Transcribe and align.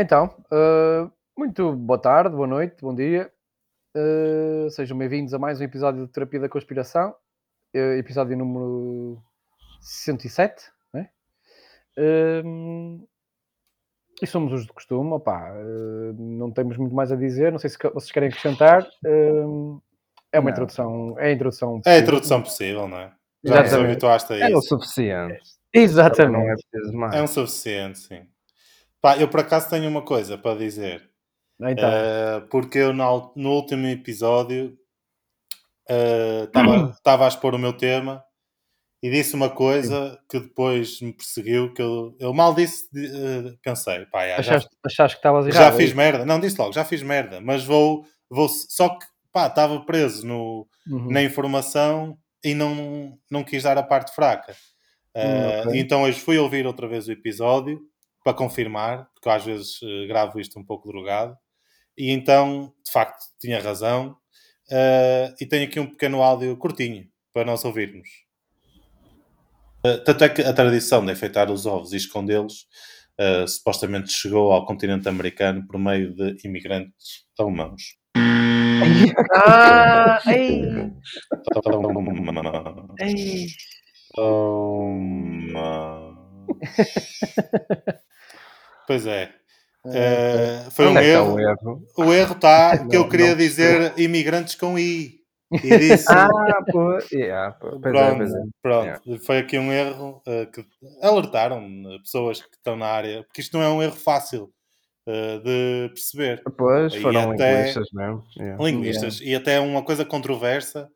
Então, 0.00 0.34
uh, 0.50 1.12
muito 1.36 1.76
boa 1.76 1.98
tarde, 1.98 2.34
boa 2.34 2.46
noite, 2.46 2.76
bom 2.80 2.94
dia. 2.94 3.30
Uh, 3.94 4.70
sejam 4.70 4.96
bem-vindos 4.96 5.34
a 5.34 5.38
mais 5.38 5.60
um 5.60 5.64
episódio 5.64 6.06
de 6.06 6.10
Terapia 6.10 6.40
da 6.40 6.48
Conspiração, 6.48 7.14
uh, 7.76 7.78
episódio 7.98 8.34
número 8.34 9.22
107, 9.82 10.70
né? 10.94 11.10
e 14.22 14.26
somos 14.26 14.54
os 14.54 14.64
de 14.64 14.72
costume, 14.72 15.12
opá, 15.12 15.52
não 16.16 16.50
temos 16.50 16.78
muito 16.78 16.94
mais 16.94 17.12
a 17.12 17.16
dizer, 17.16 17.52
não 17.52 17.58
sei 17.58 17.68
se 17.68 17.76
vocês 17.92 18.10
querem 18.10 18.30
acrescentar. 18.30 18.88
é 19.04 20.38
uma 20.38 20.44
não. 20.44 20.50
introdução, 20.50 21.14
é 21.18 21.26
a 21.26 21.32
introdução 21.32 21.72
possível. 21.72 21.92
É 21.92 21.96
a 21.96 22.00
introdução 22.00 22.42
possível, 22.42 22.88
não 22.88 22.96
é? 22.96 23.12
Já 23.44 23.62
nos 23.62 23.74
habituaste 23.74 24.32
a 24.32 24.36
isso. 24.36 24.46
É 24.46 24.56
o 24.56 24.62
suficiente. 24.62 25.42
Exatamente. 25.74 26.66
É, 27.12 27.18
é 27.18 27.22
um 27.22 27.26
suficiente, 27.26 27.98
sim. 27.98 28.26
Pá, 29.00 29.16
eu 29.16 29.28
por 29.28 29.40
acaso 29.40 29.70
tenho 29.70 29.88
uma 29.88 30.02
coisa 30.02 30.36
para 30.36 30.58
dizer. 30.58 31.10
Então. 31.60 31.88
Uh, 31.88 32.48
porque 32.48 32.78
eu 32.78 32.92
no, 32.92 33.32
no 33.36 33.50
último 33.50 33.86
episódio 33.86 34.78
estava 35.86 37.22
uh, 37.22 37.24
a 37.24 37.28
expor 37.28 37.54
o 37.54 37.58
meu 37.58 37.72
tema 37.72 38.24
e 39.02 39.10
disse 39.10 39.34
uma 39.34 39.50
coisa 39.50 40.10
Sim. 40.10 40.18
que 40.28 40.40
depois 40.40 41.00
me 41.00 41.12
perseguiu, 41.12 41.72
que 41.72 41.82
eu, 41.82 42.14
eu 42.18 42.32
mal 42.32 42.54
disse, 42.54 42.84
uh, 42.86 43.58
pensei, 43.62 44.06
pá, 44.06 44.26
já, 44.26 44.36
achaste, 44.38 44.70
achaste 44.84 45.16
que 45.16 45.20
estavas 45.20 45.46
errado? 45.46 45.62
Já 45.62 45.68
é 45.68 45.76
fiz 45.76 45.92
merda, 45.92 46.24
não 46.24 46.38
disse 46.38 46.58
logo, 46.58 46.72
já 46.72 46.84
fiz 46.84 47.02
merda, 47.02 47.40
mas 47.40 47.64
vou, 47.64 48.04
vou 48.30 48.48
só 48.48 48.90
que 48.90 49.06
pá, 49.32 49.46
estava 49.46 49.80
preso 49.84 50.26
no, 50.26 50.66
uhum. 50.86 51.10
na 51.10 51.22
informação 51.22 52.16
e 52.44 52.54
não, 52.54 53.18
não 53.30 53.42
quis 53.42 53.62
dar 53.62 53.78
a 53.78 53.82
parte 53.82 54.14
fraca. 54.14 54.54
Uh, 55.16 55.68
okay. 55.68 55.80
Então 55.80 56.02
hoje 56.02 56.20
fui 56.20 56.38
ouvir 56.38 56.66
outra 56.66 56.86
vez 56.86 57.08
o 57.08 57.12
episódio 57.12 57.80
para 58.22 58.34
confirmar, 58.34 59.08
porque 59.14 59.28
eu 59.28 59.32
às 59.32 59.44
vezes 59.44 59.80
uh, 59.82 60.06
gravo 60.06 60.40
isto 60.40 60.58
um 60.58 60.64
pouco 60.64 60.88
drogado, 60.88 61.36
e 61.96 62.10
então, 62.10 62.72
de 62.84 62.92
facto, 62.92 63.24
tinha 63.40 63.60
razão. 63.60 64.16
Uh, 64.70 65.34
e 65.40 65.46
tenho 65.46 65.64
aqui 65.66 65.80
um 65.80 65.86
pequeno 65.86 66.22
áudio 66.22 66.56
curtinho 66.56 67.08
para 67.32 67.44
nós 67.44 67.64
ouvirmos. 67.64 68.08
tanto 70.04 70.24
é 70.24 70.28
que 70.28 70.42
a 70.42 70.52
tradição 70.52 71.04
de 71.04 71.12
enfeitar 71.12 71.50
os 71.50 71.66
ovos 71.66 71.92
e 71.92 71.96
escondê-los 71.96 72.66
supostamente 73.46 74.10
chegou 74.12 74.50
ao 74.50 74.64
continente 74.64 75.06
americano 75.06 75.66
por 75.66 75.78
meio 75.78 76.14
de 76.14 76.38
imigrantes 76.42 77.26
alemãos. 77.38 77.98
ah, 79.44 80.20
ei. 80.26 80.62
ei. 82.98 83.46
Toma. 84.14 86.10
Pois 88.90 89.06
é. 89.06 89.32
Uh, 89.86 90.68
foi 90.72 90.88
um 90.88 90.98
é 90.98 91.06
erro. 91.06 91.38
É 91.38 91.44
o 91.44 91.48
erro. 91.48 91.86
O 91.96 92.12
erro 92.12 92.34
está 92.34 92.88
que 92.88 92.96
eu 92.96 93.08
queria 93.08 93.36
dizer 93.36 93.96
imigrantes 93.96 94.56
com 94.56 94.76
I. 94.76 95.20
E 95.52 95.78
disse. 95.78 96.06
ah, 96.10 96.28
pô, 96.72 96.98
yeah, 97.12 97.52
pô. 97.52 97.78
Pronto, 97.78 98.22
é, 98.22 98.26
é. 98.26 98.42
pronto. 98.60 98.84
Yeah. 98.84 99.24
foi 99.24 99.38
aqui 99.38 99.56
um 99.60 99.70
erro 99.72 100.20
uh, 100.26 100.50
que 100.50 100.66
alertaram 101.00 101.64
pessoas 102.02 102.42
que 102.42 102.56
estão 102.56 102.74
na 102.74 102.86
área, 102.86 103.22
porque 103.22 103.42
isto 103.42 103.56
não 103.56 103.62
é 103.62 103.68
um 103.68 103.80
erro 103.80 103.94
fácil 103.94 104.52
uh, 105.06 105.38
de 105.38 105.88
perceber. 105.94 106.42
Pois, 106.58 106.92
e 106.92 107.00
foram 107.00 107.30
até, 107.30 107.58
linguistas 107.58 107.88
mesmo. 107.92 108.24
Yeah. 108.36 108.64
Linguistas, 108.64 109.20
e 109.20 109.36
até 109.36 109.60
uma 109.60 109.84
coisa 109.84 110.04
controversa 110.04 110.90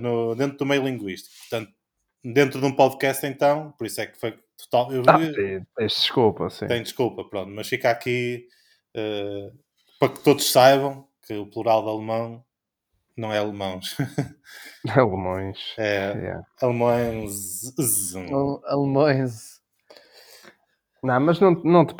no, 0.00 0.36
dentro 0.36 0.56
do 0.56 0.64
meio 0.64 0.84
linguístico. 0.84 1.34
Portanto, 1.40 1.72
dentro 2.24 2.60
de 2.60 2.66
um 2.66 2.72
podcast, 2.72 3.26
então, 3.26 3.74
por 3.76 3.86
isso 3.86 4.00
é 4.00 4.06
que 4.06 4.18
foi 4.18 4.38
total. 4.68 4.92
Eu, 4.92 5.02
ah, 5.06 5.18
tens 5.76 5.94
desculpa, 5.94 6.50
sim. 6.50 6.66
Tem 6.66 6.82
desculpa, 6.82 7.24
pronto, 7.24 7.50
mas 7.50 7.68
fica 7.68 7.90
aqui 7.90 8.46
uh, 8.96 9.56
para 9.98 10.12
que 10.12 10.20
todos 10.20 10.50
saibam 10.50 11.06
que 11.26 11.34
o 11.34 11.46
plural 11.46 11.82
de 11.82 11.88
alemão 11.88 12.44
não 13.16 13.32
é 13.32 13.38
alemãos. 13.38 13.96
alemães. 14.96 15.58
É 15.78 16.12
yeah. 16.12 16.46
alemães. 16.60 17.74
Alemães. 18.66 19.60
Não, 21.02 21.20
mas 21.20 21.40
não, 21.40 21.52
não 21.64 21.86
te 21.86 21.94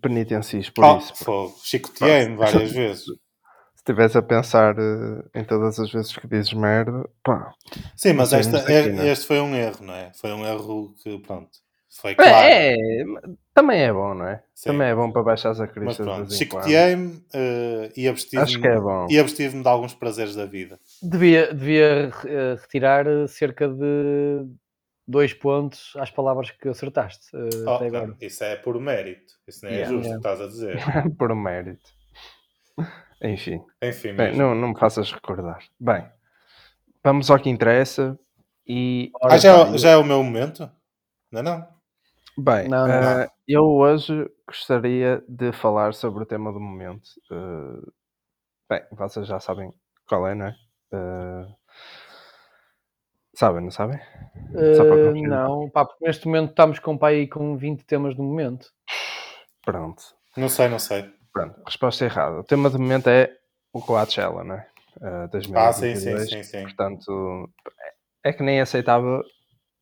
penitencies 0.00 0.70
por 0.70 0.84
oh, 0.84 0.98
isso. 0.98 1.54
Chicoteei-me 1.64 2.36
várias 2.36 2.70
vezes 2.72 3.06
estivesse 3.84 4.16
a 4.16 4.22
pensar 4.22 4.78
uh, 4.78 5.30
em 5.34 5.44
todas 5.44 5.78
as 5.78 5.92
vezes 5.92 6.16
que 6.16 6.26
dizes 6.26 6.54
merda, 6.54 7.06
pá. 7.22 7.52
Sim, 7.94 8.14
mas 8.14 8.32
esta, 8.32 8.58
aqui, 8.58 8.72
é, 8.72 9.08
este 9.08 9.26
foi 9.26 9.40
um 9.40 9.54
erro, 9.54 9.84
não 9.84 9.94
é? 9.94 10.10
Foi 10.14 10.32
um 10.32 10.44
erro 10.44 10.94
que, 11.02 11.18
pronto, 11.18 11.50
foi 12.00 12.14
claro. 12.14 12.32
É, 12.32 12.76
também 13.54 13.80
é 13.80 13.92
bom, 13.92 14.14
não 14.14 14.26
é? 14.26 14.42
Sim. 14.54 14.70
Também 14.70 14.88
é 14.88 14.94
bom 14.94 15.10
para 15.12 15.22
baixar 15.22 15.52
a 15.52 15.66
pronto, 15.66 16.34
chicoteei-me 16.34 17.16
uh, 17.16 17.92
e 17.96 18.08
abstive-me 18.08 19.16
é 19.16 19.20
abstive 19.20 19.62
de 19.62 19.68
alguns 19.68 19.94
prazeres 19.94 20.34
da 20.34 20.44
vida. 20.44 20.78
Devia, 21.00 21.54
devia 21.54 22.10
uh, 22.10 22.60
retirar 22.60 23.06
cerca 23.28 23.68
de 23.68 24.44
dois 25.06 25.32
pontos 25.32 25.92
às 25.96 26.10
palavras 26.10 26.50
que 26.50 26.68
acertaste 26.68 27.34
uh, 27.36 27.48
oh, 27.66 27.70
até 27.70 27.86
agora. 27.86 28.16
Isso 28.20 28.42
é 28.42 28.56
por 28.56 28.80
mérito. 28.80 29.34
Isso 29.46 29.64
não 29.64 29.70
é 29.70 29.74
yeah, 29.74 29.92
justo 29.92 30.08
yeah. 30.08 30.20
que 30.20 30.28
estás 30.28 30.40
a 30.40 30.50
dizer. 30.50 30.82
por 31.16 31.34
mérito. 31.34 31.90
Enfim. 33.22 33.60
Enfim 33.82 34.14
Bem, 34.14 34.36
não, 34.36 34.54
não 34.54 34.68
me 34.68 34.78
faças 34.78 35.12
recordar. 35.12 35.60
Bem, 35.78 36.04
vamos 37.02 37.30
ao 37.30 37.38
que 37.38 37.48
interessa. 37.48 38.18
E... 38.66 39.12
Ah, 39.22 39.38
já, 39.38 39.68
é 39.68 39.78
já 39.78 39.90
é 39.90 39.96
o 39.96 40.04
meu 40.04 40.22
momento? 40.22 40.68
Não, 41.30 41.42
não. 41.42 41.73
Bem, 42.36 42.68
não, 42.68 42.88
não, 42.88 43.24
uh, 43.24 43.30
eu 43.46 43.64
hoje 43.64 44.28
gostaria 44.46 45.22
de 45.28 45.52
falar 45.52 45.94
sobre 45.94 46.24
o 46.24 46.26
tema 46.26 46.52
do 46.52 46.58
momento. 46.58 47.06
Uh, 47.30 47.92
bem, 48.68 48.82
vocês 48.90 49.26
já 49.26 49.38
sabem 49.38 49.72
qual 50.08 50.26
é, 50.26 50.34
não 50.34 50.46
é? 50.46 50.56
Uh, 50.92 51.54
sabem, 53.34 53.62
não 53.62 53.70
sabem? 53.70 54.00
não, 55.28 55.70
pá, 55.70 55.84
porque 55.84 56.04
neste 56.04 56.26
momento 56.26 56.50
estamos 56.50 56.78
com 56.80 56.98
pai 56.98 57.28
com 57.28 57.56
20 57.56 57.84
temas 57.84 58.16
no 58.16 58.24
momento. 58.24 58.68
Pronto. 59.64 60.02
Não 60.36 60.48
sei, 60.48 60.68
não 60.68 60.80
sei. 60.80 61.08
Pronto, 61.32 61.62
resposta 61.64 62.04
errada. 62.04 62.40
O 62.40 62.44
tema 62.44 62.68
do 62.68 62.80
momento 62.80 63.08
é 63.08 63.30
o 63.72 63.80
Coachella, 63.80 64.42
não 64.42 64.56
é? 64.56 64.68
Uh, 64.96 65.28
2022, 65.30 65.56
ah, 65.56 65.72
sim, 65.72 65.94
sim, 65.96 66.26
sim, 66.26 66.42
sim. 66.42 66.62
Portanto, 66.62 67.50
é 68.24 68.32
que 68.32 68.42
nem 68.42 68.60
aceitava 68.60 69.22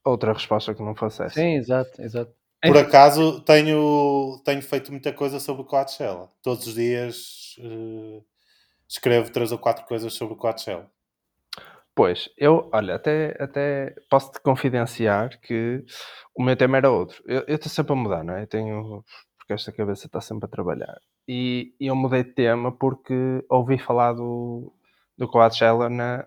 outra 0.04 0.32
resposta 0.32 0.74
que 0.74 0.82
não 0.82 0.94
fosse 0.94 1.22
essa. 1.22 1.34
Sim, 1.34 1.54
exato, 1.54 2.00
exato. 2.00 2.41
Por 2.64 2.76
acaso 2.76 3.40
tenho, 3.40 4.40
tenho 4.44 4.62
feito 4.62 4.92
muita 4.92 5.12
coisa 5.12 5.40
sobre 5.40 5.62
o 5.62 5.64
Coachella. 5.64 6.30
Todos 6.42 6.66
os 6.68 6.74
dias 6.74 7.56
uh, 7.58 8.24
escrevo 8.88 9.32
três 9.32 9.50
ou 9.50 9.58
quatro 9.58 9.84
coisas 9.84 10.12
sobre 10.14 10.34
o 10.34 10.36
Coachella. 10.36 10.88
Pois, 11.94 12.30
eu, 12.38 12.70
olha, 12.72 12.94
até, 12.94 13.36
até 13.38 13.94
posso-te 14.08 14.40
confidenciar 14.40 15.38
que 15.40 15.84
o 16.34 16.42
meu 16.42 16.56
tema 16.56 16.78
era 16.78 16.90
outro. 16.90 17.22
Eu 17.26 17.44
estou 17.48 17.68
sempre 17.68 17.92
a 17.92 17.96
mudar, 17.96 18.24
não 18.24 18.34
é? 18.34 18.42
Eu 18.44 18.46
tenho, 18.46 19.04
porque 19.36 19.52
esta 19.52 19.72
cabeça 19.72 20.06
está 20.06 20.20
sempre 20.20 20.46
a 20.46 20.50
trabalhar. 20.50 20.98
E, 21.28 21.74
e 21.78 21.88
eu 21.88 21.96
mudei 21.96 22.24
de 22.24 22.32
tema 22.32 22.72
porque 22.72 23.44
ouvi 23.48 23.76
falar 23.76 24.14
do, 24.14 24.72
do 25.18 25.28
Coachella 25.28 25.90
na, 25.90 26.26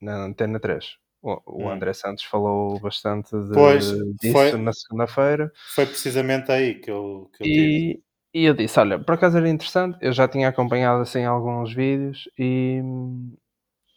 na 0.00 0.24
Antena 0.24 0.60
3. 0.60 0.98
O, 1.22 1.64
hum. 1.64 1.70
André 1.70 1.92
Santos 1.92 2.24
falou 2.24 2.78
bastante 2.78 3.30
de, 3.30 3.52
pois, 3.52 3.90
disso 4.20 4.32
foi, 4.32 4.52
na 4.52 4.72
segunda-feira. 4.72 5.50
Foi 5.74 5.86
precisamente 5.86 6.52
aí 6.52 6.74
que 6.74 6.90
eu, 6.90 7.30
que 7.36 7.42
eu 7.42 7.46
e. 7.46 8.06
E 8.36 8.44
eu 8.44 8.52
disse, 8.52 8.78
olha, 8.78 8.98
por 8.98 9.14
acaso 9.14 9.38
era 9.38 9.48
interessante, 9.48 9.96
eu 10.02 10.12
já 10.12 10.28
tinha 10.28 10.48
acompanhado 10.48 11.00
assim 11.00 11.24
alguns 11.24 11.72
vídeos 11.72 12.28
e, 12.38 12.82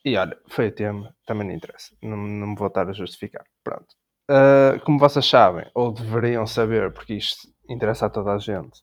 e 0.06 0.16
olha, 0.16 0.38
foi 0.48 0.70
o 0.70 0.72
tema, 0.72 1.14
também 1.26 1.46
não 1.46 1.54
interessa, 1.54 1.94
não, 2.02 2.16
não 2.16 2.48
me 2.48 2.56
vou 2.56 2.68
estar 2.68 2.88
a 2.88 2.94
justificar. 2.94 3.44
Pronto. 3.62 3.88
Uh, 4.32 4.80
como 4.86 4.98
vocês 4.98 5.26
sabem, 5.26 5.70
ou 5.76 5.92
deveriam 5.92 6.48
saber, 6.48 6.94
porque 6.94 7.16
isto 7.16 7.50
interessa 7.70 8.06
a 8.06 8.10
toda 8.10 8.32
a 8.32 8.38
gente, 8.38 8.82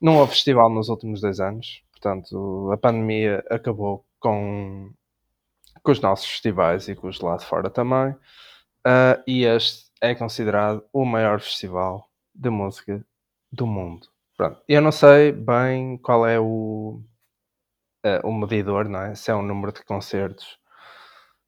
não 0.00 0.18
houve 0.18 0.34
festival 0.34 0.70
nos 0.70 0.88
últimos 0.88 1.20
dois 1.20 1.40
anos, 1.40 1.82
portanto, 1.90 2.70
a 2.72 2.76
pandemia 2.76 3.44
acabou 3.50 4.04
com, 4.20 4.92
com 5.82 5.92
os 5.92 6.00
nossos 6.00 6.26
festivais 6.26 6.88
e 6.88 6.94
com 6.94 7.08
os 7.08 7.20
lá 7.20 7.36
de 7.36 7.44
fora 7.44 7.70
também. 7.70 8.12
Uh, 8.86 9.20
e 9.26 9.44
este 9.44 9.90
é 10.00 10.14
considerado 10.14 10.82
o 10.92 11.04
maior 11.04 11.40
festival 11.40 12.08
de 12.34 12.48
música 12.48 13.04
do 13.52 13.66
mundo. 13.66 14.08
Pronto. 14.36 14.62
Eu 14.66 14.80
não 14.80 14.92
sei 14.92 15.32
bem 15.32 15.98
qual 15.98 16.26
é 16.26 16.40
o, 16.40 17.02
uh, 18.06 18.26
o 18.26 18.32
medidor, 18.32 18.88
não 18.88 19.02
é? 19.02 19.14
Se 19.14 19.30
é 19.30 19.34
um 19.34 19.42
número 19.42 19.72
de 19.72 19.84
concertos. 19.84 20.58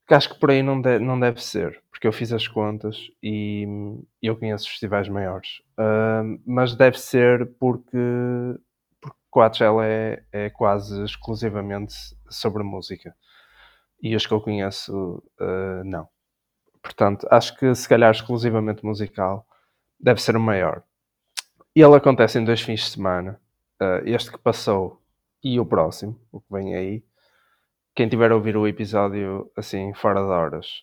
Que 0.07 0.15
acho 0.15 0.35
que 0.35 0.41
por 0.41 0.51
aí 0.51 0.63
não, 0.63 0.81
de, 0.81 0.99
não 0.99 1.19
deve 1.19 1.43
ser, 1.43 1.83
porque 1.91 2.07
eu 2.07 2.13
fiz 2.13 2.33
as 2.33 2.47
contas 2.47 3.11
e 3.23 3.67
eu 4.21 4.37
conheço 4.37 4.69
festivais 4.69 5.09
maiores. 5.09 5.63
Uh, 5.79 6.39
mas 6.45 6.75
deve 6.75 6.99
ser 6.99 7.47
porque, 7.59 7.97
porque 9.01 9.19
Coachella 9.31 9.87
é, 9.87 10.23
é 10.33 10.51
quase 10.51 11.03
exclusivamente 11.05 11.95
sobre 12.29 12.63
música. 12.63 13.15
E 14.03 14.17
os 14.17 14.27
que 14.27 14.35
eu 14.35 14.41
conheço, 14.41 15.23
uh, 15.41 15.85
não. 15.85 16.09
Portanto, 16.83 17.27
acho 17.31 17.57
que 17.57 17.75
se 17.75 17.89
calhar 17.89 18.11
exclusivamente 18.11 18.85
musical 18.85 19.47
deve 19.99 20.21
ser 20.21 20.37
o 20.37 20.41
maior. 20.41 20.83
E 21.75 21.81
ele 21.81 21.95
acontece 21.95 22.39
em 22.39 22.45
dois 22.45 22.61
fins 22.61 22.81
de 22.81 22.91
semana. 22.91 23.41
uh, 23.83 24.03
este 24.07 24.31
que 24.31 24.39
passou 24.39 25.01
e 25.43 25.59
o 25.59 25.67
próximo, 25.67 26.19
o 26.31 26.41
que 26.41 26.47
vem 26.51 26.75
aí. 26.75 27.05
Quem 27.95 28.09
tiver 28.09 28.31
a 28.31 28.35
ouvir 28.35 28.57
o 28.57 28.67
episódio 28.67 29.51
assim, 29.57 29.93
fora 29.95 30.21
de 30.21 30.27
horas, 30.31 30.83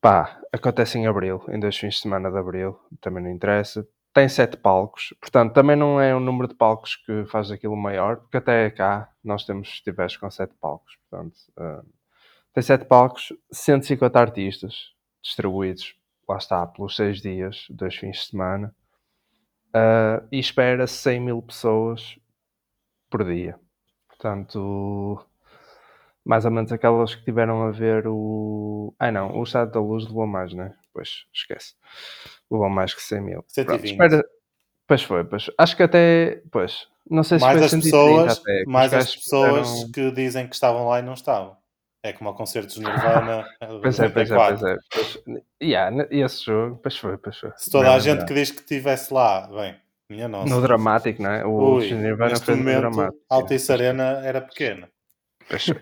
pá, 0.00 0.40
acontece 0.52 0.98
em 0.98 1.06
abril, 1.06 1.42
em 1.48 1.58
dois 1.58 1.76
fins 1.76 1.94
de 1.94 2.00
semana 2.02 2.30
de 2.30 2.38
abril, 2.38 2.78
também 3.00 3.22
não 3.22 3.30
interessa. 3.30 3.86
Tem 4.12 4.28
sete 4.28 4.56
palcos, 4.56 5.14
portanto, 5.20 5.52
também 5.54 5.76
não 5.76 6.00
é 6.00 6.14
um 6.14 6.20
número 6.20 6.48
de 6.48 6.54
palcos 6.54 6.96
que 6.96 7.24
faz 7.26 7.50
aquilo 7.50 7.76
maior, 7.76 8.16
porque 8.18 8.38
até 8.38 8.70
cá 8.70 9.10
nós 9.22 9.44
temos 9.44 9.70
festivais 9.70 10.16
com 10.16 10.30
sete 10.30 10.54
palcos, 10.60 10.96
portanto, 11.08 11.36
uh, 11.58 11.97
tem 12.58 12.62
sete 12.62 12.86
palcos, 12.86 13.32
150 13.52 14.18
artistas 14.18 14.92
distribuídos, 15.22 15.94
lá 16.28 16.38
está, 16.38 16.66
pelos 16.66 16.96
seis 16.96 17.20
dias, 17.20 17.66
dois 17.70 17.94
fins 17.94 18.16
de 18.16 18.30
semana, 18.30 18.74
uh, 19.68 20.26
e 20.32 20.40
espera 20.40 20.84
100 20.84 21.20
mil 21.20 21.40
pessoas 21.40 22.18
por 23.08 23.24
dia. 23.24 23.56
Portanto, 24.08 25.24
mais 26.24 26.44
ou 26.44 26.50
menos 26.50 26.72
aquelas 26.72 27.14
que 27.14 27.24
tiveram 27.24 27.62
a 27.62 27.70
ver 27.70 28.08
o. 28.08 28.92
Ai 28.98 29.12
não, 29.12 29.38
o 29.38 29.44
Estado 29.44 29.70
da 29.70 29.80
Luz 29.80 30.08
levou 30.08 30.26
mais, 30.26 30.52
né? 30.52 30.74
Pois, 30.92 31.26
esquece. 31.32 31.74
Levou 32.50 32.68
mais 32.68 32.92
que 32.92 33.02
100 33.02 33.20
mil. 33.20 33.44
120. 33.46 33.66
Pronto, 33.66 33.84
espera... 33.84 34.28
Pois 34.84 35.02
foi, 35.04 35.22
pois. 35.22 35.48
Acho 35.56 35.76
que 35.76 35.84
até. 35.84 36.42
Pois. 36.50 36.88
Não 37.08 37.22
sei 37.22 37.38
se 37.38 37.44
mais 37.44 37.62
as 37.62 37.70
pessoas, 37.70 38.38
até, 38.40 38.64
mais 38.66 38.92
as 38.92 39.14
pessoas 39.14 39.84
que 39.94 40.10
dizem 40.10 40.48
que 40.48 40.54
estavam 40.56 40.88
lá 40.88 40.98
e 40.98 41.02
não 41.02 41.14
estavam. 41.14 41.56
É 42.02 42.12
como 42.12 42.30
ao 42.30 42.36
concerto 42.36 42.74
de 42.74 42.80
Nirvana. 42.80 43.44
pois, 43.82 43.98
é, 43.98 44.08
pois 44.08 44.30
é, 44.30 44.36
pois 44.36 44.62
é, 44.62 44.76
pois 44.92 45.22
yeah, 45.62 46.06
esse 46.10 46.44
jogo, 46.44 46.78
pois 46.82 46.96
foi, 46.96 47.18
pois 47.18 47.36
foi. 47.38 47.50
Se 47.56 47.70
toda 47.70 47.92
a 47.92 47.98
gente 47.98 48.24
que 48.24 48.34
diz 48.34 48.50
que 48.50 48.60
estivesse 48.60 49.12
lá, 49.12 49.48
bem, 49.48 49.76
minha 50.08 50.28
nossa. 50.28 50.48
No 50.48 50.62
dramático, 50.62 51.22
não 51.22 51.30
é? 51.30 51.44
O 51.44 51.76
Ui, 51.76 51.92
Nirvana 51.92 52.30
neste 52.30 52.50
momento, 52.50 52.80
dramático. 52.80 53.24
Altice 53.28 53.72
Arena 53.72 54.20
era 54.24 54.40
pequena. 54.40 54.88
Pois 55.48 55.64
foi. 55.64 55.80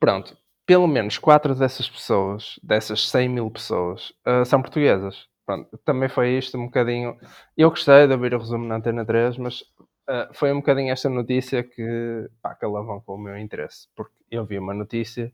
Pronto, 0.00 0.36
pelo 0.66 0.86
menos 0.86 1.16
quatro 1.16 1.54
dessas 1.54 1.88
pessoas, 1.88 2.58
dessas 2.62 3.08
100 3.08 3.28
mil 3.28 3.50
pessoas, 3.50 4.12
uh, 4.26 4.44
são 4.44 4.60
portuguesas. 4.60 5.26
Pronto, 5.46 5.78
também 5.82 6.10
foi 6.10 6.36
isto 6.36 6.58
um 6.58 6.66
bocadinho. 6.66 7.16
Eu 7.56 7.70
gostei 7.70 8.06
de 8.06 8.12
ouvir 8.12 8.34
o 8.34 8.38
resumo 8.38 8.66
na 8.66 8.76
Antena 8.76 9.02
3, 9.06 9.38
mas 9.38 9.64
uh, 10.08 10.32
foi 10.32 10.52
um 10.52 10.56
bocadinho 10.56 10.92
esta 10.92 11.08
notícia 11.08 11.62
que, 11.62 12.28
pá, 12.42 12.54
que 12.54 12.64
alavancou 12.64 13.16
o 13.16 13.18
meu 13.18 13.36
interesse. 13.36 13.88
Porque 13.94 14.14
eu 14.30 14.44
vi 14.44 14.58
uma 14.58 14.74
notícia 14.74 15.32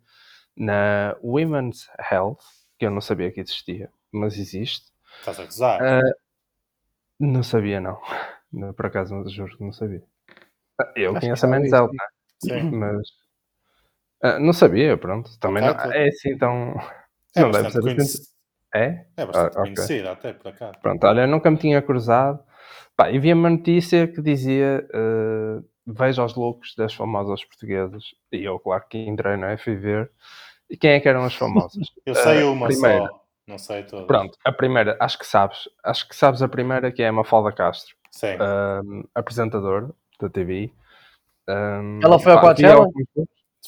na 0.56 1.17
Women's 1.23 1.88
Health, 2.11 2.41
que 2.79 2.87
eu 2.87 2.91
não 2.91 3.00
sabia 3.00 3.31
que 3.31 3.41
existia, 3.41 3.91
mas 4.12 4.38
existe. 4.38 4.93
Estás 5.21 5.41
a 5.41 5.44
gozar? 5.44 5.81
Uh, 5.81 6.15
não 7.19 7.43
sabia, 7.43 7.81
não. 7.81 8.00
Por 8.76 8.87
acaso, 8.87 9.29
juro 9.29 9.56
que 9.56 9.65
não 9.65 9.73
sabia. 9.73 10.03
Eu 10.97 11.12
Acho 11.12 11.21
conheço 11.21 11.47
a 11.47 11.49
Men's 11.49 11.73
Health, 11.73 11.93
né? 11.93 12.06
Sim. 12.43 12.71
mas 12.71 13.09
uh, 14.25 14.38
não 14.41 14.53
sabia, 14.53 14.97
pronto. 14.97 15.38
Também 15.38 15.62
não, 15.62 15.71
é 15.71 16.09
assim, 16.09 16.31
então. 16.31 16.75
É 17.37 17.41
não 17.41 17.50
deve 17.50 17.71
ser 17.71 17.81
conhecido. 17.81 18.35
É? 18.75 19.06
É 19.17 19.25
bastante 19.25 19.56
ah, 19.56 19.62
okay. 19.62 20.06
até 20.09 20.32
por 20.32 20.49
acaso. 20.49 20.73
Pronto, 20.82 21.06
olha, 21.06 21.29
nunca 21.29 21.49
me 21.49 21.56
tinha 21.56 21.81
cruzado. 21.81 22.43
Pá, 22.96 23.11
e 23.11 23.19
vi 23.19 23.32
uma 23.32 23.50
notícia 23.50 24.06
que 24.06 24.22
dizia 24.22 24.87
uh, 24.94 25.64
veja 25.87 26.25
os 26.25 26.34
loucos 26.34 26.75
das 26.76 26.94
famosas 26.94 27.44
portuguesas. 27.44 28.05
E 28.32 28.44
eu, 28.44 28.58
claro 28.58 28.84
que 28.88 28.99
entrei, 28.99 29.37
não 29.37 29.49
é? 29.49 29.56
Fui 29.56 29.75
ver. 29.75 30.11
E 30.70 30.76
quem 30.76 30.93
é 30.93 31.00
que 31.00 31.08
eram 31.08 31.25
as 31.25 31.34
famosas? 31.34 31.88
eu 32.06 32.14
sei 32.14 32.43
uh, 32.43 32.52
uma 32.52 32.66
primeira. 32.66 33.06
só. 33.06 33.25
Não 33.46 33.58
sei 33.58 33.82
todas. 33.82 34.06
Pronto, 34.06 34.38
a 34.44 34.52
primeira, 34.52 34.96
acho 35.00 35.19
que 35.19 35.26
sabes. 35.26 35.69
Acho 35.84 36.08
que 36.08 36.16
sabes 36.16 36.40
a 36.40 36.49
primeira, 36.49 36.90
que 36.90 37.02
é 37.02 37.08
a 37.08 37.12
Mafalda 37.12 37.52
Castro. 37.52 37.94
Sim. 38.11 38.37
Um, 38.40 39.05
apresentadora 39.14 39.90
da 40.19 40.31
TV. 40.31 40.72
Um, 41.49 42.00
ela 42.02 42.19
foi 42.19 42.32
ao 42.32 42.40
Coachella? 42.40 42.87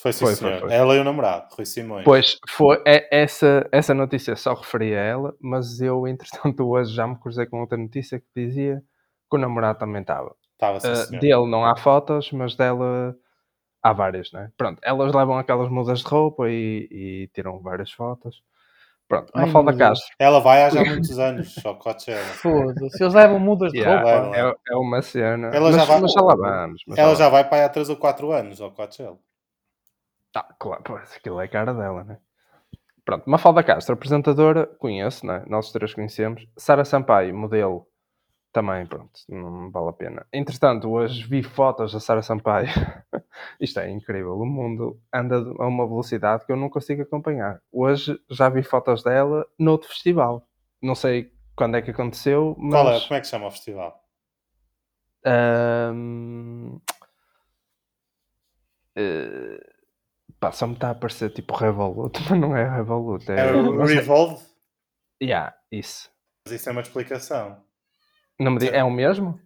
Foi, 0.00 0.12
sim, 0.12 0.26
foi, 0.26 0.36
foi, 0.36 0.60
foi, 0.60 0.72
Ela 0.72 0.94
e 0.94 0.98
o 0.98 1.04
namorado, 1.04 1.46
Rui 1.54 1.64
Simões. 1.64 2.04
Pois, 2.04 2.38
foi, 2.50 2.82
é, 2.86 3.08
essa, 3.10 3.66
essa 3.72 3.94
notícia 3.94 4.36
só 4.36 4.54
referia 4.54 4.98
a 4.98 5.04
ela, 5.04 5.34
mas 5.40 5.80
eu, 5.80 6.06
entretanto, 6.06 6.64
hoje 6.68 6.94
já 6.94 7.06
me 7.06 7.18
cruzei 7.18 7.46
com 7.46 7.60
outra 7.60 7.78
notícia 7.78 8.20
que 8.20 8.26
dizia 8.34 8.82
que 9.30 9.36
o 9.36 9.40
namorado 9.40 9.78
também 9.78 10.02
estava. 10.02 10.34
Estava, 10.52 10.80
sim, 10.80 11.16
uh, 11.16 11.20
Dele 11.20 11.46
não 11.46 11.64
há 11.64 11.76
fotos, 11.76 12.30
mas 12.32 12.54
dela 12.54 13.16
há 13.82 13.92
várias, 13.92 14.32
né? 14.32 14.50
Pronto, 14.56 14.80
elas 14.82 15.14
levam 15.14 15.38
aquelas 15.38 15.70
mudas 15.70 16.00
de 16.00 16.06
roupa 16.06 16.48
e, 16.48 16.88
e 16.90 17.30
tiram 17.34 17.60
várias 17.60 17.90
fotos. 17.90 18.42
Pronto, 19.08 19.30
uma 19.34 19.46
falda 19.46 19.76
Castro. 19.76 20.14
Ela 20.18 20.40
vai 20.40 20.64
há 20.64 20.70
já 20.70 20.82
muitos 20.84 21.18
anos, 21.18 21.54
só 21.54 21.74
Coachella. 21.74 22.24
Foda-se, 22.24 23.02
eles 23.02 23.14
levam 23.14 23.38
mudas 23.38 23.72
de 23.72 23.78
yeah, 23.78 24.20
roupa. 24.20 24.36
É, 24.36 24.72
é, 24.72 24.76
uma 24.76 25.00
cena. 25.00 25.48
Ela 25.48 25.72
já 25.72 25.84
vai, 25.84 26.00
mas 26.00 26.12
já 26.12 26.20
lá 26.20 26.34
vamos. 26.34 26.82
ela 26.96 27.14
já 27.14 27.28
vai 27.28 27.48
para 27.48 27.58
aí 27.58 27.64
há 27.64 27.68
3 27.68 27.88
ou 27.88 27.96
4 27.96 28.32
anos 28.32 28.60
ao 28.60 28.72
Coachella. 28.72 29.18
Ah, 30.36 30.54
claro, 30.58 30.82
pois, 30.84 31.16
aquilo 31.16 31.40
é 31.40 31.48
cara 31.48 31.72
dela, 31.72 32.04
né? 32.04 32.18
Pronto, 33.06 33.24
Mafalda 33.30 33.62
Castro, 33.62 33.94
apresentadora, 33.94 34.66
conheço, 34.66 35.24
né? 35.26 35.42
Nós 35.46 35.72
três 35.72 35.94
conhecemos. 35.94 36.46
Sara 36.58 36.84
Sampaio, 36.84 37.34
modelo, 37.34 37.88
também, 38.52 38.86
pronto, 38.86 39.12
não 39.30 39.70
vale 39.70 39.88
a 39.88 39.92
pena. 39.94 40.26
Entretanto, 40.30 40.90
hoje 40.90 41.26
vi 41.26 41.42
fotos 41.42 41.94
da 41.94 42.00
Sara 42.00 42.20
Sampaio. 42.20 42.68
Isto 43.58 43.80
é 43.80 43.88
incrível. 43.88 44.38
O 44.38 44.44
mundo 44.44 45.00
anda 45.10 45.36
a 45.36 45.66
uma 45.66 45.86
velocidade 45.86 46.44
que 46.44 46.52
eu 46.52 46.56
não 46.56 46.68
consigo 46.68 47.00
acompanhar. 47.00 47.62
Hoje 47.72 48.20
já 48.30 48.50
vi 48.50 48.62
fotos 48.62 49.02
dela 49.02 49.46
noutro 49.58 49.88
festival. 49.88 50.46
Não 50.82 50.94
sei 50.94 51.32
quando 51.54 51.76
é 51.78 51.82
que 51.82 51.92
aconteceu, 51.92 52.54
mas... 52.58 52.72
Qual 52.74 52.92
é? 52.92 53.00
Como 53.00 53.14
é 53.14 53.20
que 53.22 53.26
chama 53.26 53.46
o 53.46 53.50
festival? 53.50 54.04
Um... 55.24 56.78
Uh... 58.98 59.75
Pá, 60.38 60.52
só 60.52 60.66
me 60.66 60.74
está 60.74 60.88
a 60.88 60.90
aparecer 60.90 61.30
tipo 61.30 61.54
Revolut, 61.54 62.18
mas 62.28 62.40
não 62.40 62.56
é 62.56 62.68
Revolut. 62.68 63.30
É, 63.30 63.48
é 63.48 63.52
o 63.52 63.84
Revolve? 63.84 64.42
Yeah, 65.22 65.54
isso. 65.72 66.10
Mas 66.46 66.60
isso 66.60 66.68
é 66.68 66.72
uma 66.72 66.82
explicação. 66.82 67.62
Não 68.38 68.52
me 68.52 68.58
diga, 68.58 68.76
é 68.76 68.84
o 68.84 68.90
mesmo? 68.90 69.40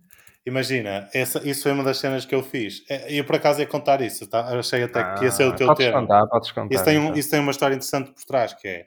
Imagina, 0.45 1.09
essa, 1.13 1.47
isso 1.47 1.63
foi 1.63 1.73
uma 1.73 1.85
das 1.85 1.99
cenas 1.99 2.25
que 2.25 2.35
eu 2.35 2.43
fiz. 2.43 2.83
É, 2.89 3.13
eu 3.13 3.25
por 3.25 3.37
acaso 3.37 3.61
ia 3.61 3.67
contar 3.67 4.01
isso, 4.01 4.29
tá? 4.29 4.51
Eu 4.53 4.61
achei 4.61 4.83
até 4.83 5.01
ah, 5.01 5.15
que 5.15 5.25
ia 5.25 5.31
ser 5.31 5.45
o 5.45 5.51
ah, 5.51 5.55
teu 5.55 5.67
podes 5.69 5.87
tema. 5.87 6.01
Contar, 6.01 6.27
podes 6.27 6.51
contar, 6.51 6.75
isso, 6.75 6.85
tem 6.85 6.99
um, 6.99 7.05
então. 7.05 7.17
isso 7.17 7.31
tem 7.31 7.41
uma 7.41 7.51
história 7.51 7.75
interessante 7.75 8.13
por 8.13 8.25
trás, 8.25 8.55
que 8.55 8.67
é 8.67 8.87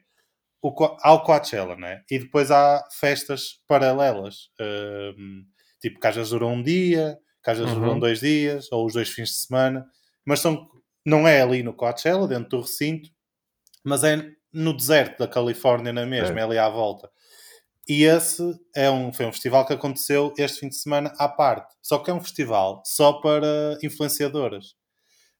o, 0.61 0.73
há 1.01 1.13
o 1.13 1.21
Coachella, 1.21 1.75
né? 1.75 2.01
E 2.09 2.19
depois 2.19 2.49
há 2.49 2.83
festas 2.91 3.61
paralelas. 3.67 4.49
Um, 4.59 5.43
tipo, 5.79 5.99
que 5.99 6.07
às 6.07 6.15
vezes 6.15 6.31
duram 6.31 6.53
um 6.53 6.63
dia, 6.63 7.17
que 7.43 7.49
às 7.49 7.57
vezes 7.57 7.73
uhum. 7.73 7.79
duram 7.81 7.99
dois 7.99 8.21
dias, 8.21 8.71
ou 8.71 8.85
os 8.85 8.93
dois 8.93 9.09
fins 9.09 9.29
de 9.29 9.35
semana. 9.35 9.85
Mas 10.25 10.39
são, 10.39 10.67
não 11.05 11.27
é 11.27 11.41
ali 11.41 11.63
no 11.63 11.73
Coachella, 11.73 12.27
dentro 12.27 12.49
do 12.49 12.61
recinto, 12.61 13.09
mas 13.83 14.03
é 14.03 14.31
no 14.51 14.75
deserto 14.75 15.19
da 15.19 15.27
Califórnia 15.27 15.91
na 15.91 16.05
mesma, 16.05 16.39
é, 16.39 16.41
é 16.41 16.45
ali 16.45 16.57
à 16.57 16.69
volta. 16.69 17.09
E 17.87 18.03
esse 18.03 18.41
é 18.75 18.89
um, 18.89 19.11
foi 19.11 19.25
um 19.25 19.31
festival 19.31 19.65
que 19.65 19.73
aconteceu 19.73 20.33
este 20.37 20.61
fim 20.61 20.69
de 20.69 20.75
semana 20.75 21.13
à 21.17 21.27
parte. 21.27 21.73
Só 21.81 21.99
que 21.99 22.09
é 22.09 22.13
um 22.13 22.21
festival 22.21 22.81
só 22.85 23.13
para 23.13 23.77
influenciadoras. 23.83 24.75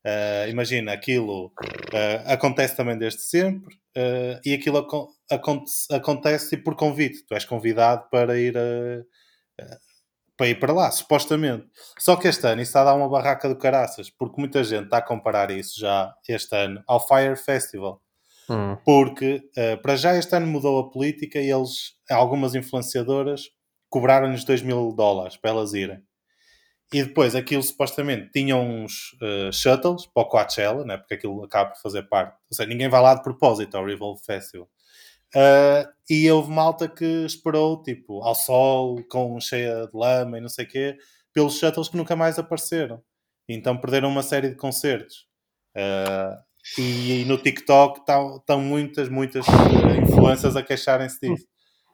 Uh, 0.05 0.49
imagina, 0.49 0.91
aquilo 0.91 1.47
uh, 1.47 2.23
acontece 2.25 2.75
também 2.75 2.97
desde 2.97 3.21
sempre 3.21 3.73
uh, 3.95 4.37
e 4.43 4.53
aquilo 4.53 4.79
aco 4.79 5.09
acontece 5.89 6.57
por 6.57 6.75
convite. 6.75 7.25
Tu 7.25 7.33
és 7.33 7.45
convidado 7.45 8.09
para 8.11 8.37
ir, 8.37 8.53
para 10.37 10.47
ir 10.47 10.59
para 10.59 10.73
lá, 10.73 10.91
supostamente. 10.91 11.65
Só 11.99 12.15
que 12.15 12.27
este 12.27 12.45
ano 12.47 12.61
isso 12.61 12.69
está 12.69 12.81
a 12.81 12.85
dar 12.85 12.95
uma 12.95 13.09
barraca 13.09 13.47
do 13.47 13.57
caraças, 13.57 14.09
porque 14.09 14.39
muita 14.39 14.63
gente 14.63 14.85
está 14.85 14.97
a 14.97 15.01
comparar 15.01 15.51
isso 15.51 15.79
já 15.79 16.13
este 16.27 16.55
ano 16.55 16.83
ao 16.87 17.05
Fire 17.05 17.35
Festival. 17.35 18.01
Hum. 18.49 18.77
Porque 18.83 19.41
uh, 19.57 19.81
para 19.81 19.95
já 19.95 20.15
este 20.15 20.35
ano 20.35 20.47
mudou 20.47 20.79
a 20.79 20.89
política 20.89 21.39
e 21.39 21.49
eles, 21.49 21.95
algumas 22.09 22.55
influenciadoras, 22.55 23.49
cobraram-lhes 23.89 24.43
2 24.43 24.63
mil 24.63 24.91
dólares 24.93 25.37
para 25.37 25.51
elas 25.51 25.73
irem. 25.73 26.01
E 26.91 27.03
depois 27.03 27.35
aquilo 27.35 27.63
supostamente 27.63 28.29
tinha 28.31 28.55
uns 28.55 29.13
uh, 29.13 29.51
shuttles 29.51 30.05
para 30.05 30.23
o 30.23 30.27
Coachella, 30.27 30.85
né? 30.85 30.97
porque 30.97 31.15
aquilo 31.15 31.43
acaba 31.43 31.71
por 31.71 31.81
fazer 31.81 32.03
parte. 32.03 32.33
Ou 32.51 32.55
seja, 32.55 32.69
ninguém 32.69 32.89
vai 32.89 33.01
lá 33.01 33.15
de 33.15 33.23
propósito 33.23 33.75
ao 33.75 33.85
Revolve 33.85 34.23
Festival. 34.23 34.69
Uh, 35.35 35.91
e 36.09 36.29
houve 36.31 36.51
malta 36.51 36.87
que 36.87 37.25
esperou, 37.25 37.81
tipo, 37.81 38.21
ao 38.21 38.35
sol, 38.35 39.03
com 39.09 39.39
cheia 39.39 39.87
de 39.87 39.97
lama 39.97 40.37
e 40.37 40.41
não 40.41 40.49
sei 40.49 40.65
o 40.65 40.67
quê, 40.67 40.97
pelos 41.33 41.57
shuttles 41.57 41.89
que 41.89 41.97
nunca 41.97 42.15
mais 42.15 42.37
apareceram. 42.37 43.01
Então 43.47 43.77
perderam 43.77 44.09
uma 44.09 44.23
série 44.23 44.49
de 44.49 44.55
concertos. 44.55 45.27
Uh, 45.75 46.37
e, 46.77 47.25
no 47.25 47.37
TikTok 47.37 47.99
estão 47.99 48.61
muitas, 48.61 49.09
muitas 49.09 49.45
uh, 49.47 50.01
influências 50.01 50.55
a 50.55 50.63
queixarem-se 50.63 51.19
disso. 51.19 51.45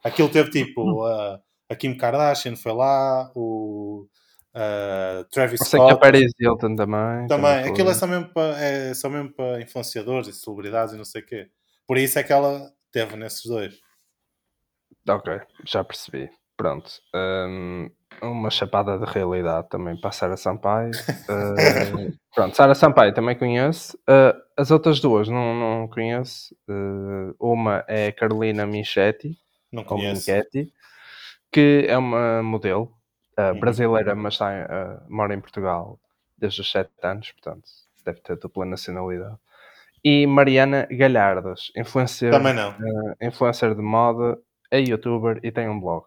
Aquilo 0.03 0.29
teve 0.29 0.50
tipo 0.51 1.05
uh, 1.05 1.39
a 1.69 1.75
Kim 1.75 1.96
Kardashian 1.96 2.55
foi 2.55 2.74
lá, 2.74 3.31
o 3.36 4.08
uh, 4.55 5.24
Travis 5.31 5.62
Scott. 5.62 5.88
Que 5.88 5.93
a 5.93 5.98
Paris 5.98 6.31
Hilton 6.39 6.75
também. 6.75 7.27
Também, 7.27 7.69
aquilo 7.69 7.89
é 7.89 7.93
só 7.93 8.08
mesmo 8.08 8.34
para 8.34 8.60
é 8.60 8.93
só 8.93 9.10
mesmo 9.10 9.34
para 9.34 9.62
influenciadores 9.62 10.27
e 10.27 10.34
celebridades 10.34 10.93
e 10.93 10.98
não 10.98 11.05
sei 11.05 11.22
o 11.22 11.25
quê. 11.25 11.50
Por 11.88 11.98
isso 11.98 12.19
é 12.19 12.24
que 12.24 12.34
ela 12.34 12.72
teve 12.91 13.15
nesses 13.15 13.46
dois. 13.46 13.79
Ok, 15.08 15.39
já 15.65 15.84
percebi. 15.84 16.29
pronto, 16.58 16.91
um, 17.15 17.89
uma 18.22 18.50
chapada 18.50 18.98
de 18.98 19.05
realidade 19.05 19.69
também 19.69 20.00
para 20.00 20.10
a 20.10 20.13
Sara 20.13 20.38
Sampaio. 20.38 20.91
Uh, 20.91 22.17
pronto, 22.36 22.55
Sara 22.55 22.75
Sampaio 22.75 23.13
também 23.13 23.38
conheço. 23.38 23.98
Uh, 24.00 24.38
as 24.58 24.69
outras 24.72 25.00
duas 25.00 25.27
não, 25.27 25.55
não 25.55 25.88
conheço. 25.88 26.53
Uh, 26.67 27.34
uma 27.39 27.84
é 27.88 28.12
Carolina 28.12 28.65
Michetti, 28.65 29.38
não 29.72 29.84
conheço. 29.84 30.29
Michetti, 30.29 30.72
que 31.51 31.86
é 31.88 31.98
uma 31.98 32.43
modelo 32.43 32.93
uhum. 33.38 33.60
brasileira, 33.60 34.13
mas 34.13 34.34
está, 34.34 35.01
mora 35.08 35.34
em 35.34 35.39
Portugal 35.39 36.00
desde 36.38 36.62
os 36.62 36.72
7 36.72 36.89
anos, 37.03 37.31
portanto 37.31 37.69
deve 38.05 38.22
ter 38.22 38.38
dupla 38.38 38.65
nacionalidade. 38.65 39.38
E 40.03 40.25
Mariana 40.25 40.88
Galhardos, 40.89 41.72
influencer, 41.75 42.32
também 42.32 42.53
não. 42.53 42.74
influencer 43.22 43.75
de 43.75 43.82
moda, 43.82 44.38
é 44.72 44.79
youtuber 44.79 45.39
e 45.44 45.51
tem 45.51 45.68
um 45.68 45.79
blog. 45.79 46.06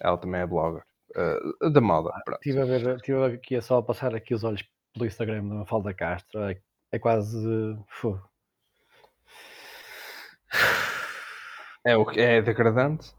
Ela 0.00 0.16
também 0.18 0.40
é 0.40 0.46
blogger 0.46 0.82
uh, 1.16 1.70
da 1.70 1.80
moda. 1.80 2.10
Ah, 2.10 2.32
estive 2.34 2.60
a 2.60 2.64
ver, 2.64 2.96
estive 2.96 3.24
aqui 3.24 3.56
a 3.56 3.62
só 3.62 3.78
a 3.78 3.82
passar 3.82 4.14
aqui 4.14 4.34
os 4.34 4.44
olhos 4.44 4.64
pelo 4.92 5.06
Instagram 5.06 5.46
da 5.48 5.54
Mafalda 5.54 5.94
Castro. 5.94 6.40
É, 6.42 6.58
é 6.92 6.98
quase. 6.98 7.36
Uh, 7.46 8.20
é 11.84 11.96
o 11.96 12.10
é 12.12 12.42
degradante? 12.42 13.14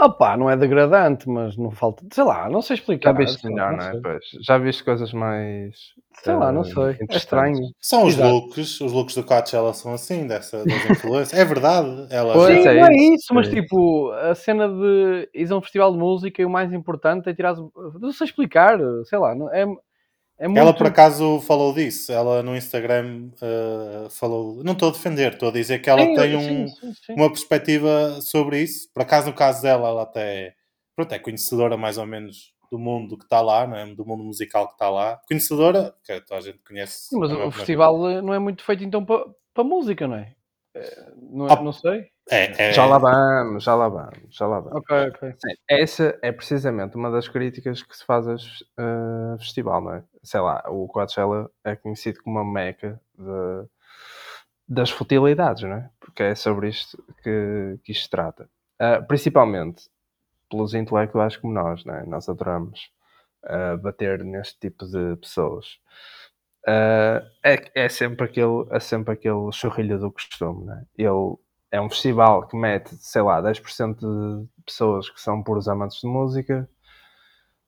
Opa, 0.00 0.36
não 0.36 0.48
é 0.48 0.56
degradante, 0.56 1.28
mas 1.28 1.56
não 1.56 1.72
falta, 1.72 2.04
sei 2.12 2.22
lá, 2.22 2.48
não 2.48 2.62
sei 2.62 2.74
explicar. 2.76 3.12
Já 3.12 3.18
viste 3.18 3.48
melhor, 3.48 3.76
não, 3.76 3.84
é? 3.84 4.00
Pois, 4.00 4.24
já 4.46 4.56
viste 4.56 4.84
coisas 4.84 5.12
mais. 5.12 5.74
Sei 6.22 6.34
uh, 6.34 6.38
lá, 6.38 6.52
não 6.52 6.62
sei. 6.62 6.96
É 7.10 7.16
estranho. 7.16 7.58
São 7.80 8.04
os 8.04 8.14
Exato. 8.14 8.32
looks, 8.32 8.80
os 8.80 8.92
looks 8.92 9.16
do 9.16 9.24
Coachella 9.24 9.74
são 9.74 9.92
assim, 9.92 10.28
dessa, 10.28 10.64
das 10.64 10.90
influências. 10.90 11.36
é 11.36 11.44
verdade. 11.44 12.06
Ela 12.10 12.32
pois, 12.32 12.62
já... 12.62 12.72
é, 12.72 12.80
não 12.80 12.86
é 12.86 12.94
isso, 12.94 13.34
mas 13.34 13.48
tipo, 13.48 14.12
a 14.12 14.36
cena 14.36 14.68
de 14.68 15.28
ir 15.34 15.52
a 15.52 15.56
um 15.56 15.60
festival 15.60 15.90
de 15.90 15.98
música 15.98 16.42
e 16.42 16.44
o 16.44 16.50
mais 16.50 16.72
importante 16.72 17.28
é 17.28 17.34
tirar. 17.34 17.56
Não 18.00 18.12
sei 18.12 18.26
explicar, 18.28 18.78
sei 19.04 19.18
lá, 19.18 19.34
é, 19.52 19.66
é 20.38 20.46
muito... 20.46 20.58
Ela 20.58 20.72
por 20.72 20.86
acaso 20.86 21.40
falou 21.40 21.74
disso, 21.74 22.12
ela 22.12 22.42
no 22.42 22.56
Instagram 22.56 23.30
uh, 23.42 24.08
falou, 24.10 24.62
não 24.62 24.72
estou 24.72 24.90
a 24.90 24.92
defender, 24.92 25.32
estou 25.32 25.48
a 25.48 25.52
dizer 25.52 25.80
que 25.80 25.90
ela 25.90 26.02
sim, 26.02 26.14
tem 26.14 26.36
um, 26.36 26.68
sim, 26.68 26.92
sim, 27.04 27.14
uma 27.14 27.28
perspectiva 27.28 28.20
sobre 28.20 28.62
isso. 28.62 28.88
Por 28.92 29.02
acaso, 29.02 29.26
no 29.26 29.34
caso 29.34 29.62
dela, 29.62 29.88
ela 29.88 30.02
até 30.02 30.54
pronto, 30.94 31.12
é 31.12 31.18
conhecedora 31.18 31.76
mais 31.76 31.98
ou 31.98 32.06
menos 32.06 32.52
do 32.70 32.78
mundo 32.78 33.16
que 33.16 33.24
está 33.24 33.40
lá, 33.40 33.66
não 33.66 33.76
é? 33.76 33.86
do 33.94 34.04
mundo 34.04 34.22
musical 34.22 34.66
que 34.68 34.74
está 34.74 34.88
lá. 34.90 35.20
Conhecedora, 35.26 35.94
que 36.04 36.20
toda 36.20 36.38
a 36.38 36.42
gente 36.42 36.58
conhece. 36.66 37.16
mas 37.16 37.32
o 37.32 37.50
festival 37.50 37.98
não 38.22 38.34
é 38.34 38.38
muito 38.38 38.62
feito 38.62 38.84
então 38.84 39.04
para, 39.04 39.24
para 39.54 39.64
música, 39.64 40.06
não 40.06 40.16
é? 40.16 40.34
Eh, 40.74 41.12
não, 41.30 41.46
oh, 41.46 41.62
não 41.62 41.72
sei. 41.72 42.06
É, 42.30 42.68
é... 42.68 42.72
Já 42.72 42.84
lá 42.84 42.98
vamos, 42.98 43.64
já 43.64 43.74
lá 43.74 43.88
vamos, 43.88 44.18
já 44.30 44.46
lá 44.46 44.60
vamos. 44.60 44.76
Ok, 44.78 45.08
ok. 45.08 45.30
Sim, 45.32 45.54
essa 45.68 46.18
é 46.22 46.30
precisamente 46.30 46.94
uma 46.96 47.10
das 47.10 47.26
críticas 47.26 47.82
que 47.82 47.96
se 47.96 48.04
faz 48.04 48.28
a 48.28 48.34
uh, 48.34 49.38
festival, 49.38 49.80
não 49.80 49.94
é? 49.94 50.04
Sei 50.28 50.40
lá, 50.40 50.62
o 50.68 50.86
Coachella 50.86 51.50
é 51.64 51.74
conhecido 51.74 52.22
como 52.22 52.38
uma 52.38 52.44
meca 52.44 53.00
de, 53.16 53.68
das 54.68 54.90
futilidades, 54.90 55.62
não 55.62 55.72
é? 55.72 55.90
Porque 55.98 56.22
é 56.22 56.34
sobre 56.34 56.68
isto 56.68 57.02
que, 57.22 57.78
que 57.82 57.92
isto 57.92 58.04
se 58.04 58.10
trata. 58.10 58.46
Uh, 58.78 59.02
principalmente 59.06 59.88
pelos 60.50 60.74
intelectuais 60.74 61.34
como 61.34 61.54
nós, 61.54 61.82
não 61.82 61.94
é? 61.94 62.04
Nós 62.04 62.28
adoramos 62.28 62.90
uh, 63.44 63.78
bater 63.78 64.22
neste 64.22 64.58
tipo 64.58 64.84
de 64.86 65.16
pessoas. 65.16 65.78
Uh, 66.66 67.24
é, 67.42 67.70
é, 67.74 67.88
sempre 67.88 68.26
aquele, 68.26 68.66
é 68.70 68.80
sempre 68.80 69.14
aquele 69.14 69.50
chorrilho 69.50 69.98
do 69.98 70.12
costume, 70.12 70.66
né? 70.66 70.84
Ele 70.94 71.36
é 71.70 71.80
um 71.80 71.88
festival 71.88 72.46
que 72.46 72.54
mete, 72.54 72.94
sei 72.96 73.22
lá, 73.22 73.40
10% 73.40 73.96
de 73.96 74.46
pessoas 74.66 75.08
que 75.08 75.18
são 75.22 75.42
puros 75.42 75.68
amantes 75.68 76.02
de 76.02 76.06
música, 76.06 76.68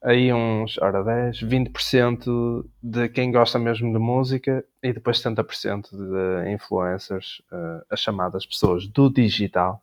aí 0.02 0.32
uns, 0.32 0.78
ora 0.78 1.02
10, 1.02 1.42
20% 1.42 2.64
de 2.82 3.08
quem 3.08 3.30
gosta 3.30 3.58
mesmo 3.58 3.92
de 3.92 3.98
música 3.98 4.64
e 4.82 4.92
depois 4.92 5.22
70% 5.22 5.90
de 5.90 6.50
influencers, 6.52 7.42
uh, 7.52 7.84
as 7.90 8.00
chamadas 8.00 8.46
pessoas 8.46 8.86
do 8.86 9.10
digital 9.10 9.82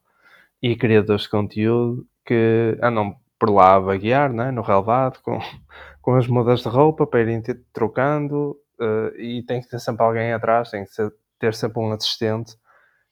e 0.61 0.75
criadores 0.75 1.23
de 1.23 1.29
conteúdo 1.29 2.07
que 2.25 2.77
andam 2.81 3.15
por 3.39 3.49
lá 3.51 3.75
a 3.75 3.79
vaguear, 3.79 4.33
né? 4.33 4.51
no 4.51 4.61
relevado, 4.61 5.19
com, 5.21 5.39
com 6.01 6.15
as 6.15 6.27
mudas 6.27 6.61
de 6.61 6.69
roupa 6.69 7.05
para 7.05 7.21
irem 7.21 7.41
trocando 7.71 8.57
uh, 8.79 9.15
e 9.17 9.43
tem 9.43 9.61
que 9.61 9.69
ter 9.69 9.79
sempre 9.79 10.03
alguém 10.03 10.33
atrás, 10.33 10.71
tem 10.71 10.83
que 10.83 10.91
ser, 10.91 11.13
ter 11.39 11.53
sempre 11.53 11.79
um 11.79 11.91
assistente 11.91 12.55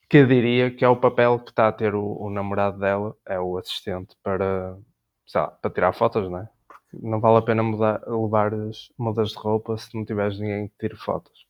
que 0.09 0.25
diria 0.25 0.71
que 0.71 0.85
é 0.85 0.89
o 0.89 0.97
papel 0.97 1.39
que 1.39 1.51
está 1.51 1.67
a 1.67 1.71
ter 1.71 1.95
o, 1.95 2.17
o 2.19 2.29
namorado 2.29 2.79
dela, 2.79 3.15
é 3.25 3.39
o 3.39 3.57
assistente 3.57 4.15
para, 4.23 4.77
lá, 5.33 5.47
para 5.47 5.71
tirar 5.71 5.93
fotos, 5.93 6.31
é? 6.31 6.31
Porque 6.31 6.54
não 7.01 7.19
vale 7.19 7.37
a 7.37 7.41
pena 7.41 7.63
mudar, 7.63 8.01
levar 8.07 8.53
as 8.53 8.89
mudas 8.97 9.29
de 9.29 9.37
roupa 9.37 9.77
se 9.77 9.95
não 9.95 10.05
tiveres 10.05 10.39
ninguém 10.39 10.67
que 10.67 10.77
tire 10.79 10.95
fotos. 10.95 11.45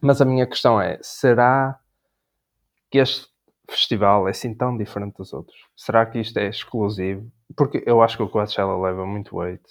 Mas 0.00 0.20
a 0.20 0.24
minha 0.24 0.46
questão 0.46 0.80
é: 0.80 0.98
será 1.02 1.78
que 2.90 2.98
este 2.98 3.28
festival 3.68 4.26
é 4.26 4.30
assim 4.30 4.54
tão 4.54 4.76
diferente 4.76 5.16
dos 5.16 5.32
outros? 5.32 5.58
Será 5.76 6.04
que 6.06 6.18
isto 6.18 6.38
é 6.38 6.48
exclusivo? 6.48 7.30
Porque 7.56 7.82
eu 7.86 8.02
acho 8.02 8.16
que 8.16 8.22
o 8.22 8.28
Coachella 8.28 8.80
leva 8.80 9.06
muito 9.06 9.36
weight 9.36 9.62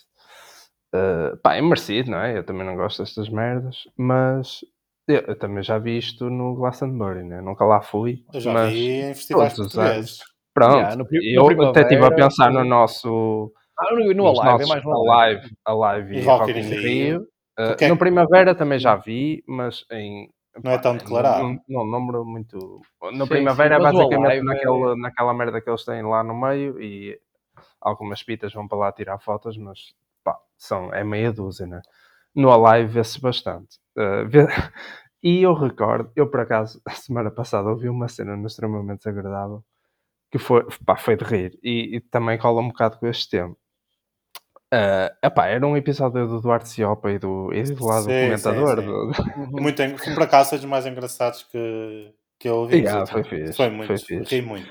Uh, 0.93 1.37
pá, 1.37 1.55
é 1.55 1.61
merecido, 1.61 2.09
não 2.11 2.19
é? 2.19 2.37
Eu 2.37 2.43
também 2.43 2.65
não 2.65 2.75
gosto 2.75 3.03
destas 3.03 3.29
merdas, 3.29 3.87
mas 3.95 4.61
eu, 5.07 5.19
eu 5.19 5.37
também 5.37 5.61
já 5.61 5.77
vi 5.77 5.97
isto 5.97 6.29
no 6.29 6.55
Glastonbury, 6.55 7.23
né? 7.23 7.41
Nunca 7.41 7.63
lá 7.63 7.81
fui. 7.81 8.23
Eu 8.33 8.41
já 8.41 8.53
mas 8.53 8.73
vi 8.73 9.01
em 9.01 9.13
festivais 9.13 9.55
portugueses. 9.55 10.19
Pronto, 10.51 10.75
yeah, 10.75 10.95
no, 10.95 11.07
eu 11.11 11.55
no 11.55 11.69
até 11.69 11.81
estive 11.81 12.03
a 12.03 12.11
pensar 12.11 12.51
no 12.51 12.63
nosso... 12.63 13.53
Ah, 13.79 13.95
no, 13.95 14.13
no 14.13 14.27
Alive, 14.27 14.63
é 14.63 14.67
mais 14.67 14.83
no 14.83 15.11
Alive. 15.11 15.55
Alive 15.65 16.15
e, 16.15 16.19
e 16.19 16.21
Rock 16.23 16.51
in 16.51 16.61
Rio. 16.61 16.81
Rio. 16.81 17.27
Uh, 17.57 17.87
no 17.89 17.97
Primavera 17.97 18.53
também 18.55 18.79
já 18.79 18.95
vi, 18.95 19.43
mas 19.47 19.85
em... 19.91 20.29
Não 20.63 20.71
é 20.71 20.77
tão 20.77 20.97
declarado. 20.97 21.43
Não, 21.43 21.59
não, 21.67 21.85
número 21.85 22.25
muito... 22.25 22.81
No 23.13 23.25
sim, 23.25 23.29
Primavera 23.29 23.75
sim, 23.75 23.81
é 23.81 23.83
basicamente 23.83 24.43
naquela, 24.43 24.91
é... 24.91 24.95
naquela 24.95 25.33
merda 25.33 25.61
que 25.61 25.69
eles 25.69 25.85
têm 25.85 26.01
lá 26.03 26.23
no 26.23 26.33
meio 26.33 26.81
e 26.81 27.19
algumas 27.79 28.23
pitas 28.23 28.53
vão 28.53 28.67
para 28.67 28.77
lá 28.77 28.91
tirar 28.91 29.19
fotos, 29.19 29.57
mas 29.57 29.93
são, 30.57 30.93
é 30.93 31.03
meia 31.03 31.31
dúzia, 31.31 31.65
né? 31.65 31.81
No 32.35 32.51
Alive 32.51 32.93
vê-se 32.93 33.19
bastante. 33.19 33.77
Uh, 33.97 34.27
vê... 34.27 34.45
E 35.21 35.41
eu 35.41 35.53
recordo, 35.53 36.09
eu 36.15 36.29
por 36.29 36.39
acaso, 36.39 36.81
a 36.87 36.91
semana 36.91 37.29
passada 37.29 37.69
ouvi 37.69 37.89
uma 37.89 38.07
cena 38.07 38.35
extremamente 38.47 38.99
desagradável 38.99 39.63
que 40.31 40.37
foi, 40.37 40.65
pá, 40.85 40.95
foi 40.95 41.17
de 41.17 41.25
rir 41.25 41.59
e, 41.63 41.97
e 41.97 41.99
também 42.01 42.37
cola 42.37 42.61
um 42.61 42.67
bocado 42.69 42.97
com 42.99 43.07
este 43.07 43.29
tema. 43.29 43.55
Uh, 44.71 45.09
epá, 45.25 45.47
era 45.47 45.65
um 45.65 45.75
episódio 45.75 46.27
do 46.27 46.41
Duarte 46.41 46.69
Ciopa 46.69 47.09
e 47.09 47.17
do, 47.17 47.51
e 47.51 47.63
do 47.63 47.85
lado 47.85 48.03
sim, 48.03 48.09
do 48.09 48.25
comentador. 48.25 48.75
Sim, 48.75 48.81
sim. 48.81 49.33
Do... 49.33 49.39
Uhum. 49.39 49.61
Muito, 49.61 49.83
por 50.13 50.23
acaso, 50.23 50.49
foi 50.49 50.59
dos 50.59 50.67
mais 50.67 50.85
engraçados 50.85 51.43
que, 51.51 52.13
que 52.39 52.47
eu 52.47 52.55
ouvi. 52.55 52.77
Yeah, 52.77 53.05
foi, 53.07 53.23
fixe, 53.23 53.53
foi 53.53 53.69
muito, 53.71 53.87
foi 53.87 53.97
fixe. 53.97 54.35
ri 54.35 54.41
muito. 54.43 54.69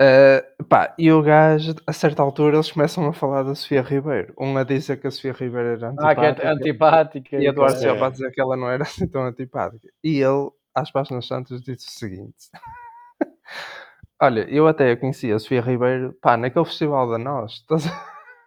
Uh, 0.00 0.64
pá, 0.64 0.94
e 0.96 1.12
o 1.12 1.20
gajo, 1.20 1.74
a 1.86 1.92
certa 1.92 2.22
altura, 2.22 2.56
eles 2.56 2.70
começam 2.70 3.06
a 3.06 3.12
falar 3.12 3.42
da 3.42 3.54
Sofia 3.54 3.82
Ribeiro. 3.82 4.34
Um 4.38 4.56
a 4.56 4.64
dizer 4.64 5.00
que 5.00 5.06
a 5.06 5.10
Sofia 5.10 5.32
Ribeiro 5.32 5.68
era 5.68 5.88
antipática. 5.88 6.28
Ah, 6.28 6.34
que 6.34 6.42
é 6.42 6.48
antipática. 6.48 7.36
E 7.36 7.46
a 7.46 7.50
Eduardo 7.50 7.78
Silva 7.78 8.06
a 8.06 8.10
dizer 8.10 8.30
que 8.30 8.40
ela 8.40 8.56
não 8.56 8.68
era 8.70 8.82
assim 8.84 9.06
tão 9.08 9.24
antipática. 9.24 9.88
E 10.02 10.20
ele, 10.20 10.50
às 10.74 10.90
páginas 10.92 11.26
santas, 11.26 11.60
disse 11.60 11.88
o 11.88 11.90
seguinte: 11.90 12.50
Olha, 14.20 14.40
eu 14.48 14.66
até 14.68 14.94
conhecia 14.96 15.34
a 15.34 15.38
Sofia 15.40 15.60
Ribeiro, 15.60 16.16
pá, 16.20 16.36
naquele 16.36 16.64
festival 16.64 17.08
da 17.08 17.18
Nós. 17.18 17.64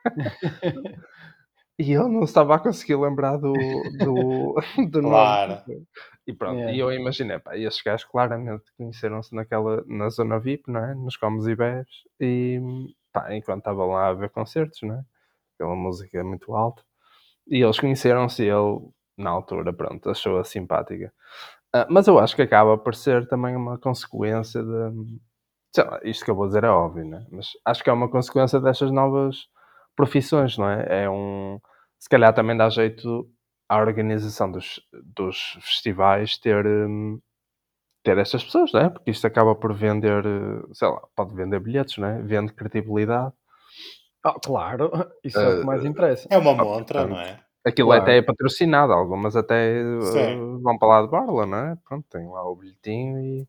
e 1.77 1.91
ele 1.91 2.07
não 2.09 2.23
estava 2.23 2.55
a 2.55 2.59
conseguir 2.59 2.95
lembrar 2.95 3.37
do, 3.37 3.53
do, 3.53 4.55
do 4.89 5.01
claro. 5.01 5.61
nome. 5.67 5.87
E 6.27 6.33
pronto, 6.33 6.57
yeah. 6.57 6.73
e 6.73 6.79
eu 6.79 6.91
imaginei, 6.91 7.37
pá, 7.37 7.55
esses 7.57 7.81
gajos 7.81 8.05
claramente 8.05 8.63
conheceram-se 8.77 9.35
naquela, 9.35 9.83
na 9.85 10.09
zona 10.09 10.39
VIP, 10.39 10.71
não 10.71 10.83
é? 10.83 10.95
Nos 10.95 11.17
comes 11.17 11.45
e 11.45 11.55
bebes, 11.55 12.03
e 12.19 12.59
pá, 13.13 13.33
enquanto 13.35 13.59
estavam 13.59 13.89
lá 13.89 14.07
a 14.07 14.13
ver 14.13 14.29
concertos, 14.31 14.81
não 14.81 14.95
é? 14.95 15.03
Aquela 15.53 15.75
música 15.75 16.17
é 16.17 16.23
muito 16.23 16.53
alta, 16.55 16.83
e 17.47 17.61
eles 17.61 17.79
conheceram-se 17.79 18.43
e 18.43 18.47
ele, 18.47 18.79
na 19.17 19.29
altura, 19.29 19.71
pronto, 19.71 20.09
achou-a 20.09 20.43
simpática. 20.43 21.13
Uh, 21.75 21.85
mas 21.89 22.07
eu 22.07 22.17
acho 22.17 22.35
que 22.35 22.41
acaba 22.41 22.77
por 22.77 22.95
ser 22.95 23.27
também 23.27 23.55
uma 23.55 23.77
consequência 23.77 24.63
de. 24.63 25.19
Sei 25.75 25.83
lá, 25.83 25.99
isto 26.03 26.23
que 26.23 26.31
eu 26.31 26.35
vou 26.35 26.47
dizer 26.47 26.63
é 26.63 26.69
óbvio, 26.69 27.05
né? 27.05 27.25
Mas 27.29 27.49
acho 27.65 27.83
que 27.83 27.89
é 27.89 27.93
uma 27.93 28.09
consequência 28.09 28.59
destas 28.59 28.91
novas 28.91 29.47
profissões, 29.95 30.57
não 30.57 30.69
é? 30.69 31.03
É 31.03 31.09
um. 31.09 31.59
Se 31.99 32.09
calhar 32.09 32.33
também 32.33 32.55
dá 32.55 32.69
jeito 32.69 33.29
a 33.67 33.77
organização 33.77 34.51
dos, 34.51 34.79
dos 35.03 35.57
festivais 35.61 36.37
ter, 36.37 36.65
hum, 36.65 37.19
ter 38.03 38.17
estas 38.17 38.43
pessoas, 38.43 38.71
não 38.71 38.81
é? 38.81 38.89
Porque 38.89 39.11
isto 39.11 39.25
acaba 39.25 39.55
por 39.55 39.73
vender, 39.73 40.23
sei 40.73 40.87
lá, 40.87 41.01
pode 41.15 41.33
vender 41.35 41.59
bilhetes, 41.59 41.97
não 41.97 42.07
é? 42.07 42.21
Vende 42.21 42.53
credibilidade. 42.53 43.33
Oh, 44.23 44.39
claro, 44.39 44.91
isso 45.23 45.39
é 45.39 45.55
o 45.55 45.59
que 45.59 45.65
mais 45.65 45.83
eh, 45.83 45.87
interessa. 45.87 46.27
É 46.29 46.37
uma 46.37 46.53
montra, 46.53 47.05
não 47.07 47.19
é? 47.19 47.39
Aquilo 47.65 47.89
claro. 47.89 48.03
até 48.03 48.17
é 48.17 48.21
patrocinado, 48.21 48.93
algumas 48.93 49.35
até 49.35 49.81
uh, 49.83 50.59
vão 50.61 50.77
para 50.77 50.87
lá 50.87 51.01
de 51.01 51.07
borla, 51.07 51.45
não 51.47 51.57
é? 51.57 51.77
Pronto, 51.83 52.05
tem 52.11 52.27
lá 52.27 52.47
o 52.47 52.55
bilhetinho 52.55 53.19
e, 53.19 53.47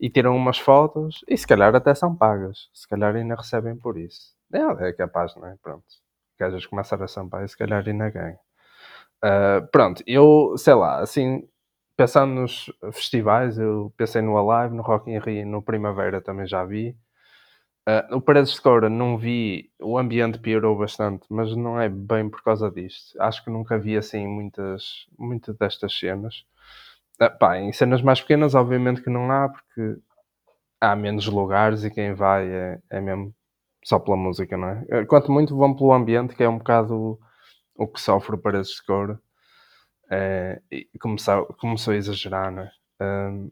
e 0.00 0.10
tiram 0.10 0.36
umas 0.36 0.58
fotos 0.58 1.24
e 1.28 1.36
se 1.36 1.46
calhar 1.46 1.72
até 1.72 1.94
são 1.94 2.16
pagas, 2.16 2.68
se 2.74 2.88
calhar 2.88 3.14
ainda 3.14 3.36
recebem 3.36 3.76
por 3.76 3.96
isso. 3.96 4.33
É, 4.54 4.88
é 4.88 4.92
capaz, 4.92 5.34
não 5.36 5.48
é? 5.48 5.56
Pronto. 5.60 5.84
Gajas 6.38 6.66
começar 6.66 7.02
a 7.02 7.08
sampar 7.08 7.44
e 7.44 7.48
se 7.48 7.56
calhar 7.58 7.86
ainda 7.86 8.10
ganha. 8.10 8.38
Uh, 9.24 9.66
pronto, 9.72 10.02
eu, 10.06 10.54
sei 10.58 10.74
lá, 10.74 11.00
assim, 11.00 11.48
pensando 11.96 12.34
nos 12.34 12.72
festivais, 12.92 13.58
eu 13.58 13.92
pensei 13.96 14.22
no 14.22 14.36
Alive, 14.36 14.74
no 14.76 14.82
Rock 14.82 15.10
in 15.10 15.18
Rio, 15.18 15.46
no 15.46 15.62
Primavera 15.62 16.20
também 16.20 16.46
já 16.46 16.64
vi. 16.64 16.96
Uh, 17.88 18.16
o 18.16 18.20
Paredes 18.20 18.54
de 18.54 18.60
Cora 18.62 18.88
não 18.88 19.18
vi, 19.18 19.70
o 19.80 19.98
ambiente 19.98 20.38
piorou 20.38 20.76
bastante, 20.76 21.26
mas 21.30 21.54
não 21.56 21.80
é 21.80 21.88
bem 21.88 22.30
por 22.30 22.42
causa 22.42 22.70
disto. 22.70 23.20
Acho 23.20 23.44
que 23.44 23.50
nunca 23.50 23.78
vi 23.78 23.96
assim 23.96 24.26
muitas, 24.26 25.06
muitas 25.18 25.56
destas 25.56 25.98
cenas. 25.98 26.44
Uh, 27.20 27.38
pá, 27.38 27.58
em 27.58 27.72
cenas 27.72 28.02
mais 28.02 28.20
pequenas, 28.20 28.54
obviamente 28.54 29.02
que 29.02 29.10
não 29.10 29.30
há, 29.30 29.48
porque 29.48 29.98
há 30.80 30.96
menos 30.96 31.26
lugares 31.26 31.84
e 31.84 31.90
quem 31.90 32.14
vai 32.14 32.48
é, 32.48 32.80
é 32.90 33.00
mesmo 33.00 33.34
só 33.84 33.98
pela 33.98 34.16
música, 34.16 34.56
não 34.56 34.68
é? 34.68 35.02
Uh, 35.02 35.06
quanto 35.06 35.30
muito 35.30 35.56
vão 35.56 35.74
pelo 35.76 35.92
ambiente, 35.92 36.34
que 36.34 36.42
é 36.42 36.48
um 36.48 36.58
bocado 36.58 37.18
o 37.76 37.86
que 37.86 38.00
sofre 38.00 38.34
o 38.34 38.38
Paredes 38.38 38.70
de 38.70 38.84
Cora. 38.84 39.20
Uh, 40.06 40.60
e 40.70 40.98
começou, 40.98 41.46
começou 41.60 41.92
a 41.92 41.96
exagerar, 41.96 42.50
não 42.50 42.62
é? 42.62 42.70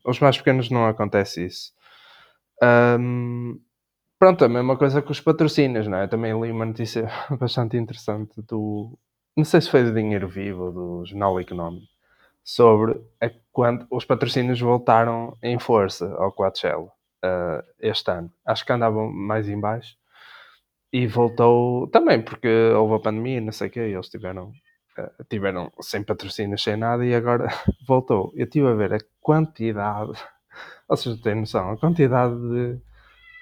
os 0.07 0.19
mais 0.21 0.39
pequenos 0.39 0.71
não 0.71 0.87
acontece 0.87 1.45
isso. 1.45 1.73
Um, 2.63 3.61
Pronto, 4.23 4.45
a 4.45 4.49
mesma 4.49 4.77
coisa 4.77 5.03
com 5.03 5.11
os 5.11 5.21
patrocínios, 5.21 5.89
não 5.89 5.99
é? 5.99 6.07
Também 6.07 6.33
li 6.41 6.53
uma 6.53 6.65
notícia 6.65 7.11
bastante 7.41 7.77
interessante 7.77 8.41
do. 8.43 8.97
Não 9.37 9.45
sei 9.45 9.61
se 9.61 9.69
foi 9.69 9.83
do 9.83 9.93
Dinheiro 9.93 10.29
Vivo, 10.29 10.71
do 10.71 11.05
Jornal 11.05 11.41
Económico, 11.41 11.89
sobre 12.45 13.05
a, 13.21 13.29
quando 13.51 13.85
os 13.91 14.05
patrocínios 14.05 14.61
voltaram 14.61 15.37
em 15.43 15.59
força 15.59 16.07
ao 16.15 16.31
Coachella 16.31 16.85
uh, 16.85 17.65
este 17.81 18.13
ano. 18.13 18.33
Acho 18.47 18.65
que 18.65 18.73
andavam 18.73 19.13
mais 19.13 19.49
em 19.49 19.59
baixo 19.59 19.97
e 20.93 21.07
voltou 21.07 21.87
também 21.89 22.23
porque 22.23 22.49
houve 22.77 22.95
a 22.95 23.01
pandemia, 23.01 23.41
não 23.41 23.53
sei 23.53 23.69
o 23.69 23.71
quê, 23.71 23.81
e 23.89 23.95
eles 23.95 24.09
tiveram, 24.09 24.53
uh, 24.99 25.25
tiveram 25.29 25.73
sem 25.81 26.03
patrocínios, 26.03 26.63
sem 26.63 26.77
nada 26.77 27.05
e 27.05 27.15
agora 27.15 27.49
voltou. 27.87 28.33
Eu 28.37 28.45
estive 28.45 28.69
a 28.69 28.75
ver 28.75 28.95
a 28.95 28.99
quantidade, 29.21 30.13
vocês 30.89 31.21
têm 31.21 31.37
noção, 31.37 31.71
a 31.71 31.77
quantidade 31.79 32.35
de 32.35 32.81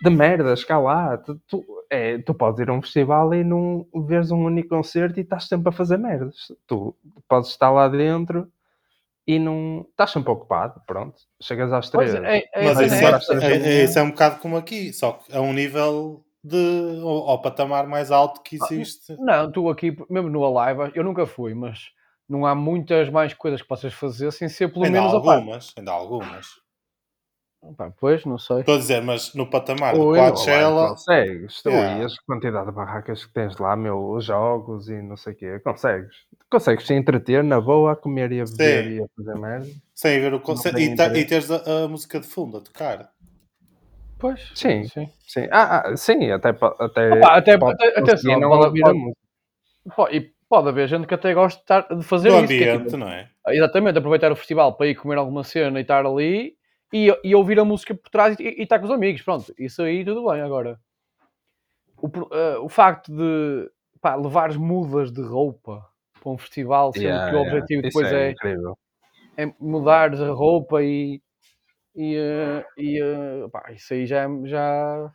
de 0.03 0.11
merdas 0.11 0.65
cá 0.65 0.79
lá. 0.79 1.17
Tu, 1.19 1.41
tu, 1.47 1.65
é, 1.91 2.19
tu 2.19 2.35
podes 2.35 2.61
ir 2.61 2.71
a 2.71 2.73
um 2.73 2.83
festival 2.83 3.35
e 3.35 3.45
não 3.45 3.87
veres 4.07 4.31
um 4.31 4.45
único 4.45 4.71
concerto 4.71 5.19
e 5.19 5.23
estás 5.23 5.45
sempre 5.45 5.69
a 5.69 5.73
fazer 5.73 5.99
merdas. 5.99 6.53
Tu 6.67 6.95
podes 7.29 7.51
estar 7.51 7.71
lá 7.71 7.89
dentro 7.89 8.51
e 9.27 9.39
não 9.39 9.87
estás 9.91 10.11
sempre 10.11 10.31
ocupado, 10.31 10.81
pronto. 10.87 11.21
Chegas 11.41 11.73
às 11.73 11.91
três. 11.91 12.15
É, 12.15 12.49
é, 12.53 12.65
mas 12.65 12.81
isso 12.81 12.95
é, 12.95 13.45
é, 13.45 13.57
é, 13.57 13.85
isso 13.85 13.99
é 13.99 14.03
um 14.03 14.11
bocado 14.11 14.41
como 14.41 14.57
aqui, 14.57 14.93
só 14.93 15.13
que 15.13 15.37
a 15.37 15.41
um 15.41 15.53
nível 15.53 16.25
de 16.43 17.01
ao, 17.03 17.31
ao 17.31 17.43
patamar 17.43 17.87
mais 17.87 18.11
alto 18.11 18.43
que 18.43 18.59
ah, 18.61 18.67
existe. 18.71 19.17
Não, 19.19 19.51
tu 19.51 19.69
aqui, 19.69 19.97
mesmo 20.09 20.29
no 20.29 20.45
Alive, 20.45 20.93
eu 20.95 21.05
nunca 21.05 21.27
fui, 21.27 21.55
mas 21.55 21.91
não 22.29 22.47
há 22.47 22.55
muitas 22.55 23.11
mais 23.11 23.35
coisas 23.35 23.61
que 23.61 23.69
possas 23.69 23.93
fazer 23.93 24.33
sem 24.33 24.49
ser 24.49 24.73
pelo 24.73 24.85
ainda 24.85 25.01
menos 25.01 25.15
algumas, 25.15 25.73
ainda 25.77 25.93
algumas. 25.93 26.47
Pois, 27.99 28.25
não 28.25 28.39
sei. 28.39 28.61
Estou 28.61 28.77
a 28.77 28.79
dizer, 28.79 29.03
mas 29.03 29.35
no 29.35 29.49
patamar 29.49 29.95
do 29.95 30.01
Coachella... 30.01 30.89
Consegues. 30.91 31.63
Tu 31.63 31.69
yeah. 31.69 32.07
as 32.07 32.19
quantidade 32.21 32.67
de 32.67 32.73
barracas 32.73 33.27
que 33.27 33.33
tens 33.35 33.59
lá, 33.59 33.77
meu, 33.77 34.13
os 34.13 34.25
jogos 34.25 34.89
e 34.89 35.03
não 35.03 35.17
sei 35.17 35.35
o 35.35 35.37
quê. 35.37 35.61
Consegues. 35.61 36.17
Consegues 36.51 36.87
se 36.87 36.95
entreter 36.95 37.45
na 37.45 37.61
boa, 37.61 37.93
a 37.93 37.97
comer 37.97 38.33
e 38.33 38.41
a 38.41 38.45
beber 38.45 38.85
Sim. 38.85 38.91
e 38.91 39.03
a 39.03 39.07
fazer 39.15 39.39
merda. 39.39 39.69
Sem 39.95 40.21
ver 40.21 40.33
o 40.33 40.41
concerto. 40.41 40.79
E, 40.79 40.95
e 40.95 41.25
teres 41.27 41.51
a, 41.51 41.85
a, 41.85 41.89
música 41.89 42.19
de 42.19 42.27
fundo 42.27 42.57
a 42.57 42.61
tocar. 42.63 43.13
Pois. 44.21 44.53
Sim, 44.55 44.85
sim. 44.85 45.09
Sim, 45.27 45.49
ah, 45.51 45.83
ah, 45.87 45.97
sim 45.97 46.31
até, 46.31 46.51
até, 46.51 47.11
Opa, 47.11 47.37
até, 47.37 47.59
pode, 47.59 47.75
até, 47.75 47.99
atenção, 47.99 48.39
não 48.39 48.51
pode, 48.51 48.81
pode, 48.81 48.99
pode, 49.97 50.17
e 50.17 50.33
pode 50.49 50.69
haver 50.69 50.89
gente 50.89 51.07
que 51.07 51.15
até 51.15 51.33
gosta 51.33 51.87
de 51.91 52.03
fazer 52.03 52.29
do 52.29 52.35
isso. 52.35 52.45
ambiente, 52.45 52.69
é, 52.69 52.79
tipo, 52.79 52.97
não 52.97 53.09
é? 53.09 53.31
Exatamente, 53.49 53.99
aproveitar 53.99 54.31
o 54.31 54.37
festival 54.37 54.77
para 54.77 54.89
ir 54.89 54.95
comer 54.95 55.17
alguma 55.17 55.43
cena 55.43 55.79
e 55.79 55.83
estar 55.83 56.05
ali 56.05 56.55
e, 56.93 57.17
e 57.25 57.35
ouvir 57.35 57.59
a 57.59 57.65
música 57.65 57.95
por 57.95 58.11
trás 58.11 58.39
e, 58.39 58.63
estar 58.63 58.77
tá 58.77 58.79
com 58.79 58.87
os 58.87 58.91
amigos. 58.91 59.23
Pronto, 59.23 59.55
isso 59.59 59.83
aí 59.83 60.05
tudo 60.05 60.29
bem. 60.31 60.43
Agora, 60.43 60.79
o, 61.97 62.07
uh, 62.07 62.65
o 62.65 62.69
facto 62.69 63.13
de 63.15 63.71
pá, 64.01 64.17
levares 64.17 64.57
mudas 64.57 65.13
de 65.13 65.23
roupa 65.23 65.87
para 66.21 66.33
um 66.33 66.39
festival, 66.39 66.93
sendo 66.93 67.05
yeah, 67.05 67.31
que 67.31 67.37
o 67.37 67.41
objetivo 67.41 67.83
depois 67.83 68.13
é, 68.13 68.31
é, 68.31 69.45
é 69.45 69.55
mudar 69.59 70.15
a 70.15 70.31
roupa 70.31 70.83
e. 70.83 71.23
E, 72.01 72.19
uh, 72.19 72.65
e 72.79 73.51
pá, 73.51 73.71
isso 73.73 73.93
aí 73.93 74.07
já. 74.07 74.27
já... 74.45 75.13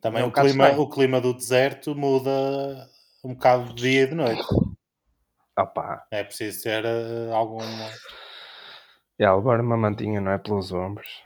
Também 0.00 0.22
é 0.22 0.24
um 0.26 0.28
o, 0.28 0.32
clima, 0.32 0.70
o 0.72 0.88
clima 0.88 1.20
do 1.20 1.32
deserto 1.32 1.94
muda 1.94 2.30
um 3.24 3.32
bocado 3.34 3.72
de 3.72 3.82
dia 3.82 4.02
e 4.02 4.06
de 4.06 4.14
noite. 4.14 4.44
Opa. 5.58 6.06
É 6.10 6.22
preciso 6.22 6.62
ter 6.64 6.84
uh, 6.84 7.32
alguma 7.32 7.64
é, 9.18 9.30
levar 9.30 9.60
uma 9.60 9.76
mantinha, 9.76 10.20
não 10.20 10.32
é? 10.32 10.38
Pelos 10.38 10.72
ombros. 10.72 11.22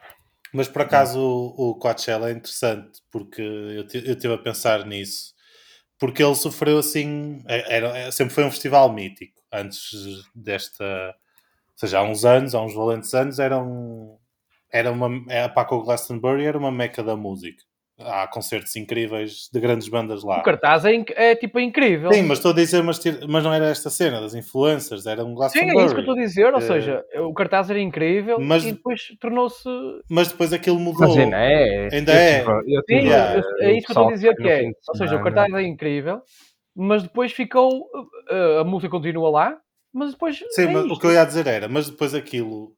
Mas 0.53 0.69
por 0.69 0.83
acaso 0.83 1.21
o, 1.21 1.71
o 1.71 1.75
Coachella 1.75 2.31
é 2.31 2.33
interessante, 2.33 3.01
porque 3.11 3.43
eu, 3.43 3.87
eu 4.03 4.15
estive 4.15 4.35
a 4.35 4.39
pensar 4.39 4.85
nisso. 4.87 5.35
Porque 5.99 6.23
ele 6.23 6.35
sofreu 6.35 6.79
assim. 6.79 7.43
É, 7.47 7.77
era, 7.77 7.99
é, 7.99 8.11
sempre 8.11 8.35
foi 8.35 8.45
um 8.45 8.51
festival 8.51 8.93
mítico. 8.93 9.41
Antes 9.53 9.91
desta. 10.35 10.85
Ou 10.85 11.79
seja, 11.79 11.99
há 11.99 12.03
uns 12.03 12.25
anos, 12.25 12.55
há 12.55 12.61
uns 12.61 12.75
valentes 12.75 13.13
anos, 13.15 13.39
era 13.39 13.59
um. 13.59 14.19
Era 14.73 14.91
uma. 14.91 15.09
A 15.45 15.49
Paco 15.49 15.83
Glastonbury 15.83 16.45
era 16.45 16.59
uma 16.59 16.71
meca 16.71 17.03
da 17.03 17.17
música 17.17 17.63
há 18.01 18.27
concertos 18.29 18.75
incríveis 18.77 19.49
de 19.53 19.61
grandes 19.61 19.89
bandas 19.89 20.23
lá. 20.23 20.39
O 20.39 20.43
cartaz 20.43 20.85
é, 20.85 21.05
é 21.17 21.35
tipo 21.35 21.59
incrível. 21.59 22.13
Sim, 22.13 22.23
mas 22.23 22.39
estou 22.39 22.53
a 22.53 22.55
dizer, 22.55 22.83
mas, 22.83 23.01
mas 23.29 23.45
não 23.45 23.53
era 23.53 23.67
esta 23.67 23.91
cena 23.91 24.21
das 24.21 24.35
influencers, 24.35 25.07
era 25.07 25.25
um 25.25 25.35
Glastonbury. 25.35 25.71
Sim, 25.71 25.79
é 25.79 25.85
isso 25.85 25.95
que 25.95 26.01
eu 26.01 26.05
estou 26.05 26.15
a 26.15 26.19
dizer, 26.19 26.53
ou 26.53 26.59
é... 26.59 26.61
seja, 26.61 27.05
o 27.17 27.35
cartaz 27.35 27.71
era 27.71 27.81
incrível 27.81 28.39
mas, 28.41 28.65
e 28.65 28.73
depois 28.73 29.03
tornou-se... 29.21 29.69
Mas 30.09 30.29
depois 30.29 30.53
aquilo 30.53 30.79
mudou. 30.79 31.09
Mas 31.09 31.19
ainda 31.19 31.37
é. 31.37 31.89
Ainda 31.93 32.13
é. 32.13 32.43
Eu 32.67 32.83
Sim, 32.89 33.07
yeah. 33.07 33.43
é 33.61 33.73
isso 33.73 33.87
que 33.87 33.93
eu 33.93 33.95
estou 33.95 34.09
a 34.09 34.13
dizer 34.13 34.37
que 34.37 34.49
é. 34.49 34.71
Ou 34.89 34.97
seja, 34.97 35.17
o 35.17 35.23
cartaz 35.23 35.53
é 35.53 35.63
incrível, 35.63 36.21
mas 36.75 37.03
depois 37.03 37.33
ficou... 37.33 37.81
Uh, 38.31 38.61
a 38.61 38.65
música 38.65 38.91
continua 38.91 39.31
lá, 39.31 39.57
mas 39.93 40.13
depois... 40.13 40.39
Sim, 40.51 40.63
é 40.63 40.67
mas 40.69 40.85
o 40.85 40.99
que 40.99 41.07
eu 41.07 41.13
ia 41.13 41.25
dizer 41.25 41.47
era, 41.47 41.69
mas 41.69 41.91
depois 41.91 42.15
aquilo 42.15 42.78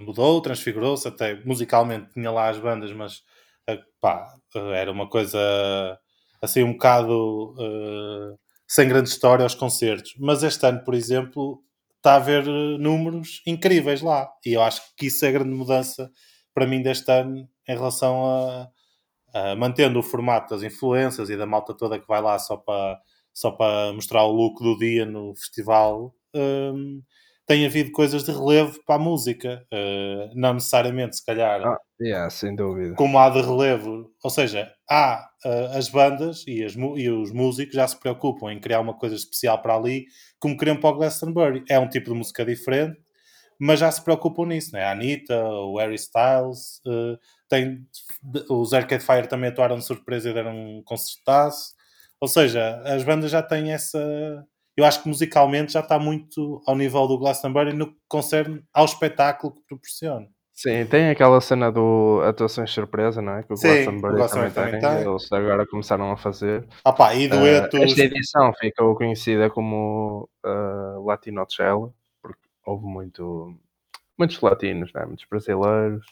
mudou, 0.00 0.40
transfigurou-se, 0.40 1.06
até 1.08 1.42
musicalmente 1.44 2.12
tinha 2.12 2.30
lá 2.30 2.48
as 2.48 2.58
bandas, 2.58 2.92
mas 2.92 3.22
pá, 4.00 4.34
era 4.74 4.90
uma 4.90 5.08
coisa 5.08 5.38
assim 6.42 6.62
um 6.62 6.72
bocado 6.72 7.52
uh, 7.52 8.38
sem 8.66 8.88
grande 8.88 9.08
história 9.08 9.42
aos 9.42 9.54
concertos. 9.54 10.14
Mas 10.18 10.42
este 10.42 10.64
ano, 10.66 10.82
por 10.84 10.94
exemplo, 10.94 11.62
está 11.96 12.12
a 12.14 12.16
haver 12.16 12.46
eh, 12.46 12.78
números 12.78 13.42
incríveis 13.46 14.00
lá. 14.00 14.28
E 14.44 14.54
eu 14.54 14.62
acho 14.62 14.80
que 14.96 15.06
isso 15.06 15.24
é 15.24 15.28
a 15.28 15.32
grande 15.32 15.50
mudança 15.50 16.10
para 16.54 16.66
mim 16.66 16.82
deste 16.82 17.10
ano 17.10 17.48
em 17.68 17.74
relação 17.74 18.26
a, 18.26 18.68
a 19.34 19.56
mantendo 19.56 19.98
o 19.98 20.02
formato 20.02 20.54
das 20.54 20.62
influências 20.62 21.30
e 21.30 21.36
da 21.36 21.46
malta 21.46 21.74
toda 21.74 21.98
que 21.98 22.06
vai 22.06 22.22
lá 22.22 22.38
só 22.38 22.56
para, 22.56 23.00
só 23.34 23.50
para 23.50 23.92
mostrar 23.92 24.24
o 24.24 24.32
look 24.32 24.62
do 24.62 24.78
dia 24.78 25.04
no 25.04 25.34
festival. 25.34 26.14
Um, 26.34 27.02
tem 27.50 27.66
havido 27.66 27.90
coisas 27.90 28.22
de 28.22 28.30
relevo 28.30 28.78
para 28.86 28.94
a 28.94 28.98
música. 28.98 29.66
Uh, 29.74 30.30
não 30.36 30.54
necessariamente, 30.54 31.16
se 31.16 31.26
calhar, 31.26 31.60
ah, 31.66 31.80
yeah, 32.00 32.30
sem 32.30 32.54
dúvida. 32.54 32.94
como 32.94 33.18
há 33.18 33.28
de 33.28 33.40
relevo. 33.40 34.08
Ou 34.22 34.30
seja, 34.30 34.72
há 34.88 35.28
uh, 35.44 35.76
as 35.76 35.88
bandas 35.88 36.44
e, 36.46 36.62
as, 36.62 36.76
e, 36.76 37.10
os 37.10 37.32
músicos 37.32 37.74
já 37.74 37.88
se 37.88 37.98
preocupam 37.98 38.52
em 38.52 38.60
criar 38.60 38.78
uma 38.78 38.94
coisa 38.94 39.16
especial 39.16 39.60
para 39.60 39.74
ali, 39.74 40.06
como 40.38 40.56
criam 40.56 40.76
para 40.76 40.90
o 40.90 40.98
Glastonbury. 40.98 41.64
É 41.68 41.76
um 41.76 41.88
tipo 41.88 42.12
de 42.12 42.16
música 42.16 42.44
diferente, 42.44 43.00
mas 43.58 43.80
já 43.80 43.90
se 43.90 44.00
preocupam 44.00 44.46
nisso. 44.46 44.72
Né? 44.72 44.84
A 44.84 44.92
Anitta, 44.92 45.36
o 45.44 45.76
Harry 45.78 45.96
Styles, 45.96 46.80
uh, 46.86 47.18
tem, 47.48 47.84
os 48.48 48.72
Arcade 48.72 49.04
Fire 49.04 49.26
também 49.26 49.50
atuaram 49.50 49.76
de 49.76 49.84
surpresa 49.84 50.30
e 50.30 50.34
deram 50.34 50.54
um 50.54 50.82
concertaço. 50.84 51.72
Ou 52.20 52.28
seja, 52.28 52.80
as 52.84 53.02
bandas 53.02 53.28
já 53.28 53.42
têm 53.42 53.72
essa 53.72 54.46
eu 54.76 54.84
acho 54.84 55.02
que 55.02 55.08
musicalmente 55.08 55.72
já 55.72 55.80
está 55.80 55.98
muito 55.98 56.62
ao 56.66 56.76
nível 56.76 57.06
do 57.06 57.18
Glastonbury 57.18 57.72
no 57.72 57.88
que 57.88 57.98
concerne 58.08 58.62
ao 58.72 58.84
espetáculo 58.84 59.54
que 59.54 59.62
proporciona. 59.66 60.26
Sim, 60.52 60.84
tem 60.84 61.08
aquela 61.08 61.40
cena 61.40 61.72
do 61.72 62.20
atuações 62.22 62.70
surpresa, 62.70 63.22
não 63.22 63.38
é? 63.38 63.42
Que 63.42 63.52
o 63.52 63.56
Sim, 63.56 63.68
Glastonbury, 63.68 64.12
o 64.12 64.16
Glastonbury 64.16 64.50
também, 64.52 64.80
tem, 64.80 65.08
Eles 65.08 65.32
agora 65.32 65.66
começaram 65.66 66.10
a 66.10 66.18
fazer. 66.18 66.68
Ah 66.84 66.92
pá, 66.92 67.14
e 67.14 67.28
duetos... 67.28 67.80
Uh, 67.80 67.84
esta 67.84 68.02
edição 68.02 68.52
ficou 68.60 68.94
conhecida 68.94 69.48
como 69.48 70.28
uh, 70.44 71.02
Latino 71.02 71.46
Cello, 71.48 71.94
porque 72.20 72.42
houve 72.66 72.84
muito, 72.84 73.54
muitos 74.18 74.38
latinos, 74.38 74.92
é? 74.94 75.06
muitos 75.06 75.24
brasileiros. 75.30 76.04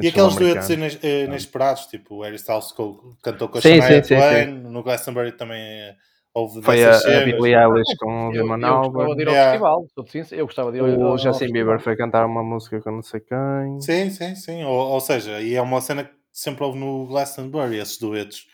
E 0.00 0.06
aqueles 0.06 0.36
duetos 0.36 0.70
inesperados, 0.70 1.86
tipo 1.86 2.18
o 2.18 2.22
Harry 2.22 2.36
Styles 2.36 2.72
cantou 3.20 3.48
com 3.48 3.58
a 3.58 3.60
Shania 3.60 4.00
Twain, 4.00 4.46
no 4.46 4.82
Glastonbury 4.84 5.32
também... 5.32 5.92
Houve 6.34 6.62
Foi 6.62 6.82
a, 6.82 6.96
a 6.96 7.24
Billie 7.24 7.54
Eilish 7.54 7.94
com 7.98 8.30
o 8.30 8.64
Albarn. 8.64 8.64
Eu 8.64 8.90
gostava 8.90 9.14
de 9.14 9.22
ir 9.22 9.28
ao 9.28 9.34
yeah. 9.34 9.50
festival, 9.50 9.86
eu 10.32 10.46
gostava 10.46 10.72
de 10.72 10.78
ir 10.78 10.80
ao 10.80 11.12
O 11.12 11.18
Justin 11.18 11.52
Bieber 11.52 11.78
foi 11.78 11.94
cantar 11.94 12.24
uma 12.24 12.42
música 12.42 12.80
com 12.80 12.90
não 12.90 13.02
sei 13.02 13.20
quem. 13.20 13.80
Sim, 13.80 14.08
sim, 14.08 14.34
sim. 14.34 14.64
Ou, 14.64 14.92
ou 14.92 15.00
seja, 15.00 15.42
e 15.42 15.54
é 15.54 15.60
uma 15.60 15.80
cena 15.82 16.04
que 16.04 16.14
sempre 16.32 16.64
houve 16.64 16.78
no 16.78 17.06
Glastonbury, 17.06 17.76
esses 17.76 17.98
duetos. 17.98 18.46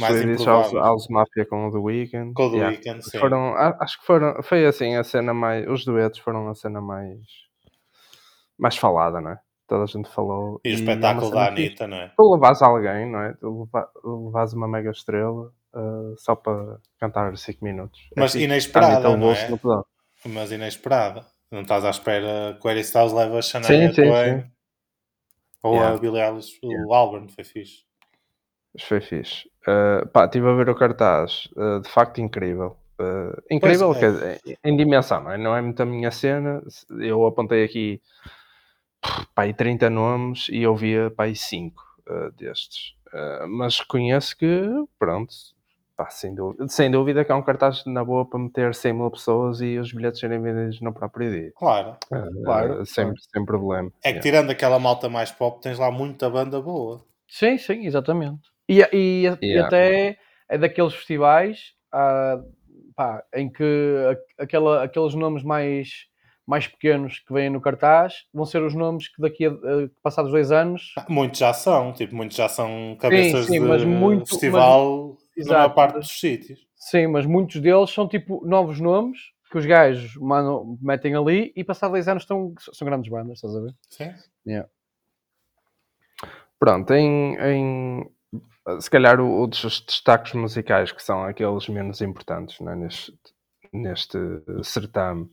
mais 0.00 0.16
Swedish 0.16 0.44
House, 0.44 0.72
House 0.72 1.06
Mafia 1.08 1.46
com 1.46 1.68
o 1.68 1.70
The 1.70 1.78
Weeknd. 1.78 2.34
Com 2.34 2.46
o 2.46 2.50
The 2.50 2.56
yeah. 2.56 2.76
Weeknd, 2.76 3.02
sim. 3.04 3.18
Foram, 3.20 3.54
acho 3.54 4.00
que 4.00 4.06
foram, 4.06 4.42
foi 4.42 4.66
assim 4.66 4.96
a 4.96 5.04
cena 5.04 5.32
mais, 5.32 5.64
os 5.68 5.84
duetos 5.84 6.18
foram 6.18 6.48
a 6.48 6.54
cena 6.56 6.80
mais, 6.80 7.20
mais 8.58 8.76
falada, 8.76 9.20
não 9.20 9.30
é? 9.30 9.38
Toda 9.68 9.84
a 9.84 9.86
gente 9.86 10.08
falou. 10.10 10.60
E, 10.64 10.70
e 10.70 10.72
o 10.72 10.74
espetáculo 10.74 11.30
da 11.30 11.46
Anitta, 11.46 11.86
não 11.86 11.98
é? 11.98 12.12
Tu 12.16 12.34
levas 12.34 12.60
alguém, 12.62 13.08
não 13.08 13.20
é? 13.20 13.32
Tu 13.34 13.68
levas 14.04 14.52
uma 14.54 14.66
mega 14.66 14.90
estrela 14.90 15.52
uh, 15.74 16.14
só 16.18 16.34
para 16.34 16.78
cantar 16.98 17.36
5 17.36 17.64
minutos. 17.64 18.00
Mas 18.16 18.34
é 18.34 18.40
inesperada, 18.40 19.16
não 19.16 19.32
é? 19.32 19.48
Mas 20.26 20.52
inesperada. 20.52 21.26
Não 21.50 21.62
estás 21.62 21.84
à 21.84 21.90
espera 21.90 22.56
que 22.58 22.66
o 22.66 22.68
Harry 22.70 22.80
Styles 22.80 23.12
leve 23.12 23.36
a 23.36 23.42
Shania 23.42 23.92
Twain. 23.92 24.50
Ou 25.62 25.74
yeah. 25.74 25.94
a 25.94 25.98
Billie 25.98 26.20
Eilish, 26.20 26.58
yeah. 26.64 26.86
o 26.86 26.94
Albert, 26.94 27.28
foi 27.28 27.44
fixe. 27.44 27.84
Foi 28.80 29.00
fixe. 29.00 29.48
Uh, 29.68 30.06
pá, 30.08 30.24
estive 30.24 30.48
a 30.48 30.54
ver 30.54 30.68
o 30.68 30.74
cartaz, 30.74 31.48
uh, 31.56 31.80
de 31.80 31.88
facto 31.88 32.20
incrível. 32.20 32.76
Uh, 32.98 33.40
incrível 33.50 33.94
é. 33.94 34.38
em 34.64 34.76
dimensão, 34.76 35.22
não 35.22 35.30
é? 35.30 35.38
não 35.38 35.56
é 35.56 35.62
muito 35.62 35.80
a 35.80 35.86
minha 35.86 36.10
cena. 36.10 36.62
Eu 36.98 37.26
apontei 37.26 37.64
aqui 37.64 38.00
pá, 39.34 39.52
30 39.52 39.90
nomes 39.90 40.48
e 40.48 40.62
eu 40.62 40.74
via 40.74 41.10
pá, 41.10 41.32
5 41.32 41.82
uh, 42.08 42.32
destes. 42.32 42.94
Uh, 43.08 43.46
mas 43.46 43.78
reconheço 43.78 44.36
que, 44.36 44.68
pronto, 44.98 45.32
pá, 46.02 46.10
sem, 46.10 46.34
dúvida, 46.34 46.68
sem 46.68 46.90
dúvida 46.90 47.24
que 47.24 47.30
é 47.30 47.34
um 47.34 47.42
cartaz 47.42 47.84
na 47.86 48.04
boa 48.04 48.28
para 48.28 48.40
meter 48.40 48.74
100 48.74 48.92
mil 48.92 49.10
pessoas 49.10 49.60
e 49.60 49.78
os 49.78 49.92
bilhetes 49.92 50.18
serem 50.18 50.40
vendidos 50.40 50.80
no 50.80 50.92
próprio 50.92 51.30
dia. 51.30 51.52
Claro, 51.56 51.96
uh, 52.12 52.44
claro. 52.44 52.84
Sem, 52.86 53.04
claro. 53.04 53.20
sem 53.32 53.44
problema. 53.44 53.92
É 54.02 54.12
que 54.12 54.18
yeah. 54.18 54.20
tirando 54.20 54.50
aquela 54.50 54.78
malta 54.78 55.08
mais 55.08 55.30
pop, 55.30 55.60
tens 55.60 55.78
lá 55.78 55.90
muita 55.90 56.28
banda 56.28 56.60
boa. 56.60 57.04
Sim, 57.28 57.56
sim, 57.56 57.86
exatamente. 57.86 58.50
E, 58.68 58.80
e, 58.92 59.22
yeah. 59.22 59.38
e 59.40 59.58
até 59.58 60.18
é 60.48 60.58
daqueles 60.58 60.94
festivais 60.94 61.72
uh, 61.94 62.42
pá, 62.94 63.22
em 63.34 63.50
que 63.50 64.18
aquela, 64.38 64.82
aqueles 64.82 65.14
nomes 65.14 65.42
mais 65.42 66.10
mais 66.44 66.66
pequenos 66.66 67.20
que 67.20 67.32
vêm 67.32 67.48
no 67.48 67.60
cartaz 67.60 68.24
vão 68.34 68.44
ser 68.44 68.60
os 68.62 68.74
nomes 68.74 69.06
que 69.06 69.22
daqui 69.22 69.46
a, 69.46 69.50
a 69.50 69.88
passados 70.02 70.32
dois 70.32 70.50
anos. 70.50 70.92
Ah, 70.98 71.06
muitos 71.08 71.38
já 71.38 71.54
são, 71.54 71.92
tipo, 71.92 72.16
muitos 72.16 72.36
já 72.36 72.48
são 72.48 72.96
cabeças 72.98 73.46
sim, 73.46 73.60
sim, 73.60 73.76
de 73.78 73.86
muito, 73.86 74.28
festival 74.28 75.16
mas, 75.36 75.46
na 75.46 75.54
maior 75.54 75.74
parte 75.74 75.94
dos 75.94 76.08
sítios. 76.08 76.66
Sim, 76.76 77.08
mas 77.08 77.26
muitos 77.26 77.60
deles 77.60 77.90
são 77.90 78.08
tipo 78.08 78.44
novos 78.46 78.80
nomes 78.80 79.18
que 79.50 79.58
os 79.58 79.66
gajos 79.66 80.16
mano, 80.16 80.78
metem 80.80 81.14
ali 81.14 81.52
e 81.54 81.62
passados 81.62 81.92
dois 81.92 82.08
anos 82.08 82.22
estão, 82.22 82.54
são 82.72 82.86
grandes 82.86 83.10
bandas, 83.10 83.38
estás 83.38 83.54
a 83.54 83.60
ver? 83.60 83.74
Sim. 83.90 84.14
Yeah. 84.46 84.68
Pronto, 86.58 86.92
em, 86.94 87.36
em 87.36 88.10
se 88.80 88.90
calhar 88.90 89.20
o, 89.20 89.46
dos 89.46 89.80
destaques 89.80 90.32
musicais 90.32 90.92
que 90.92 91.02
são 91.02 91.24
aqueles 91.24 91.68
menos 91.68 92.00
importantes 92.00 92.60
né, 92.60 92.74
neste, 92.74 93.12
neste 93.72 94.18
certame 94.62 95.28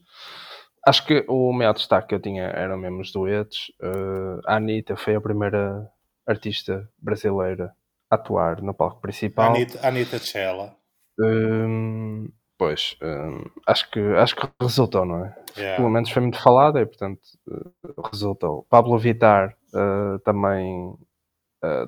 Acho 0.86 1.06
que 1.06 1.24
o 1.28 1.52
maior 1.52 1.74
destaque 1.74 2.08
que 2.08 2.14
eu 2.14 2.20
tinha 2.20 2.44
eram 2.44 2.78
mesmo 2.78 3.00
os 3.00 3.12
duetos. 3.12 3.70
Uh, 3.82 4.40
a 4.46 4.56
Anitta 4.56 4.96
foi 4.96 5.14
a 5.14 5.20
primeira 5.20 5.86
artista 6.26 6.88
brasileira 6.98 7.74
atuar 8.10 8.60
no 8.60 8.74
palco 8.74 9.00
principal. 9.00 9.54
Anitta, 9.54 9.86
Anitta 9.86 10.18
Cella. 10.18 10.76
Um, 11.18 12.28
pois, 12.58 12.96
um, 13.02 13.44
acho, 13.66 13.90
que, 13.90 14.00
acho 14.00 14.36
que 14.36 14.48
resultou, 14.60 15.04
não 15.04 15.24
é? 15.24 15.36
Yeah. 15.56 15.76
Pelo 15.76 15.90
menos 15.90 16.10
foi 16.10 16.22
muito 16.22 16.42
falada 16.42 16.80
e, 16.80 16.86
portanto, 16.86 17.20
uh, 17.48 18.02
resultou. 18.10 18.66
Pablo 18.68 18.98
Vittar 18.98 19.56
uh, 19.74 20.18
também, 20.20 20.94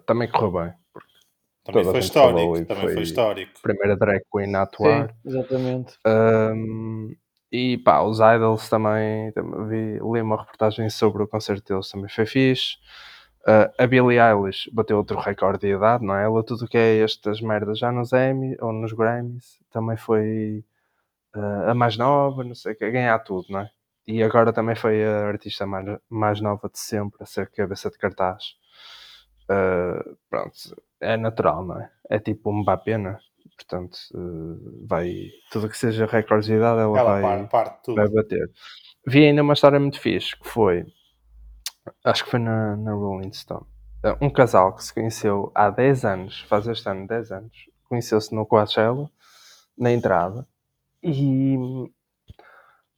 também 0.07 0.31
correu 0.31 0.53
bem. 0.53 0.75
Também 1.65 1.85
foi 1.85 1.99
histórico. 2.01 2.65
Também 2.67 2.83
foi, 2.83 2.95
foi 2.95 3.03
histórico. 3.03 3.53
Primeira 3.63 3.97
drag 3.97 4.23
queen 4.33 4.55
a 4.55 4.63
atuar. 4.63 5.09
Sim, 5.09 5.29
exatamente. 5.29 5.97
Um, 6.07 7.15
e 7.53 7.79
pá, 7.79 8.01
os 8.01 8.19
Idols 8.19 8.69
também, 8.69 9.31
também 9.33 9.69
vi, 9.69 9.93
li 9.99 10.23
uma 10.23 10.39
reportagem 10.39 10.89
sobre 10.89 11.23
o 11.23 11.29
concerto 11.29 11.73
deles, 11.73 11.91
também 11.91 12.09
foi 12.09 12.27
fixe. 12.27 12.79
Uh, 13.47 13.67
a 13.77 13.87
Billie 13.89 14.21
Eilish 14.21 14.71
bateu 14.73 14.97
outro 14.97 15.19
recorde 15.19 15.59
de 15.59 15.75
idade, 15.75 16.05
não 16.05 16.15
é? 16.15 16.25
Ela, 16.25 16.45
tudo 16.45 16.69
que 16.69 16.79
é 16.79 16.99
estas 16.99 17.41
merdas 17.41 17.79
já 17.79 17.91
nos 17.91 18.13
Emmy 18.13 18.57
ou 18.61 18.73
nos 18.73 18.93
Grammys, 18.93 19.59
também 19.71 19.97
foi 19.97 20.65
uh, 21.35 21.71
a 21.71 21.75
mais 21.75 21.97
nova, 21.97 22.45
não 22.45 22.55
sei 22.55 22.73
o 22.73 22.77
que, 22.77 22.85
a 22.85 22.91
ganhar 22.91 23.19
tudo, 23.19 23.47
não 23.51 23.61
é? 23.61 23.71
E 24.07 24.23
agora 24.23 24.53
também 24.53 24.77
foi 24.77 25.05
a 25.05 25.27
artista 25.27 25.67
mais, 25.67 25.87
mais 26.09 26.41
nova 26.41 26.69
de 26.69 26.79
sempre 26.79 27.21
a 27.21 27.27
ser 27.27 27.51
cabeça 27.51 27.91
de 27.91 27.99
cartaz. 27.99 28.55
Uh, 29.51 30.17
pronto, 30.31 30.57
é 31.01 31.17
natural, 31.17 31.65
não 31.65 31.81
é? 31.81 31.91
É 32.11 32.19
tipo 32.21 32.51
um 32.51 32.61
Mbappé, 32.61 32.97
não 32.97 33.11
é? 33.11 33.19
portanto 33.57 33.99
vai 34.87 35.31
tudo 35.51 35.69
que 35.69 35.77
seja 35.77 36.07
recordes 36.07 36.47
de 36.47 36.55
idade 36.55 36.81
ela, 36.81 36.99
ela 36.99 37.21
vai, 37.21 37.47
parte, 37.47 37.95
vai 37.95 38.09
bater. 38.09 38.51
Vi 39.07 39.25
ainda 39.27 39.43
uma 39.43 39.53
história 39.53 39.79
muito 39.79 40.01
fixe 40.01 40.37
que 40.37 40.49
foi 40.49 40.87
acho 42.05 42.25
que 42.25 42.31
foi 42.31 42.41
na, 42.41 42.77
na 42.77 42.93
Rolling 42.93 43.33
Stone 43.33 43.67
eh, 44.03 44.17
um 44.21 44.29
casal 44.31 44.75
que 44.75 44.85
se 44.85 44.93
conheceu 44.93 45.53
há 45.55 45.71
10 45.71 46.05
anos, 46.05 46.41
faz 46.43 46.67
este 46.67 46.89
ano 46.89 47.07
10 47.07 47.33
anos, 47.33 47.71
conheceu-se 47.89 48.35
no 48.35 48.45
Coachella, 48.45 49.09
na 49.79 49.93
entrada, 49.93 50.47
e, 51.03 51.57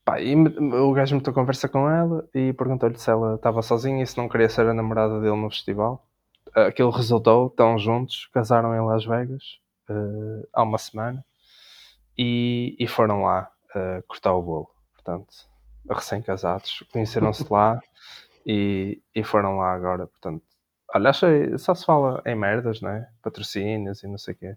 pá, 0.04 0.20
e 0.20 0.34
o 0.36 0.92
gajo 0.92 1.16
meteu 1.16 1.32
conversa 1.32 1.68
com 1.68 1.88
ela 1.88 2.28
e 2.34 2.52
perguntou-lhe 2.52 2.98
se 2.98 3.10
ela 3.10 3.34
estava 3.36 3.62
sozinha 3.62 4.02
e 4.02 4.06
se 4.06 4.16
não 4.16 4.28
queria 4.28 4.48
ser 4.48 4.66
a 4.66 4.74
namorada 4.74 5.20
dele 5.20 5.36
no 5.36 5.50
festival. 5.50 6.06
Aquilo 6.54 6.90
resultou, 6.90 7.48
estão 7.48 7.78
juntos, 7.78 8.28
casaram 8.32 8.74
em 8.74 8.86
Las 8.86 9.04
Vegas 9.04 9.42
uh, 9.90 10.46
há 10.52 10.62
uma 10.62 10.78
semana 10.78 11.24
e, 12.16 12.76
e 12.78 12.86
foram 12.86 13.22
lá 13.22 13.50
uh, 13.74 14.02
cortar 14.06 14.34
o 14.34 14.42
bolo. 14.42 14.70
Portanto, 14.92 15.34
recém-casados, 15.90 16.84
conheceram-se 16.92 17.46
lá 17.50 17.80
e, 18.46 19.02
e 19.14 19.24
foram 19.24 19.58
lá 19.58 19.72
agora. 19.72 20.06
Portanto, 20.06 20.42
olha, 20.94 21.10
achei, 21.10 21.56
só 21.58 21.74
se 21.74 21.84
fala 21.84 22.22
em 22.26 22.34
merdas, 22.34 22.80
né? 22.80 23.08
Patrocínios 23.22 24.02
e 24.02 24.08
não 24.08 24.18
sei 24.18 24.34
o 24.34 24.36
quê. 24.36 24.56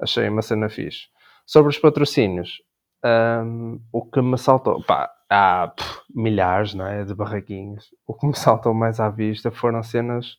Achei 0.00 0.28
uma 0.28 0.42
cena 0.42 0.68
fixe. 0.68 1.08
Sobre 1.46 1.70
os 1.70 1.78
patrocínios, 1.78 2.62
um, 3.04 3.80
o 3.92 4.04
que 4.04 4.20
me 4.20 4.38
saltou, 4.38 4.82
pá, 4.84 5.10
há 5.28 5.68
pff, 5.68 6.00
milhares 6.14 6.74
não 6.74 6.86
é, 6.86 7.04
de 7.04 7.14
barraquinhos. 7.14 7.94
O 8.06 8.14
que 8.14 8.26
me 8.26 8.36
saltou 8.36 8.74
mais 8.74 9.00
à 9.00 9.10
vista 9.10 9.50
foram 9.50 9.82
cenas 9.82 10.38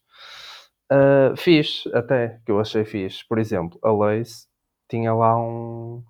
Uh, 0.92 1.38
fiz 1.38 1.86
até, 1.94 2.42
que 2.46 2.52
eu 2.52 2.60
achei 2.60 2.84
fixe. 2.84 3.26
Por 3.26 3.40
exemplo, 3.40 3.80
a 3.82 3.92
Lace 3.92 4.46
tinha 4.90 5.14
lá 5.14 5.38
um. 5.40 6.04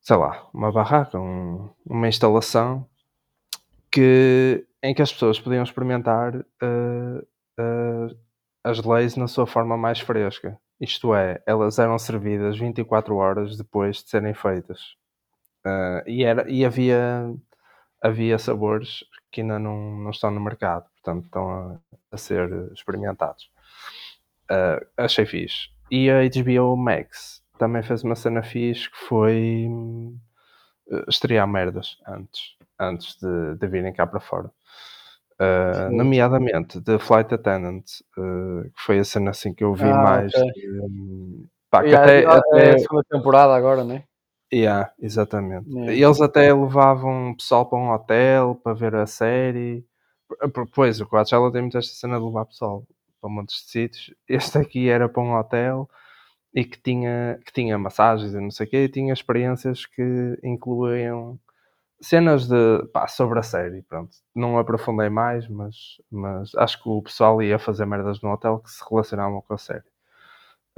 sei 0.00 0.16
lá, 0.16 0.48
uma 0.52 0.72
barraca, 0.72 1.18
um, 1.20 1.70
uma 1.86 2.08
instalação 2.08 2.84
que, 3.92 4.66
em 4.82 4.94
que 4.94 5.02
as 5.02 5.12
pessoas 5.12 5.40
podiam 5.40 5.62
experimentar 5.62 6.36
uh, 6.36 7.18
uh, 7.60 8.18
as 8.64 8.82
leis 8.84 9.16
na 9.16 9.26
sua 9.26 9.46
forma 9.46 9.76
mais 9.76 10.00
fresca. 10.00 10.58
Isto 10.80 11.14
é, 11.14 11.42
elas 11.46 11.78
eram 11.78 11.98
servidas 11.98 12.56
24 12.56 13.16
horas 13.16 13.56
depois 13.56 14.02
de 14.02 14.10
serem 14.10 14.34
feitas. 14.34 14.96
e, 16.06 16.24
era, 16.24 16.48
e 16.48 16.64
havia, 16.64 17.34
havia 18.00 18.38
sabores 18.38 19.04
que 19.30 19.40
ainda 19.40 19.58
não, 19.58 19.98
não 19.98 20.10
estão 20.10 20.30
no 20.30 20.40
mercado, 20.40 20.86
portanto 20.94 21.24
estão 21.24 21.50
a, 21.50 21.78
a 22.12 22.16
ser 22.16 22.48
experimentados. 22.72 23.50
Uh, 24.50 24.84
achei 24.96 25.26
fixe. 25.26 25.68
E 25.90 26.10
a 26.10 26.20
HBO 26.22 26.76
Max 26.76 27.42
também 27.58 27.82
fez 27.82 28.02
uma 28.02 28.14
cena 28.14 28.42
fixe 28.42 28.90
que 28.90 28.96
foi 28.96 29.66
uh, 30.86 31.04
estrear 31.08 31.46
merdas 31.46 31.98
antes, 32.06 32.56
antes 32.78 33.16
de, 33.20 33.56
de 33.56 33.66
virem 33.66 33.92
cá 33.92 34.06
para 34.06 34.20
fora. 34.20 34.50
Uh, 35.40 35.94
nomeadamente 35.94 36.80
The 36.80 36.98
Flight 36.98 37.32
Attendant, 37.32 37.84
uh, 38.16 38.64
que 38.64 38.80
foi 38.80 38.98
a 38.98 39.04
cena 39.04 39.30
assim 39.30 39.54
que 39.54 39.62
eu 39.62 39.72
vi 39.72 39.84
ah, 39.84 40.02
mais. 40.02 40.34
Okay. 40.34 40.52
Pá, 41.70 41.82
que 41.84 41.94
até, 41.94 42.26
até... 42.26 42.70
É 42.70 42.74
a 42.74 42.78
segunda 42.78 43.04
temporada 43.08 43.54
agora, 43.54 43.84
né? 43.84 44.02
Yeah, 44.52 44.90
exatamente. 44.98 45.68
Yeah. 45.70 45.92
Eles 45.92 46.20
até 46.20 46.52
levavam 46.52 47.34
pessoal 47.36 47.66
para 47.66 47.78
um 47.78 47.90
hotel 47.90 48.54
para 48.62 48.72
ver 48.72 48.94
a 48.94 49.06
série. 49.06 49.84
Pois, 50.74 51.00
o 51.00 51.06
Coachella 51.06 51.52
tem 51.52 51.62
muito 51.62 51.78
esta 51.78 51.94
cena 51.94 52.18
de 52.18 52.24
levar 52.24 52.46
pessoal 52.46 52.84
para 53.20 53.30
montes 53.30 53.62
de 53.62 53.70
sítios. 53.70 54.14
Este 54.28 54.58
aqui 54.58 54.88
era 54.88 55.08
para 55.08 55.22
um 55.22 55.36
hotel 55.36 55.88
e 56.54 56.64
que 56.64 56.80
tinha, 56.80 57.38
que 57.44 57.52
tinha 57.52 57.78
massagens 57.78 58.32
e 58.32 58.40
não 58.40 58.50
sei 58.50 58.66
o 58.66 58.70
quê, 58.70 58.84
e 58.84 58.88
tinha 58.88 59.12
experiências 59.12 59.84
que 59.86 60.38
incluíam 60.42 61.38
cenas 62.00 62.46
de, 62.48 62.86
pá, 62.92 63.06
sobre 63.08 63.38
a 63.38 63.42
série, 63.42 63.82
pronto. 63.82 64.16
Não 64.34 64.58
aprofundei 64.58 65.08
mais, 65.08 65.48
mas, 65.48 66.00
mas 66.10 66.54
acho 66.56 66.82
que 66.82 66.88
o 66.88 67.02
pessoal 67.02 67.42
ia 67.42 67.58
fazer 67.58 67.86
merdas 67.86 68.20
no 68.22 68.30
hotel 68.32 68.60
que 68.60 68.70
se 68.70 68.82
relacionavam 68.88 69.42
com 69.42 69.54
a 69.54 69.58
série. 69.58 69.84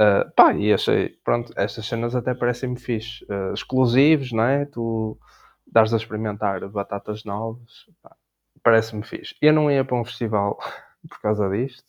Uh, 0.01 0.31
pá, 0.35 0.55
e 0.55 0.73
achei, 0.73 1.11
pronto, 1.23 1.53
estas 1.57 1.87
cenas 1.87 2.15
até 2.17 2.35
parecem-me 2.35 2.79
fixe. 2.79 3.25
Uh, 3.25 3.53
exclusivos, 3.53 4.33
não 4.33 4.45
é? 4.45 4.65
Tu 4.65 5.19
dares 5.67 5.93
a 5.93 5.99
experimentar 5.99 6.67
batatas 6.71 7.25
novas, 7.25 7.87
parece-me 8.63 9.05
fixe. 9.05 9.35
Eu 9.43 9.53
não 9.53 9.71
ia 9.71 9.85
para 9.85 9.97
um 10.01 10.05
festival 10.05 10.59
por 11.09 11.21
causa 11.21 11.49
disto, 11.51 11.85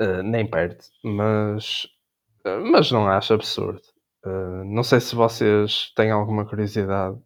uh, 0.00 0.22
nem 0.22 0.48
perto, 0.48 0.86
mas 1.04 1.88
mas 2.62 2.90
não 2.90 3.06
acho 3.06 3.34
absurdo. 3.34 3.82
Não 4.64 4.82
sei 4.82 5.00
se 5.00 5.14
vocês 5.14 5.92
têm 5.94 6.10
alguma 6.10 6.46
curiosidade 6.46 7.18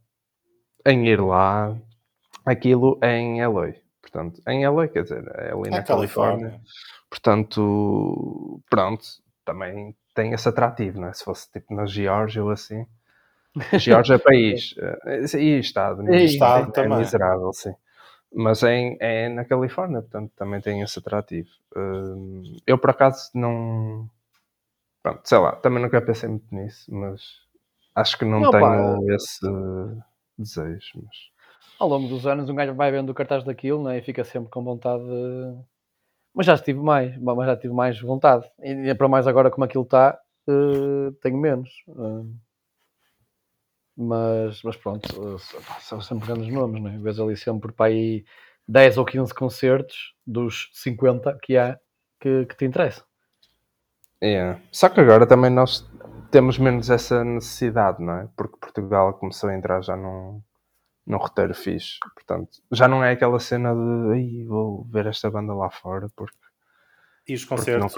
em 0.86 1.08
ir 1.08 1.20
lá. 1.20 1.76
Aquilo 2.44 2.98
é 3.00 3.16
em 3.18 3.44
LA. 3.44 3.74
Portanto, 4.00 4.42
em 4.48 4.66
LA, 4.66 4.88
quer 4.88 5.02
dizer, 5.04 5.24
é 5.36 5.52
ali 5.52 5.68
é 5.68 5.70
na 5.70 5.82
Califórnia. 5.82 6.50
Califórnia. 6.50 6.60
Portanto, 7.08 8.60
pronto, 8.68 9.04
também 9.44 9.94
tem 10.14 10.32
esse 10.32 10.48
atrativo, 10.48 11.00
não 11.00 11.08
é? 11.08 11.12
Se 11.12 11.24
fosse 11.24 11.50
tipo 11.50 11.74
na 11.74 11.86
Geórgia 11.86 12.42
ou 12.42 12.50
assim. 12.50 12.86
Geórgia 13.78 14.14
é 14.14 14.18
país. 14.18 14.74
Eh, 14.78 15.38
e 15.38 15.58
Estado. 15.58 16.02
E 16.12 16.24
Estado 16.24 16.70
é, 16.70 16.72
também. 16.72 16.98
É 16.98 17.00
miserável, 17.00 17.52
sim. 17.52 17.74
Mas 18.34 18.62
é, 18.62 18.96
é 18.98 19.28
na 19.28 19.44
Califórnia, 19.44 20.00
portanto 20.00 20.32
também 20.36 20.60
tem 20.60 20.80
esse 20.80 20.98
atrativo. 20.98 21.50
Uh, 21.76 22.56
eu 22.66 22.78
por 22.78 22.90
acaso 22.90 23.30
não. 23.34 24.08
Pronto, 25.02 25.20
sei 25.24 25.38
lá, 25.38 25.52
também 25.56 25.82
nunca 25.82 26.00
pensei 26.00 26.28
muito 26.28 26.54
nisso, 26.54 26.94
mas 26.94 27.20
acho 27.94 28.16
que 28.16 28.24
não, 28.24 28.40
não 28.40 28.50
tenho 28.50 28.62
pá. 28.62 29.14
esse 29.14 29.46
desejo. 30.42 31.02
Mas... 31.02 31.16
Ao 31.78 31.88
longo 31.88 32.08
dos 32.08 32.26
anos, 32.26 32.48
um 32.48 32.54
gajo 32.54 32.74
vai 32.74 32.90
vendo 32.90 33.10
o 33.10 33.14
cartaz 33.14 33.44
daquilo 33.44 33.82
né, 33.84 33.98
e 33.98 34.02
fica 34.02 34.24
sempre 34.24 34.50
com 34.50 34.62
vontade 34.62 35.02
de. 35.02 35.58
Mas 36.34 36.46
já 36.46 36.56
tive 36.56 36.80
mais, 36.80 37.16
mas 37.18 37.46
já 37.46 37.56
tive 37.56 37.74
mais 37.74 38.00
vontade. 38.00 38.50
E 38.62 38.88
é 38.88 38.94
para 38.94 39.08
mais 39.08 39.26
agora 39.26 39.50
como 39.50 39.64
aquilo 39.64 39.84
está, 39.84 40.18
uh, 40.48 41.12
tenho 41.20 41.36
menos. 41.36 41.68
Uh, 41.88 42.34
mas, 43.96 44.62
mas 44.62 44.76
pronto, 44.76 45.38
são 45.80 46.00
sempre 46.00 46.26
grandes 46.26 46.52
nomes, 46.52 46.82
não 46.82 46.90
é? 46.90 46.98
Vês 46.98 47.20
ali 47.20 47.36
sempre 47.36 47.72
para 47.72 47.86
aí 47.86 48.24
10 48.66 48.98
ou 48.98 49.04
15 49.04 49.34
concertos 49.34 50.14
dos 50.26 50.70
50 50.72 51.38
que 51.42 51.56
há 51.56 51.78
que, 52.18 52.46
que 52.46 52.56
te 52.56 52.64
interessam. 52.64 53.04
É. 54.20 54.56
Só 54.70 54.88
que 54.88 55.00
agora 55.00 55.26
também 55.26 55.50
nós 55.50 55.84
temos 56.32 56.58
menos 56.58 56.90
essa 56.90 57.22
necessidade, 57.22 58.02
não 58.02 58.14
é? 58.14 58.28
Porque 58.36 58.56
Portugal 58.56 59.12
começou 59.14 59.50
a 59.50 59.54
entrar 59.54 59.82
já 59.82 59.94
num, 59.94 60.42
num 61.06 61.18
roteiro 61.18 61.54
fixe. 61.54 61.98
Portanto, 62.14 62.58
já 62.72 62.88
não 62.88 63.04
é 63.04 63.12
aquela 63.12 63.38
cena 63.38 63.72
de 63.74 64.44
vou 64.44 64.84
ver 64.90 65.06
esta 65.06 65.30
banda 65.30 65.54
lá 65.54 65.70
fora 65.70 66.08
porque. 66.16 66.36
E 67.28 67.34
os 67.34 67.44
concertos 67.44 67.92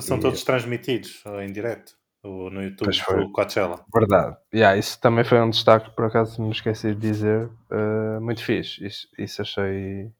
são 0.00 0.18
todos 0.18 0.42
transmitidos 0.42 1.22
em 1.42 1.52
direto 1.52 1.92
no 2.24 2.62
YouTube 2.62 2.90
do 2.90 3.30
Coachella. 3.30 3.84
Verdade. 3.92 4.36
Yeah, 4.52 4.76
isso 4.76 5.00
também 5.00 5.24
foi 5.24 5.40
um 5.40 5.50
destaque, 5.50 5.90
por 5.90 6.06
acaso 6.06 6.42
me 6.42 6.50
esqueci 6.50 6.94
de 6.94 7.00
dizer. 7.00 7.48
Uh, 7.70 8.20
muito 8.20 8.42
fixe. 8.42 8.84
Isso, 8.84 9.06
isso 9.16 9.42
achei 9.42 10.10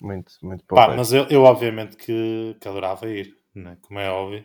muito, 0.00 0.32
muito 0.42 0.64
bom. 0.68 0.76
Mas 0.76 1.12
eu, 1.12 1.26
eu 1.28 1.44
obviamente 1.44 1.96
que, 1.96 2.56
que 2.60 2.68
adorava 2.68 3.06
ir, 3.08 3.36
né? 3.54 3.76
como 3.82 4.00
é 4.00 4.10
óbvio. 4.10 4.44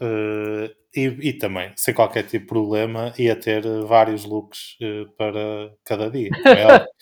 Uh, 0.00 0.68
e, 0.94 1.28
e, 1.28 1.32
também, 1.32 1.72
sem 1.76 1.92
qualquer 1.92 2.22
tipo 2.24 2.44
de 2.44 2.48
problema, 2.48 3.12
ia 3.18 3.34
ter 3.34 3.62
vários 3.84 4.24
looks 4.24 4.76
uh, 4.80 5.10
para 5.16 5.72
cada 5.84 6.10
dia. 6.10 6.30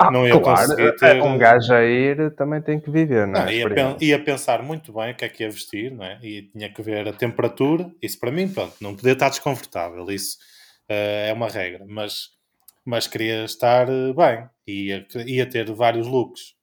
É 0.00 0.06
ah, 0.06 0.10
não 0.10 0.26
ia 0.26 0.40
claro, 0.40 0.66
conseguir 0.66 0.96
ter... 0.96 1.20
Um 1.20 1.36
gajo 1.36 1.74
a 1.74 1.84
ir 1.84 2.34
também 2.34 2.62
tem 2.62 2.80
que 2.80 2.90
viver, 2.90 3.26
não, 3.26 3.42
é? 3.42 3.54
ia, 3.54 3.96
ia, 4.00 4.24
pensar 4.24 4.62
muito 4.62 4.94
bem 4.94 5.12
o 5.12 5.14
que 5.14 5.26
é 5.26 5.28
que 5.28 5.42
ia 5.42 5.50
vestir, 5.50 5.92
não 5.92 6.02
é? 6.02 6.18
E 6.22 6.44
tinha 6.44 6.72
que 6.72 6.80
ver 6.80 7.06
a 7.06 7.12
temperatura. 7.12 7.90
Isso 8.00 8.18
para 8.18 8.30
mim, 8.30 8.48
pronto, 8.48 8.74
não 8.80 8.96
podia 8.96 9.12
estar 9.12 9.28
desconfortável. 9.28 10.10
Isso 10.10 10.38
uh, 10.90 11.28
é 11.28 11.32
uma 11.34 11.48
regra. 11.50 11.84
Mas, 11.86 12.30
mas 12.82 13.06
queria 13.06 13.44
estar 13.44 13.88
bem. 13.88 14.48
Ia, 14.66 15.06
ia 15.26 15.44
ter 15.44 15.70
vários 15.70 16.06
looks. 16.06 16.54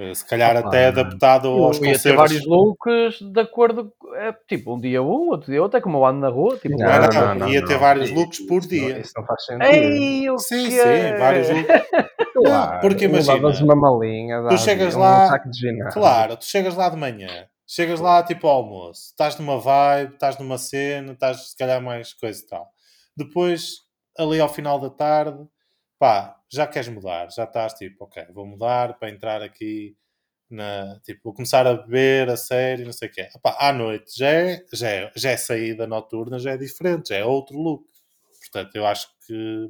Eh, 0.00 0.14
se 0.14 0.24
calhar 0.24 0.56
ah, 0.56 0.60
até 0.60 0.86
adaptado 0.86 1.48
aos 1.48 1.76
ia 1.76 1.92
concertos. 1.92 2.02
Ter 2.02 2.16
vários 2.16 2.46
looks 2.46 3.20
de 3.20 3.40
acordo, 3.40 3.92
é, 4.14 4.32
tipo, 4.48 4.74
um 4.74 4.80
dia 4.80 5.02
um, 5.02 5.28
outro 5.28 5.52
dia 5.52 5.62
outro, 5.62 5.76
é 5.76 5.80
como 5.80 5.98
eu 5.98 6.06
ando 6.06 6.20
na 6.20 6.30
rua. 6.30 6.56
Tipo, 6.56 6.78
não, 6.78 6.86
não, 6.88 7.08
não, 7.08 7.34
não 7.34 7.48
ia 7.48 7.62
ter 7.62 7.76
vários 7.76 8.10
looks 8.10 8.40
por 8.46 8.62
dia. 8.62 8.98
Isso 8.98 9.12
não 9.14 9.26
faz 9.26 9.44
sentido. 9.44 9.64
Ei, 9.64 10.38
sim, 10.38 10.64
que... 10.64 10.70
sim, 10.70 11.18
vários 11.18 11.50
looks. 11.50 11.86
claro, 12.34 12.80
porque 12.80 13.04
imagina, 13.04 13.48
uma 13.62 13.76
malinha, 13.76 14.42
tu 14.48 14.56
chegas 14.56 14.94
lá, 14.94 15.34
um 15.34 15.90
claro, 15.92 16.36
tu 16.38 16.46
chegas 16.46 16.74
lá 16.74 16.88
de 16.88 16.96
manhã, 16.96 17.46
chegas 17.66 18.00
lá 18.00 18.22
tipo 18.22 18.48
ao 18.48 18.56
almoço, 18.56 19.10
estás 19.10 19.38
numa 19.38 19.58
vibe, 19.58 20.14
estás 20.14 20.38
numa 20.38 20.56
cena, 20.56 21.12
estás 21.12 21.50
se 21.50 21.56
calhar 21.56 21.82
mais 21.82 22.14
coisa 22.14 22.42
e 22.42 22.46
tal. 22.46 22.70
Depois, 23.14 23.80
ali 24.18 24.40
ao 24.40 24.48
final 24.48 24.80
da 24.80 24.88
tarde, 24.88 25.46
pá, 26.00 26.34
já 26.50 26.66
queres 26.66 26.88
mudar, 26.88 27.30
já 27.30 27.44
estás 27.44 27.74
tipo, 27.74 28.04
ok, 28.04 28.24
vou 28.32 28.46
mudar 28.46 28.98
para 28.98 29.10
entrar 29.10 29.42
aqui 29.42 29.94
na, 30.50 30.98
tipo, 31.04 31.20
vou 31.24 31.34
começar 31.34 31.66
a 31.66 31.74
beber 31.74 32.30
a 32.30 32.36
sério, 32.38 32.86
não 32.86 32.92
sei 32.92 33.08
o 33.08 33.12
quê. 33.12 33.28
Epá, 33.36 33.56
à 33.60 33.72
noite 33.72 34.18
já 34.18 34.30
é, 34.30 34.64
já, 34.72 34.88
é, 34.88 35.12
já 35.14 35.30
é 35.30 35.36
saída 35.36 35.86
noturna, 35.86 36.38
já 36.38 36.52
é 36.52 36.56
diferente, 36.56 37.10
já 37.10 37.16
é 37.16 37.24
outro 37.24 37.56
look. 37.56 37.84
Portanto, 38.40 38.74
eu 38.74 38.86
acho 38.86 39.08
que 39.26 39.66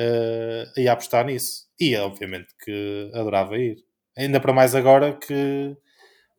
uh, 0.00 0.80
ia 0.80 0.92
apostar 0.92 1.26
nisso. 1.26 1.66
E 1.78 1.96
obviamente 1.96 2.54
que 2.64 3.10
adorava 3.12 3.58
ir. 3.58 3.84
Ainda 4.16 4.40
para 4.40 4.52
mais 4.52 4.74
agora 4.74 5.12
que, 5.14 5.76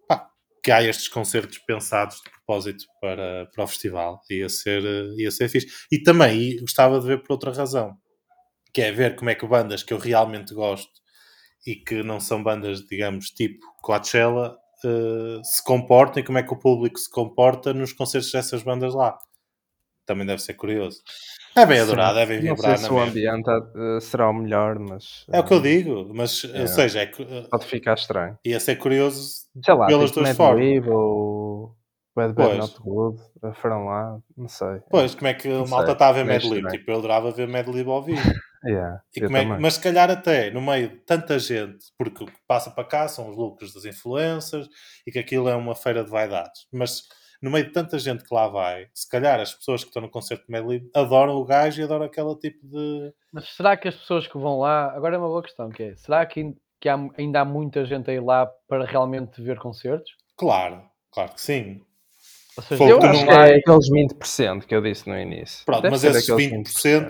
pá, 0.07 0.29
que 0.63 0.71
há 0.71 0.81
estes 0.81 1.09
concertos 1.09 1.59
pensados 1.59 2.21
de 2.21 2.31
propósito 2.31 2.85
para, 3.01 3.47
para 3.53 3.63
o 3.63 3.67
festival. 3.67 4.21
Ia 4.31 4.49
ser, 4.49 4.81
ia 5.17 5.29
ser 5.29 5.49
fixe. 5.49 5.67
E 5.91 6.01
também 6.01 6.57
gostava 6.61 6.99
de 6.99 7.07
ver 7.07 7.21
por 7.21 7.33
outra 7.33 7.51
razão 7.51 7.97
que 8.75 8.81
é 8.81 8.91
ver 8.91 9.15
como 9.15 9.29
é 9.29 9.35
que 9.35 9.47
bandas 9.47 9.83
que 9.83 9.93
eu 9.93 9.97
realmente 9.97 10.53
gosto 10.53 10.91
e 11.65 11.77
que 11.77 12.03
não 12.03 12.19
são 12.19 12.43
bandas, 12.43 12.85
digamos, 12.85 13.29
tipo 13.29 13.65
Coachella, 13.81 14.57
uh, 14.83 15.41
se 15.45 15.63
comportam 15.63 16.21
e 16.21 16.25
como 16.25 16.39
é 16.39 16.43
que 16.43 16.53
o 16.53 16.59
público 16.59 16.99
se 16.99 17.09
comporta 17.09 17.73
nos 17.73 17.93
concertos 17.93 18.33
dessas 18.33 18.63
bandas 18.63 18.93
lá. 18.93 19.17
Também 20.05 20.27
deve 20.27 20.41
ser 20.41 20.55
curioso. 20.55 21.01
É 21.55 21.65
bem 21.65 21.79
adorado, 21.79 22.15
devem 22.15 22.41
vibrar. 22.41 22.71
Não 22.71 22.77
sei 22.77 22.85
se 22.85 22.93
o 22.93 22.99
ambiente 22.99 23.49
uh, 23.49 24.01
será 24.01 24.29
o 24.29 24.33
melhor, 24.33 24.77
mas... 24.77 25.23
Uh, 25.29 25.37
é 25.37 25.39
o 25.39 25.45
que 25.45 25.53
eu 25.53 25.61
digo, 25.61 26.11
mas, 26.13 26.43
é, 26.53 26.61
ou 26.63 26.67
seja... 26.67 26.99
É, 27.01 27.07
pode 27.49 27.65
ficar 27.67 27.93
estranho. 27.93 28.37
Ia 28.45 28.59
ser 28.59 28.75
curioso 28.75 29.45
sei 29.63 29.73
lá, 29.73 29.87
pelas 29.87 30.11
tipo 30.11 30.19
duas 30.19 30.35
formas. 30.35 30.85
ou 30.85 31.73
Bad 32.13 32.33
Bad 32.33 32.57
Not 32.57 32.75
Good, 32.79 33.21
foram 33.61 33.85
lá, 33.85 34.17
não 34.37 34.47
sei. 34.47 34.81
Pois, 34.89 35.15
como 35.15 35.27
é 35.27 35.33
que 35.33 35.49
a 35.49 35.65
malta 35.65 35.91
está 35.91 36.09
a 36.09 36.11
ver 36.13 36.25
Mad 36.25 36.43
Lib? 36.43 36.69
Tipo, 36.69 36.91
eu 36.91 36.97
adorava 36.97 37.31
ver 37.31 37.47
Mad 37.47 37.67
Lib 37.67 37.89
ao 37.89 38.03
vivo. 38.03 38.21
Yeah, 38.65 39.01
é, 39.15 39.45
mas 39.59 39.75
se 39.75 39.81
calhar 39.81 40.09
até 40.09 40.49
no 40.49 40.59
meio 40.59 40.89
de 40.89 40.97
tanta 40.97 41.37
gente, 41.37 41.85
porque 41.97 42.23
o 42.23 42.27
que 42.27 42.33
passa 42.47 42.71
para 42.71 42.83
cá 42.83 43.07
são 43.07 43.29
os 43.29 43.37
lucros 43.37 43.73
das 43.73 43.85
influências 43.85 44.67
e 45.05 45.11
que 45.11 45.19
aquilo 45.19 45.47
é 45.47 45.55
uma 45.55 45.75
feira 45.75 46.03
de 46.03 46.09
vaidades. 46.09 46.65
Mas 46.73 47.03
no 47.41 47.51
meio 47.51 47.65
de 47.65 47.71
tanta 47.71 47.99
gente 47.99 48.23
que 48.23 48.33
lá 48.33 48.47
vai, 48.47 48.87
se 48.91 49.07
calhar 49.07 49.39
as 49.39 49.53
pessoas 49.53 49.83
que 49.83 49.89
estão 49.89 50.01
no 50.01 50.09
concerto 50.09 50.47
de 50.47 50.51
Medley 50.51 50.89
adoram 50.95 51.35
o 51.35 51.45
gajo 51.45 51.79
e 51.79 51.83
adoram 51.83 52.05
aquele 52.05 52.35
tipo 52.37 52.65
de. 52.65 53.13
Mas 53.31 53.49
será 53.49 53.77
que 53.77 53.87
as 53.87 53.95
pessoas 53.95 54.27
que 54.27 54.37
vão 54.37 54.59
lá. 54.59 54.91
Agora 54.95 55.15
é 55.15 55.19
uma 55.19 55.27
boa 55.27 55.43
questão, 55.43 55.69
que 55.69 55.83
é: 55.83 55.95
será 55.95 56.25
que, 56.25 56.55
que 56.81 56.89
há, 56.89 56.97
ainda 57.19 57.41
há 57.41 57.45
muita 57.45 57.85
gente 57.85 58.09
aí 58.09 58.19
lá 58.19 58.47
para 58.67 58.83
realmente 58.83 59.39
ver 59.43 59.59
concertos? 59.59 60.11
Claro, 60.35 60.89
claro 61.11 61.33
que 61.33 61.41
sim. 61.41 61.84
Seja, 62.61 62.83
eu 62.85 63.01
acho 63.01 63.25
que 63.25 63.31
é 63.31 63.55
aqueles 63.55 63.89
20% 63.89 64.65
que 64.65 64.75
eu 64.75 64.81
disse 64.81 65.09
no 65.09 65.19
início. 65.19 65.65
Pronto, 65.65 65.81
Deve 65.81 65.91
mas 65.91 66.03
esses 66.03 66.29
20%, 66.29 66.63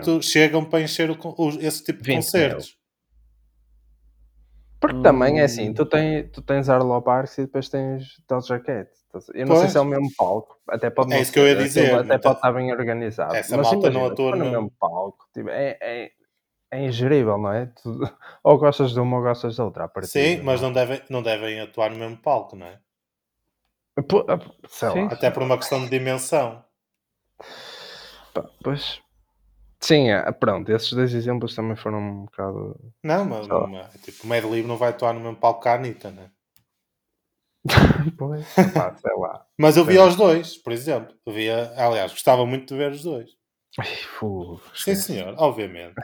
20% 0.04 0.22
chegam 0.22 0.64
para 0.64 0.80
encher 0.80 1.10
o, 1.10 1.16
o, 1.16 1.48
esse 1.60 1.84
tipo 1.84 2.02
de 2.02 2.14
concertos. 2.14 2.66
Mil. 2.66 2.86
Porque 4.80 4.96
hum. 4.96 5.02
também 5.02 5.40
é 5.40 5.44
assim, 5.44 5.72
tu, 5.72 5.86
tem, 5.86 6.28
tu 6.28 6.42
tens 6.42 6.68
Arlo 6.68 7.00
Parks 7.00 7.38
e 7.38 7.42
depois 7.42 7.68
tens 7.68 8.20
Doja 8.28 8.58
Cat. 8.60 8.90
Eu 9.32 9.46
não 9.46 9.54
pois. 9.54 9.60
sei 9.60 9.68
se 9.70 9.78
é 9.78 9.80
o 9.80 9.84
mesmo 9.84 10.10
palco, 10.16 10.60
até 10.68 10.90
pode 10.90 11.14
é 11.14 11.20
isso 11.20 11.32
que 11.32 11.38
eu 11.38 11.46
ia 11.46 11.56
dizer. 11.56 11.94
Até 11.94 12.18
pode 12.18 12.36
estar 12.36 12.52
bem 12.52 12.70
organizado. 12.72 13.34
Essa 13.34 13.56
mas 13.56 13.72
malta 13.72 13.90
não 13.90 14.06
atua 14.06 14.36
no... 14.36 14.50
mesmo 14.50 14.70
palco. 14.78 15.26
Tipo, 15.32 15.48
é, 15.48 15.78
é, 15.80 16.10
é 16.70 16.84
ingerível, 16.84 17.38
não 17.38 17.52
é? 17.52 17.66
Tu, 17.66 17.98
ou 18.44 18.58
gostas 18.58 18.92
de 18.92 19.00
uma 19.00 19.16
ou 19.16 19.22
gostas 19.22 19.56
da 19.56 19.64
outra. 19.64 19.90
Sim, 20.02 20.42
mas 20.42 20.60
não 20.60 20.72
devem, 20.72 21.00
não 21.08 21.22
devem 21.22 21.60
atuar 21.60 21.90
no 21.90 21.96
mesmo 21.96 22.18
palco, 22.18 22.56
não 22.56 22.66
é? 22.66 22.78
Sei 24.68 24.88
lá. 24.88 25.12
Até 25.12 25.30
por 25.30 25.42
uma 25.42 25.56
questão 25.56 25.82
de 25.82 25.90
dimensão. 25.90 26.64
Pois. 28.62 29.00
Sim, 29.80 30.10
é, 30.10 30.32
pronto, 30.32 30.70
esses 30.70 30.92
dois 30.92 31.12
exemplos 31.14 31.54
também 31.54 31.76
foram 31.76 31.98
um 31.98 32.24
bocado. 32.24 32.78
Não, 33.02 33.24
mas 33.24 33.46
não, 33.46 33.88
tipo, 34.02 34.24
o 34.24 34.26
Mad 34.26 34.44
Lib 34.44 34.66
não 34.66 34.76
vai 34.76 34.90
atuar 34.90 35.12
no 35.12 35.20
mesmo 35.20 35.36
palco 35.36 35.60
que 35.60 35.68
a 35.68 35.74
Anitta, 35.74 36.10
né? 36.10 36.30
pois, 38.16 38.46
pá, 38.74 38.94
sei 38.96 39.16
lá. 39.16 39.46
Mas 39.58 39.76
eu 39.76 39.84
vi 39.84 39.98
os 39.98 40.16
dois, 40.16 40.56
por 40.56 40.72
exemplo. 40.72 41.14
Eu 41.26 41.32
via, 41.32 41.72
aliás, 41.76 42.12
gostava 42.12 42.46
muito 42.46 42.68
de 42.68 42.78
ver 42.78 42.92
os 42.92 43.02
dois. 43.02 43.30
Ai, 43.78 43.86
Sim, 44.74 44.94
senhor, 44.94 45.34
obviamente. 45.38 45.94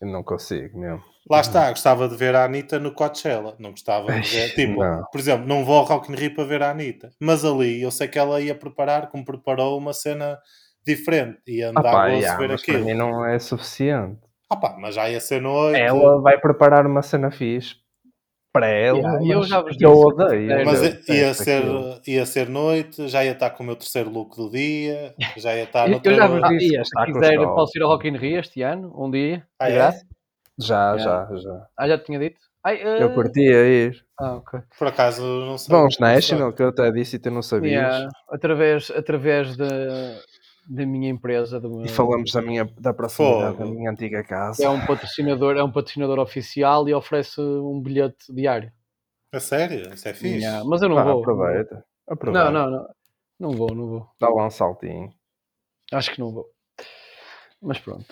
Eu 0.00 0.08
não 0.08 0.22
consigo 0.22 0.78
mesmo. 0.78 1.02
Lá 1.28 1.40
está, 1.40 1.70
gostava 1.70 2.06
de 2.06 2.16
ver 2.16 2.34
a 2.34 2.44
Anitta 2.44 2.78
no 2.78 2.92
Coachella. 2.92 3.56
Não 3.58 3.70
gostava 3.70 4.12
de 4.12 4.28
ver. 4.28 4.54
Tipo, 4.54 4.84
não. 4.84 5.04
por 5.10 5.18
exemplo, 5.18 5.46
não 5.46 5.64
vou 5.64 5.78
ao 5.78 5.84
Rock 5.84 6.12
in 6.12 6.16
Rio 6.16 6.34
para 6.34 6.44
ver 6.44 6.62
a 6.62 6.70
Anitta. 6.70 7.10
Mas 7.18 7.44
ali 7.44 7.80
eu 7.80 7.90
sei 7.90 8.08
que 8.08 8.18
ela 8.18 8.40
ia 8.40 8.54
preparar, 8.54 9.08
como 9.08 9.24
preparou, 9.24 9.78
uma 9.78 9.94
cena 9.94 10.38
diferente. 10.86 11.40
Ia 11.48 11.70
andar 11.70 11.88
ah, 11.88 11.92
pá, 11.92 12.04
a 12.04 12.08
yeah, 12.08 12.38
ver 12.38 12.50
mas 12.50 12.60
aquilo. 12.60 12.78
Para 12.78 12.86
mim 12.86 12.94
não 12.94 13.24
é 13.24 13.38
suficiente. 13.38 14.20
Ah 14.50 14.56
pá, 14.56 14.76
mas 14.78 14.94
já 14.94 15.08
ia 15.08 15.20
ser 15.20 15.40
noite. 15.40 15.80
Ela 15.80 16.20
vai 16.20 16.38
preparar 16.38 16.86
uma 16.86 17.00
cena 17.00 17.30
fixe 17.30 17.76
para 18.52 18.68
ela, 18.68 18.98
yeah, 18.98 19.34
eu 19.34 19.42
já 19.42 19.60
vos 19.60 19.72
disse, 19.72 19.84
eu 19.84 19.92
odeio. 19.98 20.64
Mas 20.64 21.08
ia 21.08 21.34
ser, 21.34 21.64
ia 22.06 22.24
ser 22.24 22.48
noite, 22.48 23.08
já 23.08 23.24
ia 23.24 23.32
estar 23.32 23.50
com 23.50 23.64
o 23.64 23.66
meu 23.66 23.74
terceiro 23.74 24.08
look 24.08 24.36
do 24.36 24.48
dia, 24.48 25.12
já 25.36 25.56
ia 25.56 25.64
estar 25.64 25.88
no 25.88 26.00
Eu 26.04 26.14
já 26.14 26.28
vos 26.28 26.48
disse, 26.50 26.76
ah, 26.78 26.84
se 26.84 27.12
quiser, 27.12 27.36
posso 27.38 27.76
ir 27.76 27.82
ao 27.82 27.88
Rock 27.88 28.06
in 28.06 28.16
Rio 28.16 28.38
este 28.38 28.62
ano, 28.62 28.94
um 28.96 29.10
dia. 29.10 29.44
Ah, 29.58 29.68
é? 29.68 29.90
Já, 30.58 30.96
já, 30.96 31.28
já. 31.34 31.66
Ah, 31.76 31.88
já 31.88 31.98
tinha 31.98 32.18
dito? 32.18 32.38
Ai, 32.62 32.82
uh... 32.82 33.02
Eu 33.02 33.14
curtia 33.14 33.66
ir. 33.66 34.06
Ah, 34.18 34.36
ok. 34.36 34.60
Por 34.78 34.88
acaso, 34.88 35.22
não 35.22 35.58
sei. 35.58 35.74
Vamos 35.74 35.98
National, 35.98 36.52
que 36.52 36.62
eu 36.62 36.68
até 36.68 36.90
disse 36.92 37.16
e 37.16 37.18
tu 37.18 37.30
não 37.30 37.42
sabias. 37.42 37.72
Yeah, 37.72 38.08
através, 38.30 38.90
através 38.90 39.56
de 39.56 39.64
da 40.66 40.86
minha 40.86 41.10
empresa. 41.10 41.60
Meu... 41.60 41.84
E 41.84 41.88
falamos 41.88 42.32
da 42.32 42.40
minha 42.40 42.64
da 42.78 42.94
proximidade 42.94 43.58
da 43.58 43.64
minha 43.66 43.90
antiga 43.90 44.22
casa. 44.24 44.64
É 44.64 44.68
um 44.68 44.84
patrocinador, 44.86 45.56
é 45.56 45.62
um 45.62 45.70
patrocinador 45.70 46.18
oficial 46.18 46.88
e 46.88 46.94
oferece 46.94 47.40
um 47.40 47.80
bilhete 47.82 48.32
diário. 48.32 48.72
A 49.32 49.40
sério? 49.40 49.92
Isso 49.92 50.08
é 50.08 50.14
fixe. 50.14 50.36
Yeah, 50.36 50.64
mas 50.64 50.80
eu 50.80 50.88
não 50.88 50.98
ah, 50.98 51.04
vou. 51.04 51.20
Aproveita. 51.20 51.84
aproveita. 52.08 52.50
Não, 52.50 52.52
não, 52.52 52.70
não. 52.70 52.88
Não 53.38 53.50
vou, 53.50 53.74
não 53.74 53.88
vou. 53.88 54.08
Dá 54.20 54.28
lá 54.28 54.46
um 54.46 54.50
saltinho. 54.50 55.12
Acho 55.92 56.12
que 56.12 56.20
não 56.20 56.32
vou. 56.32 56.46
Mas 57.60 57.78
pronto. 57.78 58.06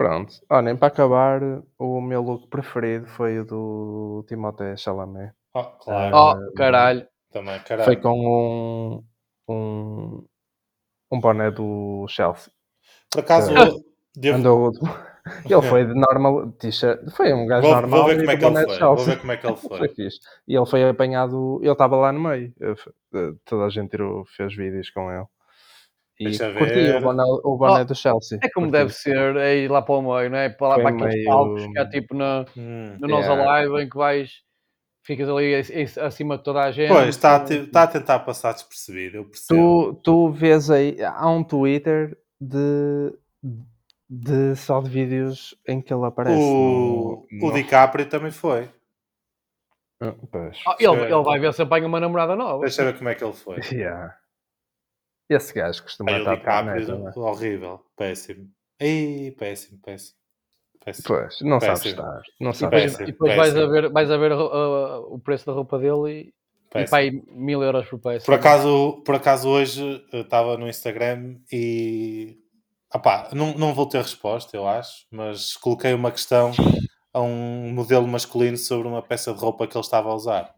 Pronto. 0.00 0.32
Olhem, 0.48 0.78
para 0.78 0.88
acabar, 0.88 1.42
o 1.78 2.00
meu 2.00 2.22
look 2.22 2.48
preferido 2.48 3.06
foi 3.06 3.38
o 3.40 3.44
do 3.44 4.24
Timothée 4.26 4.74
Chalamet. 4.74 5.34
Oh, 5.52 5.62
claro. 5.62 6.16
Oh, 6.16 6.54
caralho. 6.54 7.06
Também, 7.30 7.60
caralho. 7.60 7.84
Foi 7.84 7.96
com 7.96 8.18
um, 8.18 9.04
um 9.46 10.24
um 11.12 11.20
boné 11.20 11.50
do 11.50 12.06
Chelsea. 12.08 12.50
Por 13.10 13.20
acaso, 13.20 13.52
devo... 14.16 14.38
andou... 14.38 14.72
ele 15.44 15.62
foi 15.68 15.84
de 15.84 15.92
normal 15.92 16.50
t-shirt, 16.52 17.10
foi 17.10 17.34
um 17.34 17.46
gajo 17.46 17.66
vou, 17.66 17.76
normal. 17.76 18.00
Vou 18.00 18.08
ver 18.08 18.16
como 18.20 18.30
é 18.30 18.36
que 18.38 18.44
ele 18.46 18.66
foi. 18.78 18.78
Vou 18.78 18.96
ver 18.96 19.20
como 19.20 19.32
é 19.32 19.36
que 19.36 19.46
ele 19.46 19.56
foi. 19.56 19.78
foi 19.78 20.08
e 20.48 20.56
ele 20.56 20.66
foi 20.66 20.88
apanhado, 20.88 21.58
ele 21.60 21.70
estava 21.70 21.96
lá 21.96 22.10
no 22.10 22.20
meio. 22.20 22.54
Toda 23.44 23.66
a 23.66 23.68
gente 23.68 23.90
tirou, 23.90 24.24
fez 24.24 24.56
vídeos 24.56 24.88
com 24.88 25.12
ele. 25.12 25.26
E 26.20 26.38
curti 26.38 26.90
o 26.90 27.00
boné, 27.00 27.22
o 27.24 27.56
boné 27.56 27.80
oh, 27.80 27.84
do 27.86 27.94
Chelsea. 27.94 28.38
É 28.42 28.50
como 28.50 28.66
curti. 28.66 28.78
deve 28.78 28.92
ser, 28.92 29.36
é 29.36 29.56
ir 29.56 29.70
lá 29.70 29.80
para 29.80 29.94
o 29.94 30.02
meio, 30.02 30.28
não 30.28 30.36
é? 30.36 30.50
Para 30.50 30.68
lá 30.68 30.74
foi 30.74 30.82
para 30.82 30.94
aqueles 30.94 31.14
meio... 31.14 31.26
palcos 31.26 31.66
que 31.66 31.78
é 31.78 31.86
tipo 31.86 32.14
no, 32.14 32.44
hum, 32.54 32.96
no 33.00 33.08
yeah. 33.08 33.34
Nós 33.34 33.48
Alive 33.48 33.82
em 33.82 33.88
que 33.88 33.96
vais 33.96 34.30
ficas 35.02 35.28
ali 35.30 35.54
acima 35.98 36.36
de 36.36 36.44
toda 36.44 36.60
a 36.60 36.70
gente. 36.70 36.88
Pois, 36.88 37.08
está 37.08 37.40
a, 37.40 37.54
está 37.54 37.82
a 37.84 37.86
tentar 37.86 38.18
passar 38.18 38.52
despercebido, 38.52 39.16
eu 39.16 39.24
percebo. 39.24 39.94
Tu, 39.94 40.00
tu 40.02 40.30
vês 40.30 40.70
aí, 40.70 40.98
há 41.02 41.26
um 41.30 41.42
Twitter 41.42 42.18
de, 42.38 43.14
de 44.06 44.56
só 44.56 44.78
de 44.82 44.90
vídeos 44.90 45.54
em 45.66 45.80
que 45.80 45.92
ele 45.92 46.04
aparece. 46.04 46.38
O, 46.38 47.26
no, 47.32 47.46
o 47.46 47.52
DiCaprio 47.52 48.04
também 48.06 48.30
foi. 48.30 48.68
Ah, 50.02 50.14
pois. 50.30 50.60
Ah, 50.66 50.76
ele, 50.78 51.02
ele 51.02 51.22
vai 51.22 51.38
ver 51.38 51.54
se 51.54 51.62
apanha 51.62 51.86
uma 51.86 51.98
namorada 51.98 52.36
nova. 52.36 52.60
Deixa 52.60 52.84
ver 52.84 52.96
como 52.96 53.08
é 53.08 53.14
que 53.14 53.24
ele 53.24 53.32
foi. 53.32 53.58
Yeah. 53.72 54.19
Esse 55.30 55.54
gajo 55.54 55.82
costuma 55.84 56.10
estar 56.10 56.32
o 56.32 56.36
DiCaprio, 56.36 57.12
horrível, 57.14 57.80
péssimo. 57.96 58.50
Ei, 58.80 59.30
péssimo, 59.30 59.78
péssimo. 59.78 60.18
Péssimo. 60.84 61.06
Pois, 61.06 61.40
não 61.42 61.60
sabe 61.60 61.88
estar. 61.88 62.22
Não 62.40 62.52
sabe 62.52 62.76
péssimo, 62.76 63.02
e 63.04 63.06
depois 63.12 63.36
vais 63.36 63.56
a 63.56 63.66
ver, 63.66 63.90
vais 63.90 64.10
a 64.10 64.16
ver 64.16 64.32
uh, 64.32 65.14
o 65.14 65.20
preço 65.20 65.46
da 65.46 65.52
roupa 65.52 65.78
dele 65.78 66.34
e, 66.74 66.80
e 66.80 66.88
pai 66.88 67.10
mil 67.28 67.62
euros 67.62 67.86
por 67.88 68.00
peça. 68.00 68.26
Por 68.26 68.34
acaso, 68.34 69.02
por 69.04 69.14
acaso 69.14 69.48
hoje 69.48 70.04
estava 70.12 70.56
no 70.56 70.68
Instagram 70.68 71.36
e 71.52 72.36
opá, 72.92 73.28
não, 73.32 73.54
não 73.54 73.72
vou 73.72 73.86
ter 73.86 74.02
resposta, 74.02 74.56
eu 74.56 74.66
acho, 74.66 75.06
mas 75.12 75.56
coloquei 75.56 75.94
uma 75.94 76.10
questão 76.10 76.50
a 77.12 77.20
um 77.20 77.72
modelo 77.72 78.08
masculino 78.08 78.56
sobre 78.56 78.88
uma 78.88 79.02
peça 79.02 79.32
de 79.32 79.38
roupa 79.38 79.66
que 79.66 79.76
ele 79.76 79.84
estava 79.84 80.10
a 80.10 80.14
usar. 80.14 80.54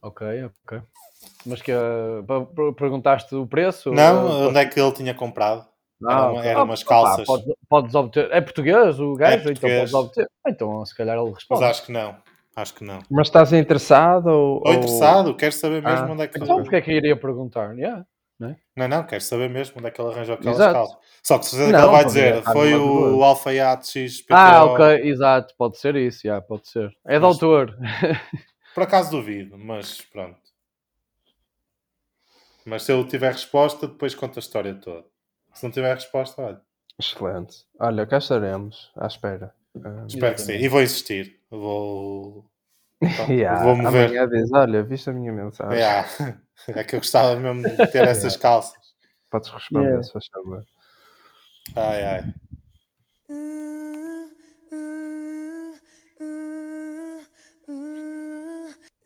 Ok, 0.00 0.26
ok. 0.64 0.80
Mas 1.46 1.62
que 1.62 1.72
uh, 1.72 2.74
perguntaste 2.74 3.34
o 3.34 3.46
preço? 3.46 3.92
Não, 3.92 4.26
ou... 4.26 4.48
onde 4.48 4.58
é 4.58 4.66
que 4.66 4.78
ele 4.78 4.92
tinha 4.92 5.14
comprado? 5.14 5.66
Ah, 6.04 6.26
eram, 6.26 6.42
eram 6.42 6.64
umas 6.64 6.82
calças. 6.82 7.26
podes, 7.26 7.54
podes, 7.68 7.94
obter. 7.94 8.30
É 8.30 8.40
português 8.40 9.00
o 9.00 9.14
gajo? 9.14 9.32
É 9.32 9.38
português. 9.38 9.62
Então 9.62 9.78
podes 9.78 9.94
obter. 9.94 10.30
Então, 10.46 10.84
se 10.84 10.94
calhar 10.94 11.16
ele 11.16 11.30
responde. 11.30 11.60
Mas 11.60 11.70
acho 11.70 11.86
que 11.86 11.92
não. 11.92 12.16
Acho 12.54 12.74
que 12.74 12.84
não. 12.84 13.00
Mas 13.10 13.28
estás 13.28 13.52
interessado? 13.52 14.28
Ou, 14.28 14.56
Estou 14.58 14.72
interessado, 14.72 15.34
quero 15.36 15.52
saber 15.52 15.82
mesmo 15.82 16.06
ah, 16.06 16.12
onde 16.12 16.22
é 16.22 16.26
que 16.26 16.38
Então, 16.38 16.62
porque 16.62 16.76
é 16.76 16.80
que 16.80 16.92
iria 16.92 17.16
perguntar? 17.16 17.76
Yeah. 17.76 18.04
Não, 18.38 18.48
é? 18.50 18.56
não, 18.76 18.88
não, 18.88 19.04
quero 19.04 19.22
saber 19.22 19.48
mesmo 19.48 19.76
onde 19.78 19.88
é 19.88 19.90
que 19.90 20.00
ele 20.00 20.10
arranjou 20.10 20.34
aquelas 20.34 20.56
exato. 20.56 20.74
calças. 20.74 20.96
Só 21.22 21.38
que 21.38 21.46
se 21.46 21.56
certeza 21.56 21.76
que 21.76 21.84
ele 21.84 21.92
vai 21.92 22.04
dizer, 22.04 22.42
foi 22.42 22.74
o, 22.74 23.18
o 23.18 23.24
Alfaiate 23.24 23.86
X. 23.88 24.24
Ah, 24.30 24.64
ok, 24.64 24.86
exato, 25.04 25.54
pode 25.56 25.78
ser 25.78 25.96
isso, 25.96 26.26
yeah, 26.26 26.44
pode 26.44 26.68
ser. 26.68 26.90
É 27.06 27.18
de 27.18 27.24
autor. 27.24 27.76
Por 28.74 28.82
acaso 28.82 29.10
duvido, 29.10 29.56
mas 29.58 30.02
pronto. 30.02 30.38
Mas 32.66 32.82
se 32.82 32.92
eu 32.92 33.06
tiver 33.06 33.30
resposta, 33.30 33.86
depois 33.86 34.12
conta 34.12 34.40
a 34.40 34.42
história 34.42 34.74
toda. 34.74 35.04
Se 35.54 35.62
não 35.62 35.70
tiver 35.70 35.94
resposta, 35.94 36.42
olha. 36.42 36.60
Excelente. 37.00 37.64
Olha, 37.78 38.04
cá 38.04 38.18
estaremos 38.18 38.90
à 38.96 39.06
espera. 39.06 39.54
Uh, 39.76 40.06
Espero 40.08 40.34
que 40.34 40.40
sim. 40.40 40.54
E 40.54 40.68
vou 40.68 40.82
insistir. 40.82 41.38
Vou. 41.48 42.50
Então, 43.00 43.26
yeah, 43.30 43.62
vou 43.62 43.76
mover. 43.76 44.06
Amanhã 44.06 44.28
diz, 44.28 44.50
olha, 44.52 44.82
viste 44.82 45.08
a 45.08 45.12
minha 45.12 45.32
mensagem. 45.32 45.78
Yeah. 45.78 46.08
É 46.68 46.82
que 46.82 46.96
eu 46.96 47.00
gostava 47.00 47.36
mesmo 47.36 47.62
de 47.62 47.86
ter 47.86 48.02
essas 48.08 48.34
yeah. 48.34 48.42
calças. 48.42 48.82
Podes 49.30 49.48
responder, 49.48 49.86
yeah. 49.86 50.02
se 50.02 50.12
faz 50.12 50.26
favor. 50.26 50.64
Ai, 51.76 52.04
ai. 52.04 52.34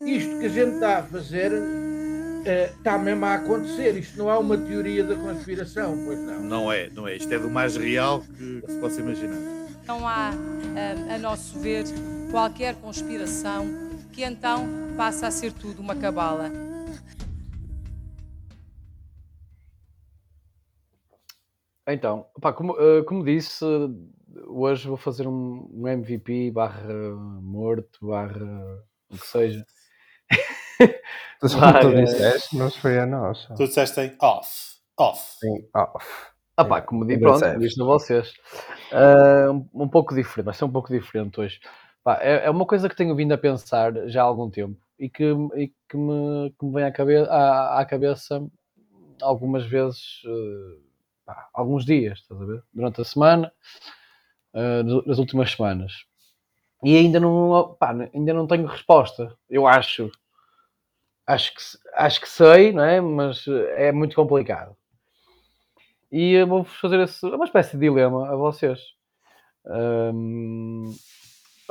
Isto 0.01 0.39
que 0.39 0.45
a 0.45 0.49
gente 0.49 0.73
está 0.73 0.97
a 0.97 1.03
fazer 1.03 1.51
está 2.45 2.97
mesmo 2.97 3.25
a 3.25 3.35
acontecer. 3.35 3.97
Isto 3.97 4.17
não 4.17 4.29
é 4.29 4.37
uma 4.37 4.57
teoria 4.57 5.03
da 5.03 5.15
conspiração, 5.15 5.97
pois 6.05 6.19
não? 6.19 6.41
Não 6.41 6.71
é, 6.71 6.89
não 6.89 7.07
é. 7.07 7.15
Isto 7.15 7.33
é 7.33 7.39
do 7.39 7.49
mais 7.49 7.75
real 7.75 8.21
que, 8.21 8.63
se 8.67 8.79
possa 8.79 9.01
imaginar. 9.01 9.37
Não 9.87 10.07
há, 10.07 10.31
a 11.13 11.17
nosso 11.17 11.59
ver, 11.59 11.85
qualquer 12.31 12.75
conspiração 12.75 13.67
que 14.11 14.23
então 14.23 14.67
passa 14.97 15.27
a 15.27 15.31
ser 15.31 15.51
tudo 15.53 15.81
uma 15.81 15.95
cabala. 15.95 16.51
Então, 21.87 22.25
pá, 22.39 22.53
como, 22.53 22.73
uh, 22.73 23.03
como 23.05 23.23
disse, 23.23 23.65
hoje 24.47 24.87
vou 24.87 24.97
fazer 24.97 25.27
um, 25.27 25.67
um 25.73 25.87
MVP 25.87 26.51
barra 26.51 26.93
morto, 27.41 28.07
barra 28.07 28.83
o 29.09 29.17
que 29.17 29.27
seja. 29.27 29.65
Tu, 31.41 31.47
tu 31.49 31.95
disseste, 31.95 32.55
mas 32.55 32.75
foi 32.75 32.99
a 32.99 33.05
nossa. 33.07 33.55
Tu 33.55 33.65
disseste 33.65 33.99
em 33.99 34.15
off. 34.21 34.75
Off. 34.95 35.39
Sim, 35.39 35.67
off. 35.75 36.05
Ah 36.55 36.63
pá, 36.63 36.81
como 36.81 37.03
digo, 37.03 37.21
pronto, 37.21 37.59
visto 37.59 37.81
a 37.81 37.85
vocês. 37.85 38.31
Uh, 38.91 39.51
um, 39.51 39.83
um, 39.85 39.89
pouco 39.89 40.13
diferente, 40.13 40.45
vai 40.45 40.53
ser 40.53 40.65
um 40.65 40.71
pouco 40.71 40.93
diferente 40.93 41.39
hoje. 41.39 41.59
Pá, 42.03 42.19
é, 42.21 42.45
é, 42.45 42.49
uma 42.51 42.65
coisa 42.65 42.87
que 42.87 42.95
tenho 42.95 43.15
vindo 43.15 43.31
a 43.31 43.37
pensar 43.39 43.91
já 44.07 44.21
há 44.21 44.25
algum 44.25 44.51
tempo 44.51 44.79
e 44.99 45.09
que, 45.09 45.23
e 45.55 45.73
que, 45.89 45.97
me, 45.97 46.53
que 46.59 46.65
me 46.65 46.73
vem 46.73 46.83
à 46.83 46.91
cabeça, 46.91 47.31
à, 47.31 47.79
à 47.79 47.85
cabeça 47.85 48.47
algumas 49.19 49.65
vezes, 49.65 50.21
uh, 50.25 50.79
pá, 51.25 51.49
alguns 51.55 51.85
dias, 51.85 52.19
estás 52.19 52.39
a 52.39 52.45
ver? 52.45 52.63
Durante 52.71 53.01
a 53.01 53.03
semana, 53.03 53.51
uh, 54.53 55.07
nas 55.07 55.17
últimas 55.17 55.51
semanas. 55.51 56.05
E 56.83 56.95
ainda 56.95 57.19
não, 57.19 57.75
pá, 57.79 57.95
ainda 58.13 58.33
não 58.33 58.45
tenho 58.45 58.67
resposta. 58.67 59.35
Eu 59.49 59.65
acho 59.65 60.11
acho 61.25 61.53
que, 61.53 61.61
acho 61.95 62.21
que 62.21 62.29
sei, 62.29 62.71
não 62.71 62.83
é? 62.83 62.99
mas 63.01 63.45
eh, 63.47 63.89
é 63.89 63.91
muito 63.91 64.15
complicado. 64.15 64.75
E 66.11 66.33
eu 66.33 66.47
vou 66.47 66.63
fazer 66.63 66.99
esse, 66.99 67.25
uma 67.25 67.45
espécie 67.45 67.77
de 67.77 67.79
dilema 67.79 68.29
a 68.29 68.35
vocês. 68.35 68.79
Um, 69.65 70.93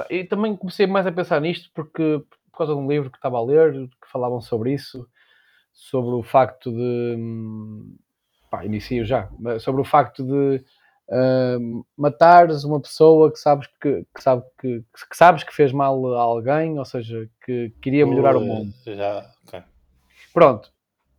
e 0.09 0.25
também 0.25 0.57
comecei 0.57 0.87
mais 0.87 1.07
a 1.07 1.13
pensar 1.13 1.41
nisto 1.41 1.71
porque, 1.75 2.23
por 2.51 2.59
causa 2.59 2.73
de 2.73 2.79
um 2.79 2.89
livro 2.89 3.11
que 3.11 3.19
estava 3.19 3.37
a 3.37 3.45
ler, 3.45 3.73
que 3.73 4.11
falavam 4.11 4.41
sobre 4.41 4.73
isso, 4.73 5.07
sobre 5.73 6.15
o 6.15 6.23
facto 6.23 6.71
de. 6.73 7.17
Pá, 8.51 8.65
inicio 8.65 9.05
já, 9.05 9.29
sobre 9.61 9.81
o 9.81 9.85
facto 9.85 10.25
de 10.25 10.65
uh, 11.11 11.87
matares 11.97 12.65
uma 12.65 12.81
pessoa 12.81 13.31
que 13.31 13.39
sabes 13.39 13.69
que, 13.81 14.05
que, 14.15 14.23
sabe, 14.23 14.43
que, 14.61 14.81
que, 14.81 15.17
sabes 15.17 15.45
que 15.45 15.55
fez 15.55 15.73
mal 15.73 16.15
a 16.15 16.21
alguém, 16.21 16.79
ou 16.79 16.85
seja, 16.85 17.29
que 17.45 17.73
queria 17.81 18.07
melhorar 18.07 18.37
o 18.37 18.41
mundo. 18.41 18.73
Já. 18.85 19.31
Pronto. 20.33 20.73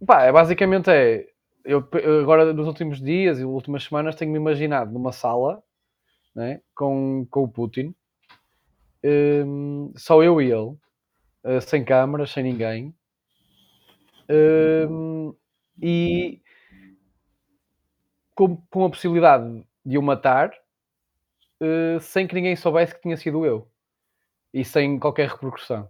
Pá, 0.06 0.24
é, 0.24 0.32
basicamente 0.32 0.90
é. 0.90 1.28
Eu 1.64 1.88
agora 2.22 2.52
nos 2.54 2.66
últimos 2.66 3.00
dias 3.00 3.40
e 3.40 3.46
últimas 3.46 3.84
semanas 3.84 4.16
tenho-me 4.16 4.38
imaginado 4.38 4.92
numa 4.92 5.12
sala 5.12 5.64
né, 6.36 6.62
com, 6.74 7.26
com 7.30 7.44
o 7.44 7.48
Putin, 7.48 7.94
um, 9.04 9.94
só 9.96 10.24
eu 10.24 10.42
e 10.42 10.46
ele, 10.46 10.78
uh, 11.44 11.62
sem 11.62 11.84
câmaras, 11.84 12.32
sem 12.32 12.44
ninguém, 12.44 12.96
um, 14.90 15.36
e 15.82 16.42
com, 18.36 18.56
com 18.70 18.86
a 18.86 18.90
possibilidade 18.90 19.68
de 19.86 19.98
o 19.98 20.02
matar 20.02 20.52
uh, 21.62 22.00
sem 22.00 22.28
que 22.28 22.36
ninguém 22.36 22.56
soubesse 22.56 22.96
que 22.96 23.02
tinha 23.02 23.18
sido 23.18 23.46
eu. 23.46 23.68
e 24.54 24.64
sem 24.66 25.00
qualquer 25.00 25.30
repercussão. 25.30 25.90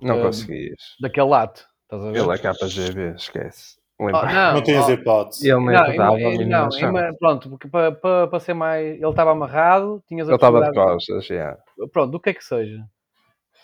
Não 0.00 0.20
Uh, 0.20 0.22
conseguias. 0.22 0.96
Daquele 1.00 1.32
ato, 1.34 1.68
estás 1.88 2.04
a 2.04 2.10
ver? 2.12 2.18
Ele 2.18 2.34
é 2.34 2.38
KGB, 2.38 3.14
esquece. 3.16 3.78
Oh, 4.00 4.12
não, 4.12 4.54
Não 4.54 4.62
tinhas 4.62 4.86
oh, 4.86 4.92
hipótese. 4.92 5.50
Ele 5.50 5.58
nem 5.60 5.74
não, 5.74 5.92
ima- 5.94 6.06
a 6.06 6.10
mínima 6.12 6.68
não, 6.68 6.78
ima- 6.78 7.16
pronto, 7.18 7.50
porque 7.50 7.66
para, 7.68 7.90
para, 7.90 8.28
para 8.28 8.40
ser 8.40 8.54
mais. 8.54 8.94
Ele 8.96 9.08
estava 9.08 9.32
amarrado, 9.32 10.02
tinhas 10.06 10.28
a 10.28 10.32
Ele 10.32 10.36
estava 10.36 10.62
de 10.62 10.72
costas, 10.72 11.26
já. 11.26 11.58
Pronto, 11.92 12.14
o 12.16 12.20
que 12.20 12.30
é 12.30 12.34
que 12.34 12.44
seja. 12.44 12.84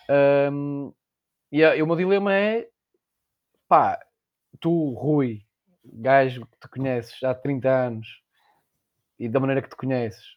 Ahm, 0.08 0.90
e, 1.52 1.62
a- 1.62 1.76
e 1.76 1.82
o 1.82 1.86
meu 1.86 1.94
dilema 1.94 2.34
é 2.34 2.66
pá, 3.68 4.00
tu, 4.58 4.92
Rui, 4.94 5.42
gajo 5.84 6.46
que 6.46 6.58
te 6.58 6.68
conheces 6.68 7.22
há 7.22 7.32
30 7.34 7.68
anos 7.68 8.22
e 9.18 9.28
da 9.28 9.38
maneira 9.38 9.62
que 9.62 9.68
te 9.68 9.76
conheces, 9.76 10.36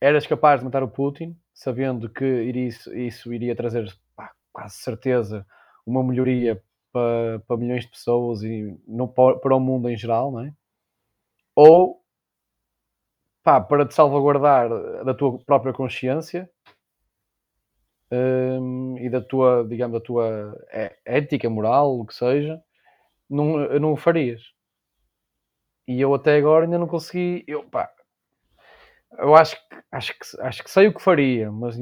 eras 0.00 0.26
capaz 0.26 0.58
de 0.60 0.64
matar 0.64 0.82
o 0.82 0.88
Putin, 0.88 1.38
sabendo 1.54 2.08
que 2.10 2.24
iria- 2.24 2.66
isso, 2.68 2.92
isso 2.94 3.32
iria 3.32 3.54
trazer 3.54 3.86
pá, 4.16 4.32
quase 4.52 4.76
certeza 4.78 5.46
uma 5.86 6.02
melhoria 6.02 6.60
para, 6.98 7.38
para 7.40 7.56
milhões 7.56 7.84
de 7.84 7.90
pessoas 7.90 8.42
e 8.42 8.76
não 8.86 9.06
para, 9.06 9.56
o 9.56 9.60
mundo 9.60 9.88
em 9.88 9.96
geral, 9.96 10.32
não 10.32 10.40
é? 10.40 10.52
Ou 11.54 12.02
pá, 13.42 13.60
para 13.60 13.86
te 13.86 13.94
salvaguardar 13.94 14.68
da 15.04 15.14
tua 15.14 15.38
própria 15.44 15.72
consciência 15.72 16.48
hum, 18.10 18.96
e 18.98 19.08
da 19.10 19.20
tua, 19.20 19.64
digamos, 19.68 19.98
da 19.98 20.04
tua 20.04 20.56
é- 20.70 20.96
ética, 21.04 21.48
moral, 21.50 21.98
o 22.00 22.06
que 22.06 22.14
seja, 22.14 22.62
não, 23.30 23.58
não 23.80 23.92
o 23.94 23.96
farias. 23.96 24.42
E 25.88 26.00
eu 26.00 26.14
até 26.14 26.36
agora 26.36 26.64
ainda 26.66 26.78
não 26.78 26.86
consegui. 26.86 27.42
Eu, 27.48 27.64
pá, 27.64 27.90
eu 29.18 29.34
acho 29.34 29.56
que, 29.56 29.76
acho, 29.90 30.12
que, 30.12 30.40
acho 30.40 30.62
que 30.64 30.70
sei 30.70 30.88
o 30.88 30.94
que 30.94 31.02
faria, 31.02 31.50
mas 31.50 31.76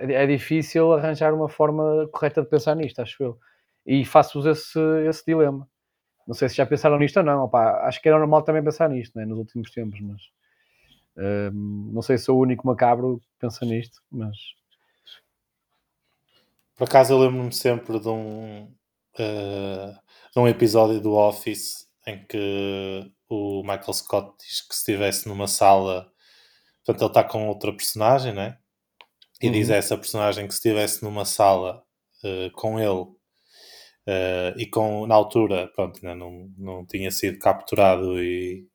é 0.00 0.26
difícil 0.26 0.92
arranjar 0.92 1.34
uma 1.34 1.48
forma 1.48 2.08
correta 2.12 2.42
de 2.42 2.48
pensar 2.48 2.74
nisto, 2.76 3.00
acho 3.00 3.22
eu. 3.22 3.38
E 3.86 4.04
faço-vos 4.04 4.46
esse, 4.46 4.78
esse 5.08 5.24
dilema. 5.26 5.68
Não 6.26 6.34
sei 6.34 6.48
se 6.48 6.56
já 6.56 6.66
pensaram 6.66 6.98
nisto 6.98 7.16
ou 7.18 7.22
não. 7.22 7.44
opá, 7.44 7.86
acho 7.86 8.00
que 8.00 8.08
era 8.08 8.18
normal 8.18 8.42
também 8.42 8.62
pensar 8.62 8.88
nisto 8.88 9.16
né, 9.18 9.24
nos 9.24 9.38
últimos 9.38 9.70
tempos, 9.70 10.00
mas 10.00 10.22
hum, 11.52 11.90
não 11.92 12.02
sei 12.02 12.16
se 12.16 12.24
sou 12.24 12.38
o 12.38 12.42
único 12.42 12.66
macabro 12.66 13.18
que 13.18 13.26
pensa 13.40 13.64
nisto, 13.64 14.00
mas 14.10 14.36
Por 16.76 16.84
acaso 16.84 17.12
eu 17.12 17.18
lembro-me 17.18 17.52
sempre 17.52 17.98
de 17.98 18.08
um, 18.08 18.72
eh, 19.18 19.94
de 20.32 20.38
um 20.38 20.46
episódio 20.46 21.00
do 21.00 21.14
Office 21.14 21.88
em 22.06 22.24
que 22.24 23.12
o 23.28 23.62
Michael 23.62 23.92
Scott 23.92 24.34
diz 24.38 24.60
que 24.60 24.74
se 24.74 24.80
estivesse 24.80 25.28
numa 25.28 25.46
sala, 25.48 26.10
portanto 26.84 27.02
ele 27.02 27.10
está 27.10 27.24
com 27.24 27.48
outra 27.48 27.72
personagem, 27.72 28.32
né? 28.32 28.58
E 29.40 29.50
diz 29.50 29.70
a 29.70 29.76
essa 29.76 29.96
personagem 29.98 30.46
que 30.46 30.54
se 30.54 30.58
estivesse 30.58 31.02
numa 31.02 31.24
sala 31.24 31.82
eh, 32.24 32.50
com 32.54 32.78
ele 32.78 33.06
eh, 34.06 34.54
e 34.56 34.66
com, 34.66 35.06
na 35.06 35.14
altura, 35.14 35.68
pronto, 35.74 35.98
ainda 36.02 36.14
não, 36.14 36.48
não 36.58 36.86
tinha 36.86 37.10
sido 37.10 37.38
capturado 37.38 38.18
e, 38.22 38.66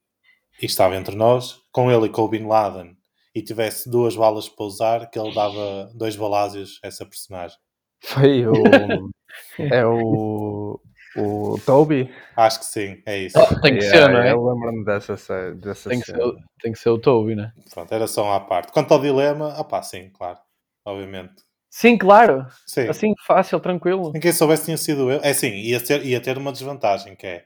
e 0.62 0.66
estava 0.66 0.96
entre 0.96 1.16
nós, 1.16 1.60
com 1.72 1.92
ele 1.92 2.08
e 2.08 2.10
com 2.10 2.24
o 2.24 2.30
Bin 2.30 2.46
Laden, 2.48 2.96
e 3.36 3.42
tivesse 3.42 3.90
duas 3.90 4.16
balas 4.16 4.50
para 4.50 4.66
usar, 4.66 5.10
que 5.10 5.20
ele 5.20 5.34
dava 5.34 5.90
dois 5.96 6.16
balásios 6.16 6.80
a 6.84 6.88
essa 6.88 7.06
personagem. 7.06 7.58
Foi 8.04 8.46
o. 8.48 8.54
é 9.60 9.86
o. 9.86 10.80
O 11.16 11.58
Toby? 11.66 12.14
Acho 12.36 12.60
que 12.60 12.66
sim, 12.66 13.02
é 13.06 13.18
isso. 13.18 13.40
tem 13.62 13.76
que 13.76 13.84
Yeah, 13.84 14.06
ser, 14.06 14.14
não 14.14 14.22
é? 14.22 14.32
Eu 14.34 14.46
lembro-me 14.46 14.86
dessa, 14.86 15.16
dessa 15.56 15.90
Tem 15.90 16.00
que, 16.00 16.06
ser, 16.06 16.12
cena. 16.12 16.34
tem 16.62 16.72
que 16.72 16.78
ser 16.78 16.90
o 16.90 17.00
Toby, 17.00 17.34
né? 17.34 17.52
Pronto, 17.74 17.92
era 17.92 18.06
só 18.06 18.24
uma 18.24 18.40
parte. 18.40 18.72
Quanto 18.72 18.94
ao 18.94 19.02
dilema, 19.02 19.54
ah 19.58 19.64
pá, 19.64 19.82
sim, 19.82 20.12
claro, 20.12 20.38
obviamente. 20.86 21.34
Sim, 21.80 21.96
claro. 21.96 22.48
Sim. 22.66 22.88
Assim, 22.88 23.14
fácil, 23.24 23.60
tranquilo. 23.60 24.12
Ninguém 24.12 24.32
soubesse 24.32 24.66
tinha 24.66 24.78
sido 24.78 25.12
eu. 25.12 25.20
É 25.22 25.30
assim, 25.30 25.50
ia 25.52 25.80
ter, 25.80 26.04
ia 26.04 26.20
ter 26.20 26.36
uma 26.36 26.52
desvantagem, 26.52 27.16
que 27.16 27.28
é 27.28 27.44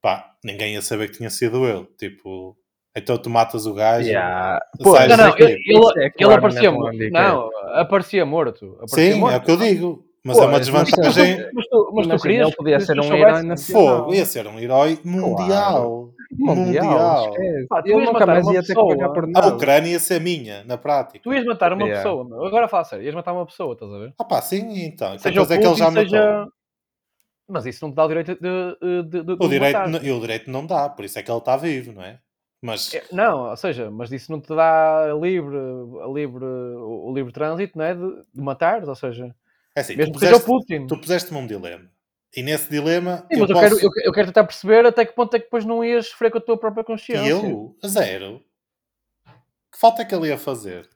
pá, 0.00 0.32
ninguém 0.42 0.72
ia 0.72 0.80
saber 0.80 1.10
que 1.10 1.18
tinha 1.18 1.28
sido 1.28 1.66
eu. 1.66 1.84
Tipo, 1.98 2.56
então 2.96 3.18
tu 3.18 3.28
matas 3.28 3.66
o 3.66 3.74
gajo. 3.74 4.08
Yeah. 4.08 4.58
sais 4.82 5.10
Não, 5.10 5.16
não, 5.18 5.36
ele, 5.36 5.60
ele, 5.66 6.04
é 6.06 6.10
ele 6.18 6.32
aparecia 6.32 6.70
um 6.70 6.74
morto. 6.74 7.10
Não, 7.10 7.50
aparecia 7.74 8.24
morto. 8.24 8.78
Aparecia 8.80 9.12
Sim, 9.12 9.20
morto. 9.20 9.34
é 9.34 9.36
o 9.36 9.40
que 9.42 9.50
eu 9.50 9.56
digo. 9.58 10.04
Mas 10.24 10.38
Pô, 10.38 10.42
é 10.42 10.46
uma 10.46 10.52
mas- 10.52 10.60
desvantagem. 10.66 11.36
Mas 11.52 11.66
tu, 11.66 11.90
mas 11.92 12.06
tu 12.06 12.08
Imagina, 12.08 12.18
querias 12.18 12.46
ele 12.46 12.56
podia 12.56 12.80
ser 12.80 12.98
um 12.98 13.14
herói 13.14 13.42
nacional. 13.42 13.98
Fogo, 13.98 14.14
ia 14.14 14.24
ser 14.24 14.46
um 14.46 14.58
herói 14.58 14.98
mundial. 15.04 16.03
Mundial. 16.38 17.30
tu 17.32 17.42
Ele 17.42 17.50
ias 17.94 17.98
nunca 18.06 18.12
matar 18.12 18.26
mais 18.26 18.44
uma 18.44 18.52
ia 18.54 18.60
ter 18.60 18.66
que 18.66 18.74
pessoa. 18.74 18.96
pagar 18.96 19.08
por 19.10 19.24
A 19.24 19.26
nada. 19.28 19.54
Ucrânia 19.54 19.90
ia 19.92 19.98
ser 20.00 20.20
minha, 20.20 20.64
na 20.64 20.76
prática. 20.78 21.20
Tu 21.22 21.32
ias 21.32 21.44
matar 21.44 21.72
uma 21.72 21.82
Yeah. 21.84 22.02
pessoa, 22.02 22.24
meu. 22.28 22.44
Agora 22.44 22.68
fala 22.68 22.84
sério, 22.84 23.04
ias 23.04 23.14
matar 23.14 23.32
uma 23.32 23.46
pessoa, 23.46 23.72
estás 23.74 23.92
a 23.92 23.98
ver? 23.98 24.14
Ah 24.18 24.24
pá, 24.24 24.40
sim, 24.42 24.84
então. 24.84 25.18
Seja 25.18 25.40
o 25.42 25.44
é 25.52 25.58
que 25.58 25.66
ele 25.66 25.74
já 25.74 25.90
matou? 25.90 26.02
seja... 26.02 26.46
Mas 27.48 27.66
isso 27.66 27.84
não 27.84 27.92
te 27.92 27.96
dá 27.96 28.04
o 28.04 28.08
direito 28.08 28.34
de, 28.34 28.40
de, 28.40 29.02
de, 29.02 29.22
de 29.24 29.32
O 29.32 29.48
direito, 29.48 29.74
matar. 29.76 29.88
não- 29.88 30.02
e 30.02 30.10
o 30.12 30.20
direito 30.20 30.50
não 30.50 30.66
dá, 30.66 30.88
por 30.88 31.04
isso 31.04 31.18
é 31.18 31.22
que 31.22 31.30
ele 31.30 31.38
está 31.38 31.56
vivo, 31.56 31.92
não 31.92 32.02
é? 32.02 32.18
Mas 32.62 32.94
É, 32.94 33.04
Não, 33.12 33.50
ou 33.50 33.56
seja, 33.58 33.90
mas 33.90 34.10
isso 34.10 34.32
não 34.32 34.40
te 34.40 34.48
dá 34.54 35.12
livre, 35.20 35.56
a 36.02 36.06
livre, 36.06 36.42
o 36.44 37.10
o 37.10 37.14
livre 37.14 37.32
trânsito, 37.32 37.76
não 37.76 37.84
é? 37.84 37.94
De, 37.94 38.22
de 38.32 38.40
matar, 38.40 38.82
ou 38.88 38.94
seja, 38.94 39.34
é 39.76 39.80
assim, 39.80 39.92
tu 39.92 39.98
mesmo 39.98 40.14
que 40.14 40.20
seja 40.20 40.36
o 40.36 40.40
puseste, 40.40 40.66
Putin. 40.66 40.86
tu 40.86 40.98
puseste-me 40.98 41.38
um 41.38 41.46
dilema. 41.46 41.90
E 42.36 42.42
nesse 42.42 42.68
dilema, 42.68 43.18
Sim, 43.32 43.38
eu 43.38 43.40
mas 43.40 43.50
eu, 43.50 43.54
posso... 43.56 43.60
quero, 43.60 43.80
eu, 43.80 43.90
eu 44.06 44.12
quero 44.12 44.26
tentar 44.28 44.44
perceber 44.44 44.84
até 44.86 45.04
que 45.06 45.12
ponto 45.14 45.34
é 45.34 45.38
que 45.38 45.44
depois 45.44 45.64
não 45.64 45.84
ias 45.84 46.08
sofrer 46.08 46.30
com 46.32 46.38
a 46.38 46.40
tua 46.40 46.58
própria 46.58 46.82
consciência. 46.84 47.24
E 47.26 47.30
eu, 47.30 47.76
zero. 47.86 48.42
Que 49.72 49.78
falta 49.78 50.02
é 50.02 50.04
que 50.04 50.14
ele 50.14 50.28
ia 50.28 50.38
fazer? 50.38 50.88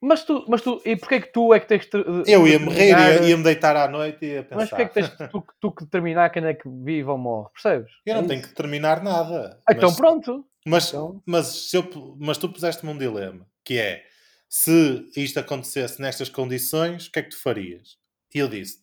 Mas 0.00 0.22
tu, 0.24 0.44
mas 0.48 0.62
tu, 0.62 0.80
e 0.84 0.96
porquê 0.96 1.16
é 1.16 1.20
que 1.20 1.32
tu 1.32 1.52
é 1.52 1.58
que 1.58 1.66
tens 1.66 1.84
de, 1.86 1.90
de- 2.04 2.30
Eu 2.32 2.44
de 2.44 2.50
ia 2.50 2.58
morrer, 2.60 2.76
determinar- 2.94 3.14
ia, 3.22 3.28
ia 3.30 3.36
me 3.36 3.42
deitar 3.42 3.74
à 3.76 3.88
noite 3.88 4.24
e 4.24 4.28
ia 4.34 4.42
pensar. 4.44 4.56
Mas 4.56 4.68
porquê 4.68 4.82
é 4.82 4.86
que 4.88 4.94
tens 4.94 5.30
tu, 5.30 5.44
tu 5.60 5.72
que 5.72 5.84
determinar 5.84 6.30
quem 6.30 6.44
é 6.44 6.54
que 6.54 6.68
vive 6.68 7.08
ou 7.08 7.18
morre, 7.18 7.48
percebes? 7.52 7.90
Eu 8.06 8.14
não 8.14 8.22
É 8.22 8.26
tenho 8.28 8.40
isso. 8.40 8.48
que 8.50 8.54
terminar 8.54 9.02
nada. 9.02 9.60
Ah, 9.68 9.72
Então 9.72 9.88
mas, 9.88 9.96
pronto. 9.96 10.46
mas, 10.64 10.88
Então- 10.88 11.20
mas, 11.26 11.46
se 11.46 11.76
eu, 11.76 12.16
mas 12.20 12.38
tu 12.38 12.48
puseste-me 12.48 12.92
um 12.92 12.96
dilema, 12.98 13.44
que 13.64 13.76
é, 13.76 14.04
se 14.48 15.10
isto 15.16 15.40
acontecesse 15.40 16.00
nestas 16.00 16.28
condições, 16.28 17.08
o 17.08 17.10
que 17.12 17.18
é 17.18 17.22
que 17.24 17.30
tu 17.30 17.40
farias? 17.42 17.96
E 18.32 18.38
eu 18.38 18.48
disse 18.48 18.78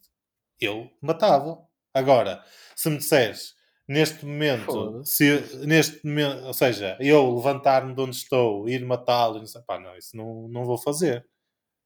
eu 0.60 0.90
matava. 1.02 1.60
Agora, 1.96 2.44
se 2.76 2.90
me 2.90 2.98
disseres, 2.98 3.54
neste 3.88 4.26
momento, 4.26 5.02
se, 5.06 5.40
neste 5.66 6.06
momento, 6.06 6.44
ou 6.46 6.54
seja, 6.54 6.98
eu 7.00 7.34
levantar-me 7.34 7.96
de 7.96 8.02
onde 8.02 8.18
estou, 8.18 8.68
ir 8.68 8.84
matá-lo, 8.86 9.40
não 9.40 9.46
sei, 9.46 9.62
pá, 9.62 9.80
não, 9.80 9.96
isso 9.96 10.16
não, 10.18 10.50
não 10.50 10.66
vou 10.66 10.78
fazer. 10.78 11.26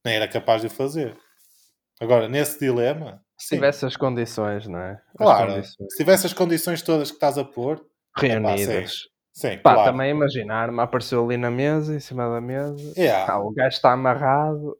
Nem 0.03 0.15
era 0.15 0.27
capaz 0.27 0.63
de 0.63 0.69
fazer. 0.69 1.15
Agora, 2.01 2.27
nesse 2.27 2.57
dilema, 2.59 3.21
Se 3.37 3.49
sim, 3.49 3.55
tivesse 3.57 3.85
as 3.85 3.95
condições, 3.95 4.65
não 4.67 4.79
é? 4.79 4.93
As 4.93 5.17
claro, 5.17 5.53
condições 5.53 5.91
se 5.91 5.97
tivesse 5.97 6.25
as 6.25 6.33
condições 6.33 6.81
todas 6.81 7.11
que 7.11 7.17
estás 7.17 7.37
a 7.37 7.43
pôr, 7.43 7.85
reunidas. 8.17 9.09
sim, 9.31 9.57
Pá, 9.59 9.73
claro. 9.75 9.91
também 9.91 10.09
imaginar-me, 10.09 10.79
apareceu 10.81 11.23
ali 11.23 11.37
na 11.37 11.51
mesa, 11.51 11.93
em 11.93 11.99
cima 11.99 12.27
da 12.29 12.41
mesa. 12.41 12.93
Yeah. 12.97 13.31
Ah, 13.31 13.39
o 13.39 13.51
gajo 13.51 13.75
está 13.75 13.91
amarrado. 13.91 14.75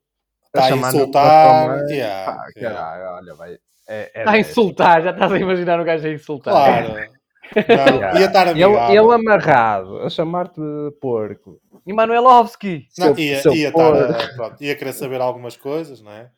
Está 0.45 0.65
a 0.65 0.71
insultar, 0.71 1.88
yeah, 1.89 2.32
Pá, 2.34 2.45
yeah. 2.55 2.75
caralho, 2.82 3.17
olha, 3.17 3.36
vai. 3.36 3.59
É, 3.91 4.11
é 4.13 4.19
Está 4.19 4.31
a 4.33 4.39
insultar, 4.39 5.01
já 5.01 5.09
estás 5.11 5.31
a 5.31 5.39
imaginar 5.39 5.79
o 5.79 5.83
gajo 5.83 6.05
a 6.07 6.11
insultar. 6.11 6.53
Claro. 6.53 6.93
Não, 6.93 8.19
ia 8.21 8.25
estar 8.27 8.47
Ele, 8.49 8.63
amigável. 8.63 9.03
ele 9.05 9.13
amarrado, 9.15 9.97
a 10.01 10.09
chamar-te 10.11 10.61
de 10.61 10.91
porco. 11.01 11.59
E 11.87 11.91
Manuelovski. 11.91 12.85
Não, 12.99 13.15
Seu- 13.15 13.19
ia, 13.23 13.41
seu 13.41 13.53
ia, 13.53 13.69
estar 13.69 13.95
a- 14.11 14.33
pronto, 14.35 14.63
ia 14.63 14.75
querer 14.75 14.93
saber 14.93 15.19
algumas 15.19 15.57
coisas, 15.57 16.01
não 16.01 16.11
é? 16.11 16.29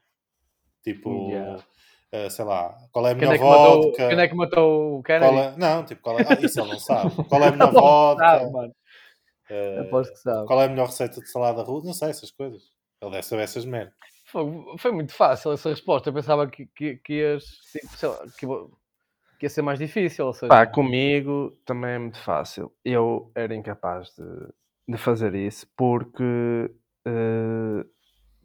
Tipo, 0.82 1.30
Yeah. 1.30 1.62
eh, 2.14 2.30
sei 2.30 2.46
lá, 2.46 2.74
qual 2.94 3.06
é 3.08 3.12
a 3.12 3.16
minha 3.16 3.34
é, 3.36 3.38
vodka? 3.38 4.08
quem 4.08 4.20
é 4.20 4.28
que 4.30 4.36
matou 4.36 5.00
o 5.00 5.04
Kennedy? 5.04 5.26
qual 5.34 5.44
é... 5.44 5.54
Não, 5.58 5.84
tipo, 5.86 6.02
qual 6.02 6.20
é... 6.20 6.24
ah, 6.30 6.38
isso 6.42 6.60
ele 6.62 6.70
não 6.72 6.80
sabe. 6.80 7.12
Qual 7.28 7.44
é 7.44 7.48
a 7.48 7.52
minha 7.52 7.66
vodka? 7.68 8.26
sabe, 8.26 8.52
mano. 8.52 8.74
Eh, 9.50 9.80
Aposto 9.82 10.14
que 10.14 10.20
sabe. 10.20 10.48
qual 10.48 10.62
é 10.62 10.66
a 10.66 10.70
melhor 10.70 10.86
receita 10.86 11.20
de 11.20 11.30
salada 11.30 11.62
russa? 11.62 11.88
Não 11.88 11.94
sei, 11.94 12.10
essas 12.12 12.32
coisas. 12.32 12.62
Ele 13.02 13.12
deve 13.12 13.24
saber 13.24 13.44
essas 13.44 13.66
merdas. 13.66 13.94
Foi, 14.32 14.92
muito 14.92 15.14
fácil 15.14 15.52
essa 15.52 15.70
resposta. 15.70 16.10
Eu 16.10 16.14
pensava 16.14 16.48
que, 16.48 16.66
que, 16.68 16.96
que 16.98 17.14
ias. 17.14 17.44
tipo, 17.72 18.08
lá, 18.08 18.20
que, 18.38 18.48
que 19.40 19.46
ia 19.46 19.50
ser 19.50 19.62
mais 19.62 19.78
difícil. 19.78 20.26
Ou 20.26 20.34
seja, 20.34 20.48
Pá, 20.48 20.66
comigo 20.66 21.52
também 21.66 21.92
é 21.92 22.00
muito 22.00 22.20
fácil. 22.20 22.72
Eu 22.86 23.32
era 23.36 23.54
incapaz 23.54 24.14
de, 24.16 24.94
de 24.94 24.98
fazer 24.98 25.36
isso 25.36 25.68
porque 25.76 26.72
eh, 27.06 27.86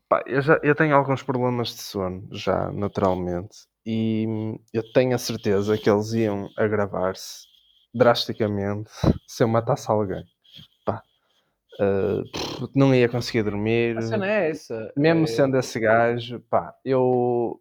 pá, 0.09 0.23
eu, 0.27 0.41
já, 0.41 0.59
eu 0.63 0.75
tenho 0.75 0.97
alguns 0.97 1.23
problemas 1.23 1.69
de 1.69 1.83
sono 1.83 2.27
já, 2.33 2.71
naturalmente, 2.73 3.57
e 3.85 4.27
eu 4.73 4.83
tenho 4.93 5.15
a 5.15 5.19
certeza 5.19 5.79
que 5.79 5.89
eles 5.89 6.13
iam 6.13 6.49
agravar-se 6.57 7.47
drasticamente 7.95 8.91
se 9.27 9.43
eu 9.43 9.49
matasse 9.49 9.91
alguém. 9.91 10.25
Eh, 11.79 12.23
pff, 12.33 12.69
não 12.75 12.95
ia 12.95 13.09
conseguir 13.09 13.43
dormir. 13.43 13.99
a 13.99 14.03
cena 14.03 14.27
é 14.31 14.51
essa. 14.51 14.93
Mesmo 14.97 15.25
É- 15.25 15.27
sendo 15.27 15.57
esse 15.59 15.79
gajo, 15.79 16.41
pá, 16.49 16.75
eu 16.85 17.61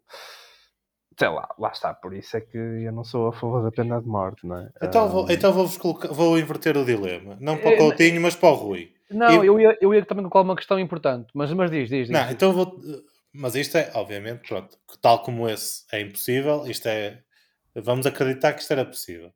sei 1.17 1.29
lá, 1.29 1.47
lá 1.57 1.69
está, 1.71 1.93
por 1.93 2.13
isso 2.13 2.35
é 2.35 2.41
que 2.41 2.57
eu 2.57 2.91
não 2.91 3.03
sou 3.03 3.27
a 3.27 3.33
favor 3.33 3.63
da 3.63 3.71
pena 3.71 4.01
de 4.01 4.07
morte, 4.07 4.45
não 4.45 4.57
é? 4.57 4.69
Então, 4.81 5.05
Ah, 5.05 5.07
vou, 5.07 5.29
então 5.31 5.53
vou-vos 5.53 5.77
colocar, 5.77 6.09
vou 6.09 6.37
inverter 6.37 6.77
o 6.77 6.85
dilema. 6.85 7.37
Não 7.39 7.57
para 7.57 7.71
Eh, 7.71 7.75
o 7.75 7.77
Coutinho, 7.77 8.21
mas 8.21 8.35
para 8.35 8.49
o 8.49 8.53
Rui. 8.53 8.93
Não, 9.09 9.27
Eu- 9.29 9.43
eu 9.45 9.59
ia, 9.59 9.77
eu 9.81 9.93
ia 9.93 10.05
também 10.05 10.23
colocar 10.23 10.41
uma 10.41 10.55
questão 10.55 10.79
importante. 10.79 11.27
Mas, 11.33 11.51
mas 11.53 11.69
diz, 11.71 11.89
diz, 11.89 12.07
diz. 12.07 12.09
Não, 12.09 12.29
então 12.31 12.51
vou. 12.53 12.79
Mas 13.33 13.53
isto 13.55 13.77
é, 13.77 13.91
obviamente, 13.95 14.47
pronto, 14.47 14.77
tal 15.01 15.21
como 15.21 15.47
esse 15.49 15.83
é 15.91 15.99
impossível, 16.01 16.65
isto 16.67 16.87
é. 16.87 17.21
Vamos 17.75 18.05
acreditar 18.07 18.53
que 18.53 18.61
isto 18.61 18.71
era 18.71 18.85
possível. 18.85 19.31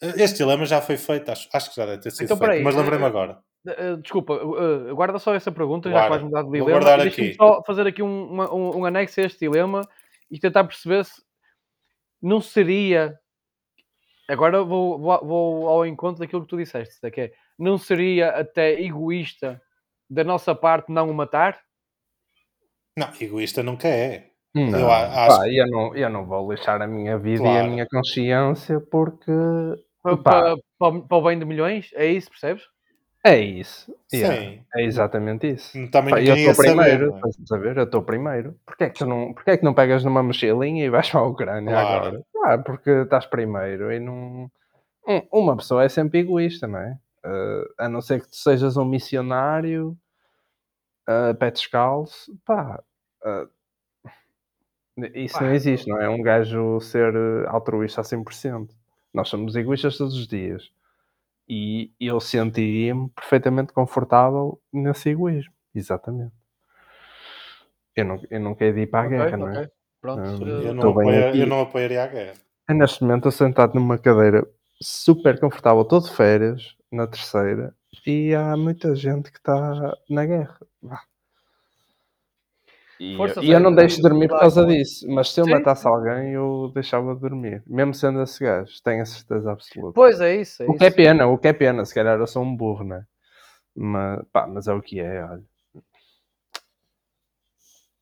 Este 0.00 0.38
dilema 0.38 0.64
já 0.64 0.80
foi 0.80 0.96
feito, 0.96 1.30
acho, 1.30 1.48
acho 1.52 1.70
que 1.70 1.76
já 1.76 1.86
deve 1.86 2.02
ter 2.02 2.10
sido 2.10 2.24
então, 2.24 2.36
feito, 2.38 2.64
mas 2.64 2.74
lembrei-me 2.74 3.04
agora. 3.04 3.38
Uh, 3.64 3.96
desculpa, 3.98 4.34
uh, 4.34 4.94
guarda 4.94 5.18
só 5.20 5.34
essa 5.34 5.52
pergunta, 5.52 5.88
Guarda. 5.88 6.00
já 6.00 6.04
que 6.04 6.10
vais 6.10 6.22
mudar 6.22 6.42
de 6.42 6.50
dilema. 6.50 6.96
Deixa-me 6.98 7.34
só 7.34 7.62
fazer 7.62 7.86
aqui 7.86 8.02
um, 8.02 8.32
uma, 8.32 8.52
um, 8.52 8.78
um 8.78 8.84
anexo 8.84 9.20
a 9.20 9.24
este 9.24 9.38
dilema 9.38 9.88
e 10.28 10.38
tentar 10.38 10.64
perceber 10.64 11.04
se 11.04 11.22
não 12.20 12.40
seria. 12.40 13.18
Agora 14.28 14.64
vou, 14.64 14.98
vou, 14.98 15.24
vou 15.24 15.68
ao 15.68 15.86
encontro 15.86 16.20
daquilo 16.20 16.42
que 16.42 16.48
tu 16.48 16.56
disseste, 16.56 17.08
que 17.10 17.20
é, 17.20 17.32
não 17.58 17.78
seria 17.78 18.30
até 18.30 18.80
egoísta 18.80 19.60
da 20.10 20.24
nossa 20.24 20.54
parte 20.54 20.90
não 20.90 21.10
o 21.10 21.14
matar? 21.14 21.60
Não, 22.96 23.08
egoísta 23.20 23.62
nunca 23.62 23.88
é. 23.88 24.30
Não, 24.54 24.78
eu, 24.78 24.90
acho... 24.90 25.38
pá, 25.38 25.48
eu, 25.48 25.66
não, 25.66 25.96
eu 25.96 26.10
não 26.10 26.26
vou 26.26 26.48
deixar 26.48 26.82
a 26.82 26.86
minha 26.86 27.16
vida 27.16 27.42
claro. 27.42 27.56
e 27.56 27.60
a 27.60 27.70
minha 27.70 27.86
consciência 27.86 28.80
porque. 28.80 29.32
Para, 30.02 30.16
para, 30.16 30.56
para, 30.78 31.16
o 31.16 31.22
bem 31.22 31.38
de 31.38 31.44
milhões? 31.44 31.90
É 31.94 32.06
isso, 32.06 32.28
percebes? 32.28 32.64
É 33.24 33.38
isso. 33.38 33.94
Yeah, 34.12 34.60
é 34.74 34.82
exatamente 34.82 35.48
isso. 35.48 35.72
Também 35.90 36.12
Pá, 36.12 36.20
eu 36.20 36.34
estou 36.34 36.56
primeiro, 36.56 37.12
saber, 37.12 37.28
estás 37.28 37.52
a 37.52 37.56
ver? 37.56 37.76
Eu 37.76 37.84
estou 37.84 38.02
primeiro. 38.02 38.58
Porquê 38.66 38.84
é, 38.84 38.90
que 38.90 38.98
tu 38.98 39.06
não, 39.06 39.32
porquê 39.32 39.52
é 39.52 39.56
que 39.56 39.64
não 39.64 39.72
pegas 39.72 40.04
numa 40.04 40.22
mochilinha 40.24 40.84
e 40.84 40.90
vais 40.90 41.08
para 41.08 41.20
a 41.20 41.26
Ucrânia 41.26 41.70
claro. 41.70 42.06
agora? 42.06 42.24
Ah, 42.44 42.58
porque 42.58 42.90
estás 42.90 43.24
primeiro 43.26 43.92
e 43.92 44.00
não. 44.00 44.50
Uma 45.30 45.56
pessoa 45.56 45.84
é 45.84 45.88
sempre 45.88 46.20
egoísta, 46.20 46.66
não 46.66 46.78
é? 46.78 46.98
Uh, 47.24 47.74
a 47.78 47.88
não 47.88 48.00
ser 48.00 48.20
que 48.20 48.28
tu 48.28 48.36
sejas 48.36 48.76
um 48.76 48.84
missionário, 48.84 49.96
uh, 51.08 51.34
pé 51.36 51.52
descalço, 51.52 52.36
pá. 52.44 52.82
Uh, 53.24 53.48
isso 55.14 55.40
não 55.40 55.54
existe, 55.54 55.88
não 55.88 56.00
é? 56.00 56.08
Um 56.08 56.22
gajo 56.22 56.80
ser 56.80 57.14
altruísta 57.46 58.00
a 58.00 58.04
100%. 58.04 58.68
Nós 59.14 59.28
somos 59.28 59.54
egoístas 59.54 59.96
todos 59.96 60.14
os 60.14 60.26
dias 60.26 60.72
e 61.48 61.92
eu 62.00 62.20
sentiria-me 62.20 63.08
perfeitamente 63.10 63.72
confortável 63.72 64.60
nesse 64.72 65.10
egoísmo, 65.10 65.52
exatamente. 65.74 66.34
Eu 67.94 68.04
não, 68.04 68.22
eu 68.30 68.40
não 68.40 68.54
quero 68.54 68.78
ir 68.78 68.86
para 68.86 69.00
a 69.00 69.06
okay, 69.06 69.18
guerra, 69.18 69.28
okay. 69.28 69.38
não 69.38 69.48
é? 69.48 69.70
Pronto, 70.00 70.48
eu, 70.48 70.74
não 70.74 70.90
apoia, 70.90 71.36
eu, 71.36 71.46
não 71.46 71.60
apoiaria 71.60 72.02
a 72.02 72.06
guerra. 72.06 72.34
Neste 72.70 73.02
momento 73.02 73.28
estou 73.28 73.46
sentado 73.46 73.74
numa 73.74 73.98
cadeira 73.98 74.46
super 74.80 75.38
confortável, 75.38 75.84
todo 75.84 76.04
de 76.04 76.12
férias, 76.12 76.76
na 76.90 77.06
terceira, 77.06 77.74
e 78.06 78.34
há 78.34 78.56
muita 78.56 78.94
gente 78.94 79.30
que 79.30 79.38
está 79.38 79.96
na 80.08 80.26
guerra. 80.26 80.58
E, 83.04 83.16
e 83.42 83.50
eu 83.50 83.58
não 83.58 83.74
deixo 83.74 83.96
de 83.96 84.02
dormir 84.02 84.28
por 84.28 84.38
causa 84.38 84.64
disso, 84.64 85.04
mas 85.08 85.32
se 85.32 85.40
eu 85.40 85.44
Sim. 85.44 85.50
matasse 85.50 85.84
alguém, 85.88 86.34
eu 86.34 86.70
deixava 86.72 87.12
de 87.16 87.20
dormir, 87.20 87.60
mesmo 87.66 87.92
sendo 87.92 88.22
esse 88.22 88.38
gajo, 88.44 88.80
tenho 88.84 89.02
a 89.02 89.04
certeza 89.04 89.50
absoluta. 89.50 89.92
Pois 89.92 90.20
é 90.20 90.36
isso. 90.36 90.62
É 90.62 90.66
o 90.66 90.68
isso. 90.68 90.78
que 90.78 90.84
é 90.84 90.90
pena, 90.90 91.26
o 91.26 91.36
que 91.36 91.48
é 91.48 91.52
pena, 91.52 91.84
se 91.84 91.92
calhar 91.92 92.16
eu 92.16 92.26
sou 92.28 92.44
um 92.44 92.56
burro, 92.56 92.84
né? 92.84 93.04
Mas, 93.74 94.24
pá, 94.32 94.46
mas 94.46 94.68
é 94.68 94.72
o 94.72 94.80
que 94.80 95.00
é, 95.00 95.24
olha. 95.24 95.42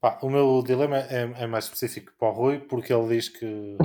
Pá, 0.02 0.18
o 0.20 0.28
meu 0.28 0.62
dilema 0.62 0.98
é, 0.98 1.32
é, 1.34 1.46
mais 1.46 1.64
específico 1.64 2.12
para 2.18 2.28
o 2.28 2.32
Rui, 2.32 2.58
porque 2.58 2.92
ele 2.92 3.08
diz 3.08 3.30
que 3.30 3.78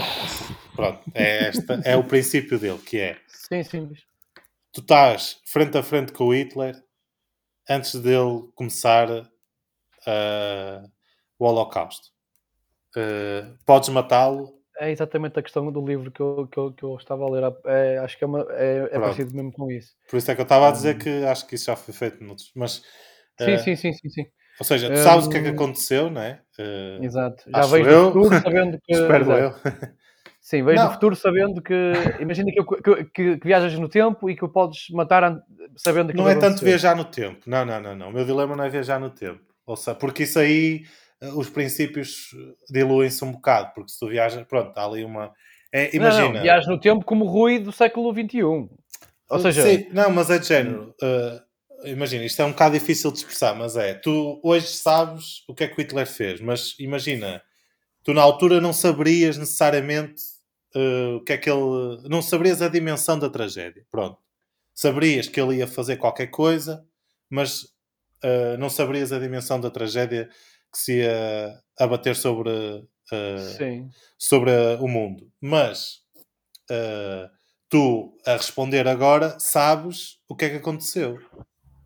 pronto, 0.75 0.99
é, 1.13 1.47
esta, 1.47 1.79
é 1.85 1.95
o 1.95 2.03
princípio 2.03 2.59
dele, 2.59 2.79
que 2.79 2.99
é 2.99 3.17
sim, 3.29 3.63
sim. 3.63 3.89
tu 4.73 4.81
estás 4.81 5.39
frente 5.45 5.77
a 5.77 5.83
frente 5.83 6.11
com 6.11 6.25
o 6.25 6.33
Hitler 6.33 6.75
antes 7.69 7.95
dele 7.95 8.49
começar 8.53 9.07
a 10.05 10.83
o 11.39 11.45
Holocausto. 11.45 12.09
Uh, 12.95 13.57
podes 13.65 13.89
matá-lo. 13.89 14.53
É 14.79 14.91
exatamente 14.91 15.39
a 15.39 15.41
questão 15.41 15.71
do 15.71 15.85
livro 15.85 16.11
que 16.11 16.21
eu, 16.21 16.47
que 16.51 16.57
eu, 16.57 16.73
que 16.73 16.83
eu 16.83 16.95
estava 16.97 17.23
a 17.23 17.29
ler. 17.29 17.43
É, 17.65 17.97
acho 17.99 18.17
que 18.17 18.23
é, 18.23 18.27
uma, 18.27 18.45
é, 18.51 18.89
é 18.91 18.99
parecido 18.99 19.33
mesmo 19.33 19.51
com 19.51 19.71
isso. 19.71 19.93
Por 20.09 20.17
isso 20.17 20.29
é 20.29 20.35
que 20.35 20.41
eu 20.41 20.43
estava 20.43 20.67
a 20.67 20.71
dizer 20.71 20.97
que 20.97 21.23
acho 21.25 21.47
que 21.47 21.55
isso 21.55 21.65
já 21.65 21.75
foi 21.75 21.93
feito 21.93 22.23
noutros. 22.23 22.51
Mas, 22.55 22.83
sim, 23.39 23.55
uh, 23.55 23.59
sim, 23.59 23.75
sim, 23.75 23.93
sim, 23.93 24.09
sim. 24.09 24.25
Ou 24.59 24.65
seja, 24.65 24.89
tu 24.89 24.97
sabes 24.97 25.25
um, 25.25 25.29
o 25.29 25.31
que 25.31 25.37
é 25.37 25.41
que 25.43 25.49
aconteceu, 25.49 26.09
não 26.09 26.21
é? 26.21 26.41
Uh, 26.57 27.03
exato. 27.03 27.43
Já 27.49 27.61
vejo 27.61 27.89
eu, 27.89 28.11
do 28.11 28.23
futuro 28.23 28.41
sabendo 28.41 28.79
que. 28.83 28.93
Espero 28.93 29.31
eu. 29.31 29.53
Sim, 30.39 30.63
vejo 30.63 30.83
no 30.83 30.91
futuro 30.91 31.15
sabendo 31.15 31.61
que. 31.61 31.73
Imagina 32.19 32.51
que, 32.51 32.63
que, 32.63 33.03
que, 33.05 33.37
que, 33.37 33.47
viajas 33.47 33.77
no 33.79 33.89
tempo 33.89 34.29
e 34.29 34.35
que 34.35 34.45
o 34.45 34.49
podes 34.49 34.89
matar 34.91 35.41
sabendo 35.75 36.11
que. 36.11 36.17
Não 36.17 36.29
é 36.29 36.35
tanto 36.35 36.63
viajar 36.63 36.95
no 36.95 37.03
tempo. 37.03 37.41
Não, 37.47 37.65
não, 37.65 37.81
não, 37.81 37.95
não. 37.95 38.09
O 38.09 38.13
meu 38.13 38.25
dilema 38.25 38.55
não 38.55 38.63
é 38.63 38.69
viajar 38.69 38.99
no 38.99 39.09
tempo. 39.09 39.41
Ou 39.65 39.75
seja, 39.75 39.95
porque 39.95 40.23
isso 40.23 40.37
aí 40.37 40.83
eh, 40.83 41.04
os 41.21 41.49
princípios 41.49 42.29
diluem-se 42.69 43.23
um 43.23 43.31
bocado, 43.31 43.73
porque 43.73 43.91
se 43.91 43.99
tu 43.99 44.07
viajas, 44.07 44.45
pronto, 44.47 44.69
está 44.69 44.85
ali 44.85 45.03
uma. 45.03 45.33
É, 45.71 45.95
imagina. 45.95 46.25
Não, 46.25 46.33
não, 46.33 46.41
viajas 46.41 46.67
no 46.67 46.79
tempo 46.79 47.05
como 47.05 47.25
Rui 47.25 47.59
do 47.59 47.71
século 47.71 48.13
XXI. 48.13 48.43
Ou 49.29 49.39
seja. 49.39 49.63
Sim, 49.63 49.87
não, 49.91 50.09
mas 50.09 50.29
é 50.29 50.37
de 50.37 50.47
género. 50.47 50.93
Uh, 51.01 51.87
imagina, 51.87 52.23
isto 52.23 52.41
é 52.41 52.45
um 52.45 52.51
bocado 52.51 52.77
difícil 52.77 53.11
de 53.11 53.19
expressar, 53.19 53.55
mas 53.55 53.75
é. 53.75 53.93
Tu 53.93 54.39
hoje 54.43 54.67
sabes 54.67 55.43
o 55.47 55.53
que 55.53 55.63
é 55.63 55.67
que 55.67 55.73
o 55.73 55.81
Hitler 55.81 56.07
fez, 56.07 56.39
mas 56.41 56.75
imagina, 56.79 57.41
tu 58.03 58.13
na 58.13 58.21
altura 58.21 58.61
não 58.61 58.73
saberias 58.73 59.37
necessariamente 59.37 60.21
uh, 60.75 61.17
o 61.17 61.23
que 61.23 61.33
é 61.33 61.37
que 61.37 61.49
ele. 61.49 62.07
Não 62.09 62.21
saberias 62.21 62.61
a 62.61 62.69
dimensão 62.69 63.17
da 63.17 63.29
tragédia. 63.29 63.85
Pronto. 63.89 64.17
Saberias 64.73 65.27
que 65.27 65.39
ele 65.39 65.57
ia 65.57 65.67
fazer 65.67 65.95
qualquer 65.95 66.27
coisa, 66.27 66.85
mas 67.29 67.63
uh, 67.63 68.57
não 68.59 68.69
saberias 68.69 69.11
a 69.11 69.19
dimensão 69.19 69.59
da 69.59 69.71
tragédia 69.71 70.29
que 70.75 70.81
se 70.81 70.97
ia 70.97 71.57
abater 71.79 72.15
sobre, 72.17 72.49
uh, 72.49 73.89
sobre 74.19 74.51
o 74.81 74.87
mundo. 74.89 75.31
Mas 75.41 76.01
uh, 76.69 77.29
tu, 77.69 78.17
a 78.25 78.33
responder 78.33 78.85
agora, 78.85 79.37
sabes 79.39 80.17
o 80.27 80.35
que 80.35 80.45
é 80.45 80.49
que 80.49 80.57
aconteceu. 80.57 81.17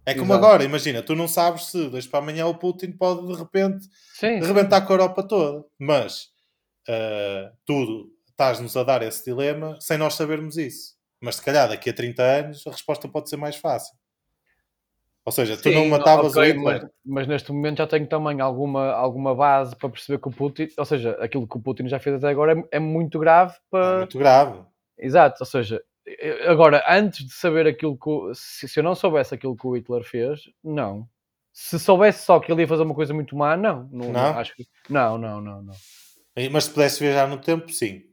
É 0.06 0.14
como 0.16 0.34
Exato. 0.34 0.46
agora, 0.46 0.64
imagina, 0.64 1.04
tu 1.04 1.16
não 1.16 1.28
sabes 1.28 1.68
se 1.68 1.88
dois 1.88 2.08
para 2.08 2.18
amanhã 2.18 2.48
o 2.48 2.58
Putin 2.58 2.92
pode 2.94 3.28
de 3.28 3.34
repente 3.36 3.86
sim, 4.16 4.40
rebentar 4.40 4.82
sim. 4.82 4.88
com 4.88 4.94
a 4.94 4.96
Europa 4.96 5.22
toda. 5.22 5.64
Mas 5.78 6.24
uh, 6.90 7.56
tu 7.64 8.10
estás-nos 8.28 8.76
a 8.76 8.84
dar 8.84 9.04
esse 9.04 9.24
dilema 9.24 9.78
sem 9.80 10.00
nós 10.00 10.16
sabermos 10.16 10.58
isso. 10.58 10.96
Mas 11.22 11.36
se 11.36 11.44
calhar 11.44 11.70
daqui 11.70 11.92
a 11.92 11.94
30 11.94 12.24
anos 12.24 12.66
a 12.66 12.72
resposta 12.72 13.08
pode 13.08 13.30
ser 13.30 13.38
mais 13.38 13.56
fácil. 13.56 13.96
Ou 15.26 15.32
seja, 15.32 15.58
tu 15.58 15.64
Sim, 15.64 15.76
não 15.76 15.88
matavas 15.88 16.36
okay, 16.36 16.52
o 16.52 16.56
Hitler. 16.56 16.82
Mas, 16.82 16.92
mas, 17.06 17.28
neste 17.28 17.52
momento 17.52 17.78
já 17.80 17.88
tenho 17.88 18.08
também 18.08 18.40
alguma, 18.42 18.92
alguma 18.94 19.36
base 19.36 19.76
para 19.76 19.90
perceber 19.90 20.20
que 20.20 20.28
o 20.28 20.32
Putin, 20.32 20.70
ou 20.78 20.86
seja, 20.86 21.12
aquilo 21.20 21.48
que 21.48 21.58
o 21.58 21.62
Putin 21.62 21.88
já 21.88 22.00
fez 22.00 22.16
até 22.16 22.30
agora 22.30 22.58
é, 22.58 22.78
é 22.78 22.80
muito 22.80 23.20
grave 23.20 23.56
para. 23.70 23.86
É 23.86 23.98
muito 23.98 24.18
grave. 24.18 24.60
Exato, 24.98 25.38
ou 25.42 25.46
seja, 25.46 25.82
agora, 26.48 26.84
antes 26.88 27.26
de 27.26 27.34
saber 27.34 27.68
aquilo 27.68 27.98
que. 27.98 28.34
Se, 28.34 28.68
se 28.68 28.80
eu 28.80 28.84
não 28.84 28.96
soubesse 28.96 29.34
aquilo 29.36 29.56
que 29.56 29.68
o 29.68 29.76
Hitler 29.76 30.04
fez, 30.04 30.42
não. 30.64 31.08
Se 31.52 31.78
soubesse 31.78 32.26
só 32.26 32.40
que 32.40 32.52
ele 32.52 32.62
ia 32.62 32.68
fazer 32.68 32.84
uma 32.84 32.96
coisa 32.96 33.14
muito 33.14 33.36
má, 33.36 33.58
não. 33.58 33.90
Não, 33.92 34.12
não? 34.12 34.38
acho 34.38 34.56
que, 34.56 34.66
não, 34.90 35.18
não, 35.18 35.42
não, 35.42 35.62
não. 35.62 35.76
Mas 36.52 36.66
se 36.66 36.72
pudesse 36.72 37.04
viajar 37.04 37.28
no 37.28 37.38
tempo, 37.38 37.70
sim. 37.72 38.04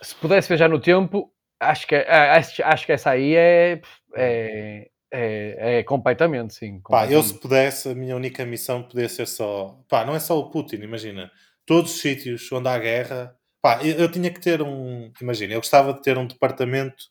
Se 0.00 0.14
pudesse 0.14 0.48
viajar 0.48 0.68
no 0.68 0.80
tempo, 0.80 1.30
acho 1.60 1.86
que, 1.86 1.94
acho, 1.94 2.62
acho 2.64 2.86
que 2.86 2.92
essa 2.92 3.10
aí 3.10 3.34
é, 3.34 3.80
é 4.14 4.88
é, 5.10 5.78
é 5.78 5.82
completamente, 5.82 6.54
sim. 6.54 6.80
Completamente. 6.80 7.08
Pá, 7.08 7.14
eu 7.14 7.22
se 7.22 7.34
pudesse, 7.34 7.88
a 7.88 7.94
minha 7.94 8.14
única 8.14 8.44
missão 8.44 8.82
poderia 8.82 9.08
ser 9.08 9.26
só. 9.26 9.80
Pá, 9.88 10.04
não 10.04 10.14
é 10.14 10.20
só 10.20 10.38
o 10.38 10.50
Putin, 10.50 10.76
imagina. 10.76 11.30
Todos 11.66 11.94
os 11.94 12.00
sítios 12.00 12.50
onde 12.52 12.68
há 12.68 12.78
guerra. 12.78 13.34
Pá, 13.60 13.82
eu, 13.82 13.96
eu 13.96 14.10
tinha 14.10 14.30
que 14.30 14.40
ter 14.40 14.62
um. 14.62 15.10
Imagina, 15.20 15.54
eu 15.54 15.60
gostava 15.60 15.92
de 15.92 16.02
ter 16.02 16.16
um 16.18 16.26
departamento. 16.26 17.04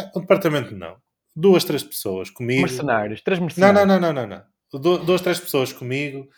Ah, 0.00 0.10
um 0.16 0.20
departamento 0.20 0.74
não. 0.74 0.96
Duas, 1.34 1.64
três 1.64 1.82
pessoas 1.82 2.30
comigo. 2.30 2.62
Mercenários, 2.62 3.20
três 3.20 3.38
mercenários. 3.38 3.86
Não, 3.86 3.86
não, 3.86 4.00
não, 4.00 4.12
não, 4.12 4.26
não. 4.26 4.44
não. 4.72 5.04
duas, 5.04 5.20
três 5.20 5.38
pessoas 5.38 5.72
comigo 5.72 6.28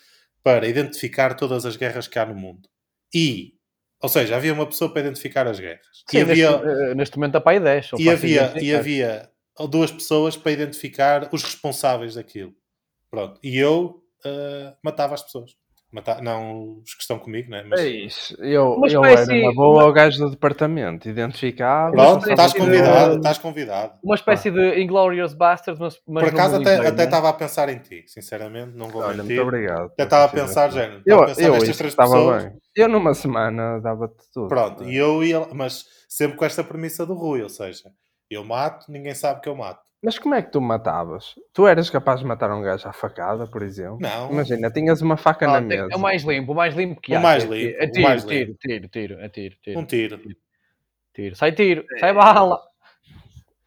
para 0.42 0.68
identificar 0.68 1.34
todas 1.34 1.64
as 1.64 1.76
guerras 1.76 2.06
que 2.06 2.18
há 2.18 2.26
no 2.26 2.34
mundo. 2.34 2.68
E 3.14 3.54
ou 4.02 4.08
seja, 4.08 4.36
havia 4.36 4.54
uma 4.54 4.66
pessoa 4.66 4.90
para 4.90 5.02
identificar 5.02 5.46
as 5.46 5.60
guerras. 5.60 5.86
Sim, 6.08 6.18
e 6.18 6.20
havia, 6.22 6.50
neste, 6.50 6.66
eh, 6.66 6.94
neste 6.94 7.16
momento 7.18 7.36
a 7.36 7.40
pai 7.40 7.60
10. 7.60 7.90
E 7.98 8.08
havia, 8.08 8.54
e 8.58 8.74
havia 8.74 9.30
ou 9.60 9.68
duas 9.68 9.92
pessoas 9.92 10.36
para 10.36 10.52
identificar 10.52 11.28
os 11.30 11.42
responsáveis 11.42 12.14
daquilo. 12.14 12.52
Pronto. 13.10 13.38
E 13.42 13.58
eu 13.58 14.02
uh, 14.24 14.76
matava 14.82 15.14
as 15.14 15.22
pessoas. 15.22 15.50
Não 16.22 16.78
os 16.84 16.94
que 16.94 17.02
estão 17.02 17.18
comigo, 17.18 17.50
né? 17.50 17.64
Mas... 17.68 17.80
É 17.80 17.88
isso. 17.88 18.36
Eu, 18.40 18.80
eu 18.88 19.04
era 19.04 19.26
na 19.26 19.52
boa 19.52 19.82
ao 19.82 19.92
gajo 19.92 20.24
do 20.24 20.30
departamento, 20.30 21.08
identificava. 21.08 21.90
Pronto, 21.90 22.30
estás 22.30 22.52
convidado, 22.52 23.10
de... 23.10 23.16
estás 23.16 23.38
convidado. 23.38 23.98
Uma 24.00 24.14
espécie 24.14 24.50
ah. 24.50 24.52
de 24.52 24.80
Inglorious 24.80 25.34
Bastards, 25.34 25.80
mas, 25.80 26.00
mas 26.06 26.24
Por 26.24 26.32
acaso 26.32 26.56
até, 26.56 26.76
até 26.76 26.92
né? 26.92 27.04
estava 27.04 27.28
a 27.28 27.32
pensar 27.32 27.68
em 27.68 27.78
ti, 27.80 28.04
sinceramente, 28.06 28.70
não 28.76 28.88
vou 28.88 29.02
Olha, 29.02 29.16
mentir. 29.16 29.36
Muito 29.36 29.48
obrigado. 29.48 29.86
Até 29.86 30.04
estava 30.04 30.24
a 30.26 30.28
pensar, 30.28 30.70
género. 30.70 31.02
Eu, 31.04 31.24
a 31.24 31.32
eu 31.32 31.54
nestas 31.54 31.76
três 31.76 31.94
pessoas. 31.94 32.44
Bem. 32.44 32.52
Eu 32.76 32.88
numa 32.88 33.12
semana 33.12 33.80
dava-te 33.80 34.22
tudo. 34.32 34.48
Pronto, 34.48 34.84
e 34.84 34.96
eu 34.96 35.24
ia, 35.24 35.44
mas 35.52 35.84
sempre 36.08 36.36
com 36.36 36.44
esta 36.44 36.62
premissa 36.62 37.04
do 37.04 37.14
Rui, 37.14 37.42
ou 37.42 37.48
seja, 37.48 37.90
eu 38.30 38.44
mato, 38.44 38.90
ninguém 38.90 39.14
sabe 39.14 39.40
que 39.40 39.48
eu 39.48 39.56
mato. 39.56 39.80
Mas 40.02 40.18
como 40.18 40.34
é 40.34 40.40
que 40.40 40.50
tu 40.50 40.60
matavas? 40.62 41.34
Tu 41.52 41.66
eras 41.66 41.90
capaz 41.90 42.20
de 42.20 42.26
matar 42.26 42.50
um 42.50 42.62
gajo 42.62 42.88
à 42.88 42.92
facada, 42.92 43.46
por 43.46 43.62
exemplo? 43.62 43.98
Não. 44.00 44.30
Imagina, 44.30 44.70
tinhas 44.70 45.02
uma 45.02 45.16
faca 45.18 45.46
Não, 45.46 45.54
na 45.54 45.60
mesa. 45.60 45.88
é 45.92 45.96
o 45.96 45.98
mais 46.00 46.22
limpo, 46.22 46.52
o 46.52 46.54
mais 46.54 46.74
limpo 46.74 47.00
que 47.02 47.12
O 47.12 47.18
há. 47.18 47.20
mais 47.20 47.44
É- 47.44 47.46
limpo, 47.46 47.84
o 47.84 47.90
tiro, 47.90 48.02
mais 48.08 48.24
tiro, 48.24 48.48
limpo. 48.50 48.58
tiro, 48.60 48.88
tiro, 48.88 49.20
é 49.20 49.28
tiro, 49.28 49.56
tiro. 49.62 49.78
Um 49.80 49.84
tiro. 49.84 50.20
Tiro. 51.12 51.36
Sai 51.36 51.52
tiro, 51.52 51.84
sai 51.98 52.14
bala. 52.14 52.58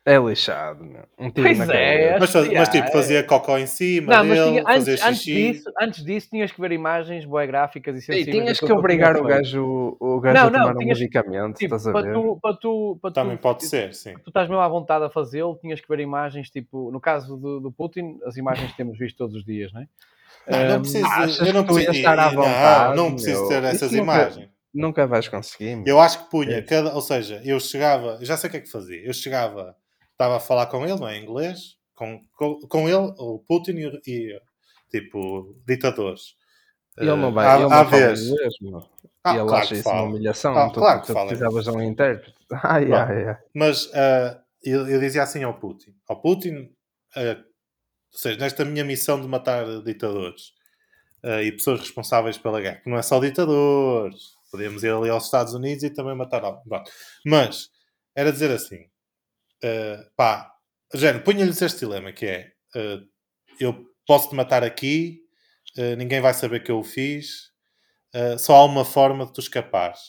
É 0.05 0.17
lixado, 0.17 0.83
meu. 0.83 1.03
Um 1.17 1.31
tiro 1.31 1.47
Pois 1.47 1.57
na 1.59 1.73
é. 1.73 2.19
Mas, 2.19 2.33
mas 2.33 2.67
tipo, 2.69 2.87
é. 2.89 2.91
fazia 2.91 3.23
cocó 3.23 3.57
em 3.57 3.65
cima 3.65 4.13
Não, 4.17 4.25
mas 4.25 4.37
dele, 4.37 4.49
tinha, 4.51 4.63
fazia 4.63 4.93
antes, 4.95 5.03
antes, 5.05 5.17
xixi. 5.19 5.33
disso, 5.53 5.71
antes 5.81 6.03
disso 6.03 6.29
tinhas 6.29 6.51
que 6.51 6.59
ver 6.59 6.71
imagens 6.73 7.23
boas 7.23 7.47
gráficas 7.47 7.95
e 7.95 7.99
E 7.99 8.01
sensíveis. 8.01 8.35
tinhas 8.35 8.59
que 8.59 8.73
obrigar 8.73 9.15
o 9.15 9.23
gajo, 9.23 9.95
o 9.97 10.19
gajo 10.19 10.35
Não, 10.37 10.47
a 10.47 10.51
não, 10.51 10.59
tomar 10.59 10.75
um 10.75 10.79
tinhas- 10.79 10.99
medicamento, 10.99 11.55
Tipo, 11.57 11.75
estás 11.75 11.87
a 11.87 11.91
para 11.93 12.01
ver? 12.01 12.13
tu, 12.13 12.39
para 12.41 12.55
tu, 12.57 12.99
para 13.01 13.11
Também 13.11 13.37
tu, 13.37 13.41
pode 13.41 13.65
ser, 13.65 13.93
sim. 13.93 14.13
tu 14.15 14.27
estás 14.29 14.49
mesmo 14.49 14.61
à 14.61 14.67
vontade 14.67 15.05
a 15.05 15.09
fazê-lo, 15.09 15.57
tinhas 15.61 15.79
que 15.79 15.87
ver 15.87 16.01
imagens, 16.01 16.49
tipo, 16.49 16.91
no 16.91 16.99
caso 16.99 17.37
do, 17.37 17.61
do 17.61 17.71
Putin, 17.71 18.17
as 18.25 18.35
imagens 18.35 18.71
que 18.71 18.75
temos 18.77 18.97
visto 18.99 19.15
todos 19.17 19.35
os 19.37 19.45
dias, 19.45 19.71
não 19.71 19.81
é? 19.81 19.87
Não, 20.49 20.67
não 20.73 20.81
preciso, 20.81 21.05
achas 21.05 21.47
eu 21.47 21.53
não 21.53 21.63
tu 21.63 21.75
preciso, 21.75 21.95
estar 21.97 22.19
à 22.19 22.25
não, 22.29 22.43
vontade, 22.43 22.97
não 22.97 23.11
preciso 23.13 23.39
meu? 23.39 23.47
ter 23.49 23.63
essas 23.63 23.93
imagens. 23.93 24.49
Nunca 24.73 25.07
vais 25.07 25.29
conseguir, 25.29 25.77
meu. 25.77 25.85
Eu 25.87 25.99
acho 26.01 26.25
que 26.25 26.29
punha 26.29 26.61
cada, 26.61 26.93
ou 26.93 26.99
seja, 26.99 27.41
eu 27.45 27.57
chegava, 27.61 28.17
eu 28.19 28.25
já 28.25 28.35
sei 28.35 28.49
o 28.49 28.51
que 28.51 28.57
é 28.57 28.59
que 28.59 28.69
fazia. 28.69 29.01
Eu 29.05 29.13
chegava, 29.13 29.77
estava 30.13 30.37
a 30.37 30.39
falar 30.39 30.67
com 30.67 30.83
ele, 30.85 30.99
não 30.99 31.07
é? 31.07 31.17
Em 31.17 31.23
inglês, 31.23 31.75
com, 31.95 32.23
com, 32.37 32.59
com 32.67 32.87
ele, 32.89 33.13
o 33.17 33.39
Putin 33.47 33.73
e, 33.73 34.01
e, 34.07 34.41
tipo 34.89 35.55
ditadores. 35.67 36.35
Ele 36.97 37.15
não 37.15 37.29
Eh, 37.29 37.31
vai, 37.31 37.47
à- 37.47 37.55
ele 37.59 37.69
não 37.69 37.89
vez. 37.89 38.21
inglês, 38.27 38.53
meu. 38.61 38.89
Ah, 39.23 39.33
e 39.33 39.37
ele 39.39 39.47
claro 39.47 39.63
acha 39.63 39.73
isso 39.75 39.89
uma 39.89 39.95
fala. 39.95 40.07
humilhação. 40.09 40.57
Ah, 40.57 40.69
tu, 40.69 40.79
claro 40.79 41.01
tu 41.01 41.13
fala. 41.13 41.27
precisavas 41.27 41.63
de 41.65 41.71
um 41.71 41.81
intérprete. 41.81 42.35
Bom. 42.49 43.35
Mas 43.55 43.89
ah, 43.93 44.41
eu, 44.63 44.87
eu 44.87 44.99
dizia 44.99 45.23
assim 45.23 45.43
ao 45.43 45.55
Putin: 45.59 45.95
ao 46.07 46.21
Putin, 46.21 46.69
ah, 47.15 47.37
ou 48.13 48.19
seja, 48.19 48.39
nesta 48.39 48.63
minha 48.65 48.83
missão 48.85 49.19
de 49.19 49.27
matar 49.27 49.65
ditadores 49.83 50.51
ah, 51.23 51.41
e 51.41 51.51
pessoas 51.51 51.79
responsáveis 51.79 52.37
pela 52.37 52.61
guerra, 52.61 52.81
que 52.83 52.89
não 52.89 52.97
é 52.97 53.01
só 53.01 53.19
ditadores, 53.19 54.33
podemos 54.51 54.83
ir 54.83 54.91
ali 54.93 55.09
aos 55.09 55.25
Estados 55.25 55.53
Unidos 55.55 55.83
e 55.83 55.89
também 55.89 56.15
matar 56.15 56.43
alguém. 56.43 56.83
Mas 57.25 57.69
era 58.15 58.31
dizer 58.31 58.51
assim: 58.51 58.85
ah, 59.63 60.05
pá, 60.15 60.53
género, 60.93 61.23
punha-lhes 61.23 61.61
este 61.61 61.79
dilema 61.79 62.11
que 62.11 62.25
é: 62.25 62.51
ah, 62.75 63.01
eu 63.59 63.85
posso 64.05 64.29
te 64.29 64.35
matar 64.35 64.63
aqui, 64.63 65.21
ah, 65.77 65.95
ninguém 65.95 66.21
vai 66.21 66.33
saber 66.33 66.63
que 66.63 66.71
eu 66.71 66.79
o 66.79 66.83
fiz, 66.83 67.51
ah, 68.13 68.37
só 68.37 68.55
há 68.55 68.65
uma 68.65 68.85
forma 68.85 69.25
de 69.25 69.33
tu 69.33 69.39
escapares, 69.41 69.99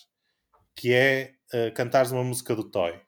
que 0.77 0.93
é 0.93 1.33
cantares 1.77 2.11
uma 2.11 2.25
música 2.25 2.57
do 2.57 2.69
Toy. 2.69 3.01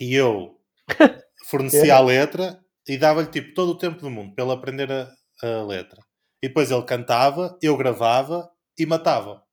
E 0.00 0.14
eu 0.14 0.58
fornecia 1.46 1.94
a 1.94 2.00
letra 2.00 2.58
e 2.88 2.96
dava-lhe 2.96 3.28
tipo 3.28 3.52
todo 3.52 3.72
o 3.72 3.78
tempo 3.78 4.00
do 4.00 4.08
mundo 4.08 4.34
para 4.34 4.44
ele 4.44 4.54
aprender 4.54 4.90
a, 4.90 5.12
a 5.42 5.62
letra. 5.62 6.00
E 6.42 6.48
depois 6.48 6.70
ele 6.70 6.82
cantava, 6.84 7.58
eu 7.60 7.76
gravava 7.76 8.50
e 8.78 8.86
matava. 8.86 9.43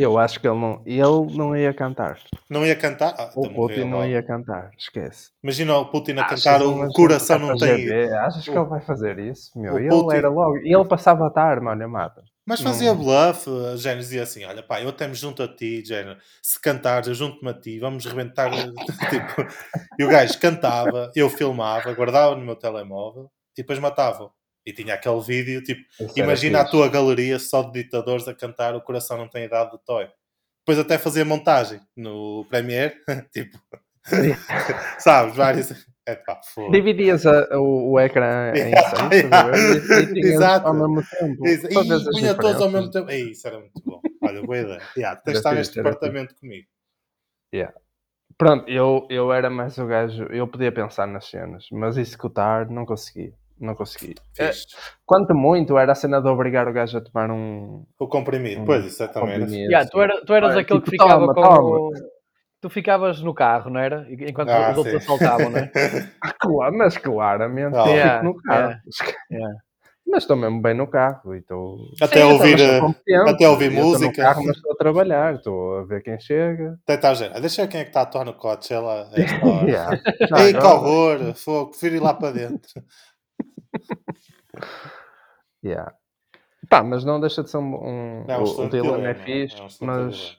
Eu 0.00 0.18
acho 0.18 0.38
que 0.40 0.46
ele 0.46 0.58
não, 0.58 0.82
ele 0.86 1.36
não 1.36 1.56
ia 1.56 1.74
cantar. 1.74 2.18
Não 2.48 2.64
ia 2.64 2.76
cantar. 2.76 3.14
Ah, 3.18 3.32
O 3.34 3.46
então 3.46 3.54
Putin 3.54 3.84
não 3.84 4.06
ia 4.06 4.22
cantar. 4.22 4.70
Esquece. 4.78 5.30
Imagina 5.42 5.76
o 5.76 5.86
Putin 5.86 6.12
a 6.18 6.24
Achas 6.24 6.44
cantar 6.44 6.62
o 6.62 6.92
coração 6.92 7.38
não 7.38 7.56
tem. 7.56 7.90
Achas 8.18 8.44
que 8.44 8.50
o- 8.50 8.58
ele 8.60 8.68
vai 8.68 8.80
fazer 8.80 9.18
isso? 9.18 9.50
Meu, 9.58 9.74
o 9.74 9.78
ele 9.78 9.88
Putin- 9.88 10.16
era 10.16 10.28
logo. 10.28 10.56
E 10.58 10.74
ele 10.74 10.84
passava 10.84 11.26
a 11.26 11.30
tarde, 11.30 11.64
mano, 11.64 11.88
mata. 11.88 12.22
Mas 12.46 12.60
Não. 12.60 12.72
fazia 12.72 12.94
bluff, 12.94 13.46
a 13.72 13.76
dizia 13.98 14.22
assim: 14.22 14.44
Olha, 14.44 14.62
pá, 14.62 14.80
eu 14.80 14.88
até 14.88 15.06
me 15.06 15.14
junto 15.14 15.42
a 15.42 15.48
ti, 15.48 15.84
género, 15.84 16.18
se 16.42 16.58
cantares, 16.60 17.06
eu 17.08 17.14
junto-me 17.14 17.50
a 17.50 17.54
ti, 17.54 17.78
vamos 17.78 18.06
rebentar. 18.06 18.50
tipo, 19.10 19.46
e 19.98 20.04
o 20.04 20.08
gajo 20.08 20.38
cantava, 20.40 21.10
eu 21.14 21.28
filmava, 21.28 21.92
guardava 21.92 22.34
no 22.34 22.44
meu 22.44 22.56
telemóvel 22.56 23.30
e 23.56 23.60
depois 23.62 23.78
matava. 23.78 24.30
E 24.68 24.72
tinha 24.74 24.92
aquele 24.92 25.18
vídeo, 25.22 25.62
tipo, 25.62 25.80
Isso 25.98 26.18
imagina 26.20 26.60
a 26.60 26.64
tua 26.64 26.90
galeria 26.90 27.38
só 27.38 27.62
de 27.62 27.72
ditadores 27.82 28.28
a 28.28 28.34
cantar 28.34 28.74
O 28.74 28.82
Coração 28.82 29.16
Não 29.16 29.26
Tem 29.26 29.44
Idade 29.44 29.70
do 29.70 29.78
Toy. 29.78 30.06
Depois 30.60 30.78
até 30.78 30.98
fazia 30.98 31.24
montagem 31.24 31.80
no 31.96 32.44
Premiere, 32.50 32.94
tipo, 33.32 33.58
sabes, 34.98 35.34
vários. 35.34 35.72
É 36.06 36.14
pá, 36.16 36.38
foda. 36.44 36.70
Dividias 36.70 37.24
a- 37.24 37.48
o, 37.58 37.92
o 37.92 38.00
ecrã 38.00 38.52
em 38.54 38.72
Yeah, 38.76 39.08
seis? 39.08 39.24
E- 39.24 40.02
e 40.02 40.06
tinhas 40.12 40.34
Exato. 40.34 40.66
ao 40.66 40.74
mesmo 40.74 41.02
tempo. 41.18 41.42
Para 41.42 41.82
e 41.96 42.10
punha 42.10 42.34
todos 42.34 42.60
ao 42.60 42.70
mesmo 42.70 42.90
tempo. 42.90 43.10
Ei, 43.10 43.30
isso 43.30 43.46
era 43.48 43.58
muito 43.58 43.82
bom. 43.82 44.02
Olha, 44.22 44.42
boa 44.42 44.58
ideia. 44.58 44.82
Yeah, 44.98 45.18
tens 45.18 45.32
de 45.32 45.38
estar 45.38 45.54
neste 45.54 45.76
departamento 45.76 46.34
comigo. 46.34 46.66
Pronto, 48.36 48.68
eu, 48.68 49.06
eu 49.08 49.32
era 49.32 49.48
mais 49.48 49.78
o 49.78 49.86
gajo. 49.86 50.24
Eu 50.24 50.46
podia 50.46 50.70
pensar 50.70 51.06
nas 51.06 51.24
cenas, 51.24 51.66
mas 51.72 51.96
executar 51.96 52.68
não 52.68 52.84
conseguia. 52.84 53.32
Não 53.60 53.74
conseguia. 53.74 54.14
É, 54.38 54.50
quanto 55.04 55.34
muito 55.34 55.76
era 55.78 55.92
a 55.92 55.94
cena 55.94 56.20
de 56.20 56.28
obrigar 56.28 56.68
o 56.68 56.72
gajo 56.72 56.98
a 56.98 57.00
tomar 57.00 57.30
um. 57.30 57.84
O 57.98 58.06
comprimido, 58.08 58.62
um 58.62 58.64
pois, 58.64 58.84
isso 58.84 59.02
é 59.02 59.08
também. 59.08 59.44
Yeah, 59.68 59.88
tu, 59.88 60.00
era- 60.00 60.24
tu 60.24 60.32
eras 60.32 60.56
aquele 60.56 60.80
que 60.80 60.90
tipo, 60.90 61.02
ficava 61.02 61.32
toma, 61.32 61.34
com. 61.34 61.42
toma. 61.90 62.08
Tu 62.60 62.70
ficavas 62.70 63.20
no 63.20 63.32
carro, 63.34 63.70
não 63.70 63.80
era? 63.80 64.06
Enquanto 64.10 64.50
Ah, 64.50 64.72
os 64.72 64.78
outros 64.78 64.94
sim. 65.04 65.12
assaltavam, 65.12 65.50
não 65.50 65.58
é? 65.58 65.70
Claro, 66.40 66.76
mas 66.76 66.96
claramente 66.98 67.76
Ah. 67.76 67.86
eu 67.86 67.94
Yeah, 67.94 68.18
fico 68.20 68.24
no 68.24 68.42
carro. 68.42 68.74
yeah. 69.30 69.54
Mas 70.06 70.22
estou 70.24 70.36
mesmo 70.36 70.60
bem 70.62 70.74
no 70.74 70.86
carro 70.88 71.34
e 71.34 71.38
estou. 71.38 71.76
Até 72.00 72.20
Sim, 72.24 72.32
ouvir, 72.32 72.58
eh, 72.60 72.80
até 73.28 73.48
ouvir 73.48 73.66
Eu 73.66 73.70
estou 73.84 74.00
no 74.00 74.06
música. 74.06 74.22
carro, 74.22 74.42
mas 74.44 74.56
estou 74.56 74.72
a 74.72 74.76
trabalhar, 74.76 75.34
estou 75.34 75.78
a 75.78 75.84
ver 75.84 76.02
quem 76.02 76.18
chega. 76.18 76.78
Até 76.82 76.94
está 76.94 77.10
a 77.10 77.36
"Ah, 77.36 77.40
deixa 77.40 77.60
eu 77.60 77.66
ver 77.66 77.70
quem 77.70 77.80
é 77.80 77.84
que 77.84 77.90
está 77.90 78.00
a 78.00 78.02
atuar 78.04 78.24
no 78.24 78.32
Coachella 78.34 79.08
a 79.14 79.20
esta 79.20 79.46
hora. 79.46 79.70
Yeah. 79.70 80.00
Já 80.30 80.40
Ei, 80.44 80.52
que 80.54 80.66
horror! 80.66 81.34
Fogo, 81.34 81.70
prefiro 81.70 81.96
ir 81.96 82.00
lá 82.00 82.14
para 82.14 82.32
dentro. 82.32 82.82
yeah. 85.64 85.94
Pá, 86.68 86.82
mas 86.82 87.04
não 87.04 87.20
deixa 87.20 87.42
de 87.42 87.50
ser 87.50 87.58
um. 87.58 87.74
um 87.74 88.24
É 88.28 88.36
um 88.36 88.40
o, 88.40 88.42
o 88.42 88.44
excelente 88.44 88.70
dilema 88.72 88.96
dilema, 88.96 89.08
é 89.08 89.14
fixe, 89.14 89.56
é 89.56 89.84
mas 89.84 90.38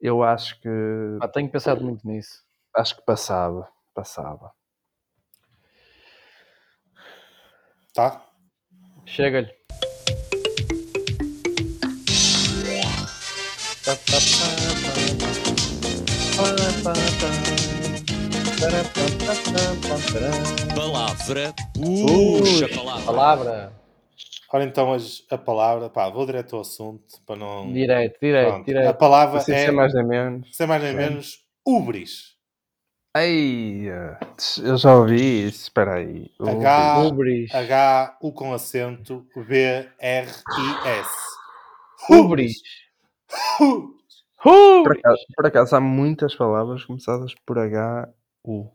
eu 0.00 0.22
acho 0.22 0.60
que. 0.60 0.68
Ah, 1.20 1.28
tenho 1.28 1.50
pensado 1.50 1.84
muito 1.84 2.06
nisso. 2.06 2.42
Acho 2.74 2.96
que 2.96 3.02
passava. 3.02 3.68
Passava. 3.94 4.52
Tá? 7.92 8.24
Chega-lhe. 9.04 9.50
Palavra. 20.74 21.54
Puxa 21.74 22.68
palavra. 22.68 23.04
Palavra. 23.06 23.72
Ora 24.52 24.64
então 24.64 24.90
hoje 24.90 25.24
a 25.30 25.38
palavra, 25.38 25.88
pá, 25.88 26.10
vou 26.10 26.26
direto 26.26 26.56
ao 26.56 26.60
assunto 26.62 27.22
para 27.26 27.36
não. 27.36 27.72
Direto, 27.72 28.18
direto, 28.20 28.48
Pronto. 28.48 28.62
A 28.62 28.64
direto. 28.66 28.96
palavra 28.98 29.38
é, 29.38 29.42
sem 29.42 29.72
mais 29.72 29.94
nem 29.94 30.04
menos. 30.06 30.48
sem 30.54 30.66
mais 30.66 30.82
nem 30.82 30.94
menos, 30.94 31.38
ubris. 31.66 32.34
Ei, 33.16 33.86
eu 34.62 34.76
já 34.76 34.94
ouvi 34.94 35.46
isso. 35.48 35.62
Espera 35.62 35.94
aí. 35.94 36.30
H- 36.38 36.98
Ubris. 37.06 37.52
H, 37.54 38.18
U 38.20 38.30
com 38.32 38.52
acento, 38.52 39.24
B, 39.48 39.88
R, 39.98 40.28
I, 40.28 40.88
S. 41.00 41.10
Ubris. 42.10 42.52
Por 44.42 44.92
acaso, 44.92 45.18
por 45.34 45.46
acaso 45.46 45.76
há 45.76 45.80
muitas 45.80 46.34
palavras 46.34 46.84
começadas 46.84 47.34
por 47.46 47.58
H, 47.58 48.08
U. 48.44 48.70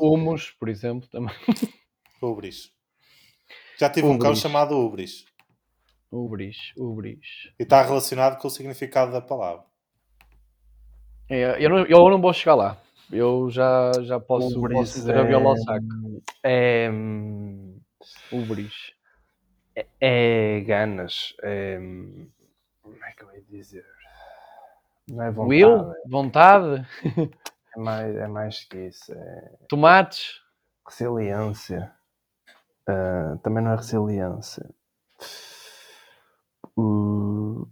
Humus, 0.00 0.50
por 0.58 0.68
exemplo, 0.68 1.08
também. 1.08 1.34
Ubris. 2.22 2.72
Já 3.78 3.90
tive 3.90 4.06
um 4.06 4.18
cão 4.18 4.30
Ubris. 4.30 4.42
chamado 4.42 4.76
Ubris. 4.78 5.24
Ubris, 6.10 6.72
ubris. 6.76 7.52
E 7.58 7.62
está 7.62 7.82
relacionado 7.82 8.38
com 8.38 8.48
o 8.48 8.50
significado 8.50 9.12
da 9.12 9.20
palavra. 9.20 9.64
É, 11.28 11.62
eu, 11.64 11.68
não, 11.68 11.78
eu 11.86 12.10
não 12.10 12.20
vou 12.20 12.32
chegar 12.32 12.54
lá. 12.54 12.80
Eu 13.10 13.50
já, 13.50 13.92
já 14.02 14.18
posso, 14.18 14.58
Ubris 14.58 14.78
posso 14.78 14.94
dizer 14.94 15.16
a 15.16 15.22
viola 15.22 15.50
ao 15.50 15.56
saco. 15.56 15.86
É. 16.42 16.88
hum, 16.90 17.78
Ubris. 18.32 18.94
É, 19.74 19.86
é 20.00 20.60
ganas. 20.60 21.34
É, 21.42 21.78
hum, 21.78 22.28
como 22.82 23.04
é 23.04 23.12
que 23.12 23.22
eu 23.24 23.34
ia 23.34 23.42
dizer? 23.42 23.84
Não 25.08 25.22
é 25.22 25.30
vontade. 25.30 25.48
Will, 25.48 25.92
vontade, 26.08 26.88
É 27.76 27.78
mais, 27.78 28.16
é 28.16 28.26
mais 28.26 28.64
que 28.64 28.76
isso. 28.88 29.12
É 29.12 29.50
tomates, 29.68 30.40
resiliência. 30.88 31.94
Ah, 32.88 33.38
também 33.42 33.62
não 33.64 33.72
é 33.72 33.76
resiliência. 33.76 34.68
Uh, 36.76 37.66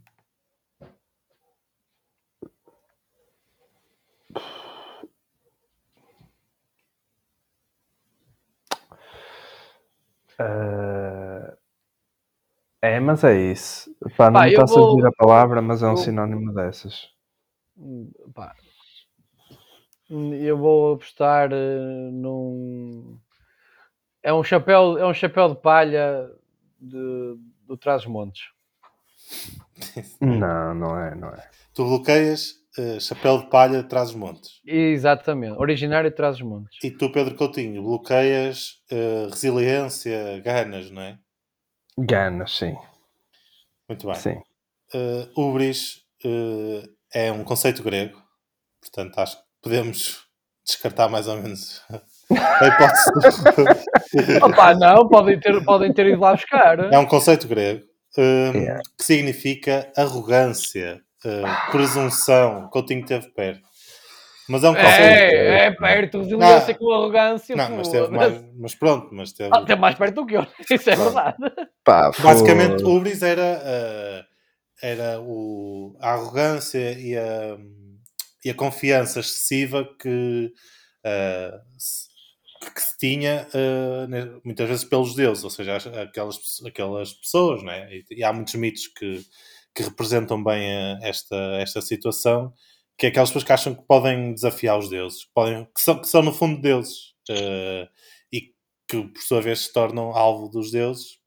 é, 12.83 13.01
mas 13.01 13.25
é 13.25 13.35
isso. 13.53 13.95
Pá, 14.17 14.31
não 14.31 14.41
Pá, 14.41 14.45
me 14.45 14.51
está 14.51 14.63
a 14.65 14.67
vou- 14.67 14.75
surgir 14.91 15.07
a 15.07 15.13
palavra, 15.13 15.63
mas 15.63 15.83
é 15.83 15.87
um 15.87 15.91
eu- 15.93 15.97
sinónimo 15.97 16.53
dessas. 16.53 17.09
Hum, 17.77 18.11
pá. 18.35 18.55
Eu 20.11 20.59
vou 20.59 20.95
apostar 20.95 21.53
uh, 21.53 22.13
num. 22.13 23.19
É 24.23 24.33
um 24.33 24.45
chapéu, 24.45 24.99
é 24.99 25.07
um 25.07 25.15
chapéu 25.15 25.49
de 25.49 25.61
palha 25.61 26.31
de, 26.81 27.37
do 27.67 27.77
Trás-Montes. 27.77 28.43
não, 30.21 30.75
não 30.75 30.99
é, 30.99 31.15
não 31.15 31.29
é. 31.29 31.51
Tu 31.75 31.85
bloqueias 31.85 32.55
uh, 32.79 33.01
chapéu 33.01 33.39
de 33.39 33.49
palha 33.49 33.83
de 33.83 33.89
Trás-Montes. 33.89 34.61
Exatamente, 34.67 35.59
originário 35.59 36.11
de 36.11 36.17
Trás-Montes. 36.17 36.79
E 36.83 36.91
tu, 36.91 37.11
Pedro 37.11 37.35
Coutinho, 37.35 37.83
bloqueias 37.83 38.83
uh, 38.93 39.29
resiliência, 39.31 40.41
ganas, 40.41 40.91
não 40.91 41.03
é? 41.03 41.19
Ganas, 41.99 42.57
sim. 42.57 42.77
Muito 43.89 44.07
bem. 44.07 44.17
Sim. 44.17 44.43
Uh, 44.95 45.41
ubris 45.41 46.05
uh, 46.25 46.89
é 47.13 47.33
um 47.33 47.45
conceito 47.45 47.83
grego, 47.83 48.21
portanto 48.81 49.19
acho 49.19 49.39
que 49.39 49.44
podemos 49.65 50.23
descartar 50.65 51.09
mais 51.09 51.27
ou 51.27 51.37
menos 51.37 51.83
a 52.31 52.67
hipótese. 52.67 54.39
Opa, 54.45 54.75
não, 54.75 55.09
podem 55.09 55.41
ter, 55.41 55.65
podem 55.65 55.93
ter 55.93 56.07
ido 56.07 56.21
lá 56.21 56.35
buscar. 56.35 56.93
É 56.93 56.99
um 56.99 57.07
conceito 57.07 57.49
grego 57.49 57.83
um, 58.17 58.53
yeah. 58.57 58.81
que 58.97 59.05
significa 59.05 59.91
arrogância, 59.97 61.01
uh, 61.25 61.71
presunção. 61.73 62.69
Coutinho 62.71 63.05
teve 63.05 63.29
perto. 63.31 63.63
Mas 64.49 64.63
é 64.63 64.69
um 64.69 64.75
conceito. 64.75 64.93
É, 64.93 65.67
é 65.67 65.71
perto, 65.71 66.19
resiliência 66.19 66.75
com 66.75 66.93
arrogância. 66.93 67.57
Não, 67.57 67.77
mas, 67.79 67.89
teve 67.89 68.09
mais, 68.09 68.45
mas 68.59 68.75
pronto, 68.75 69.09
mas 69.13 69.33
teve. 69.33 69.51
Ah, 69.53 69.65
teve 69.65 69.81
mais 69.81 69.95
perto 69.95 70.15
do 70.17 70.27
que 70.27 70.35
eu, 70.35 70.47
isso 70.71 70.91
é 70.91 70.97
verdade. 70.97 71.37
Pá, 71.83 72.11
Basicamente, 72.19 72.85
Ubris 72.85 73.23
era, 73.23 73.59
uh, 73.63 74.25
era 74.83 75.21
o, 75.21 75.97
a 75.99 76.13
arrogância 76.13 76.93
e 76.93 77.17
a, 77.17 77.57
e 78.45 78.51
a 78.51 78.55
confiança 78.55 79.21
excessiva 79.21 79.89
que, 80.01 80.53
uh, 81.07 82.71
que 82.75 82.81
se 82.81 82.99
tinha 82.99 83.49
uh, 83.55 84.41
muitas 84.45 84.69
vezes 84.69 84.85
pelos 84.85 85.15
deuses, 85.15 85.45
ou 85.45 85.51
seja, 85.51 85.77
aquelas, 86.03 86.39
aquelas 86.67 87.13
pessoas, 87.13 87.63
né? 87.63 87.89
e, 87.91 88.05
e 88.11 88.25
há 88.25 88.33
muitos 88.33 88.55
mitos 88.55 88.87
que, 88.89 89.25
que 89.75 89.83
representam 89.83 90.43
bem 90.43 90.63
esta, 91.03 91.37
esta 91.61 91.81
situação 91.81 92.53
que 92.97 93.07
é 93.07 93.09
aquelas 93.09 93.31
pessoas 93.31 93.45
que 93.45 93.53
acham 93.53 93.75
que 93.75 93.83
podem 93.83 94.35
desafiar 94.35 94.79
os 94.79 94.89
deuses, 94.89 95.25
que, 95.25 95.31
podem, 95.35 95.65
que, 95.65 95.81
são, 95.81 96.01
que 96.01 96.09
são 96.09 96.23
no 96.23 96.33
fundo 96.33 96.61
deuses 96.61 97.15
uh, 97.31 97.89
e 98.33 98.53
que 98.89 99.03
por 99.03 99.21
sua 99.21 99.41
vez 99.41 99.61
se 99.61 99.73
tornam 99.73 100.17
alvo 100.17 100.49
dos 100.49 100.71
deuses, 100.71 101.19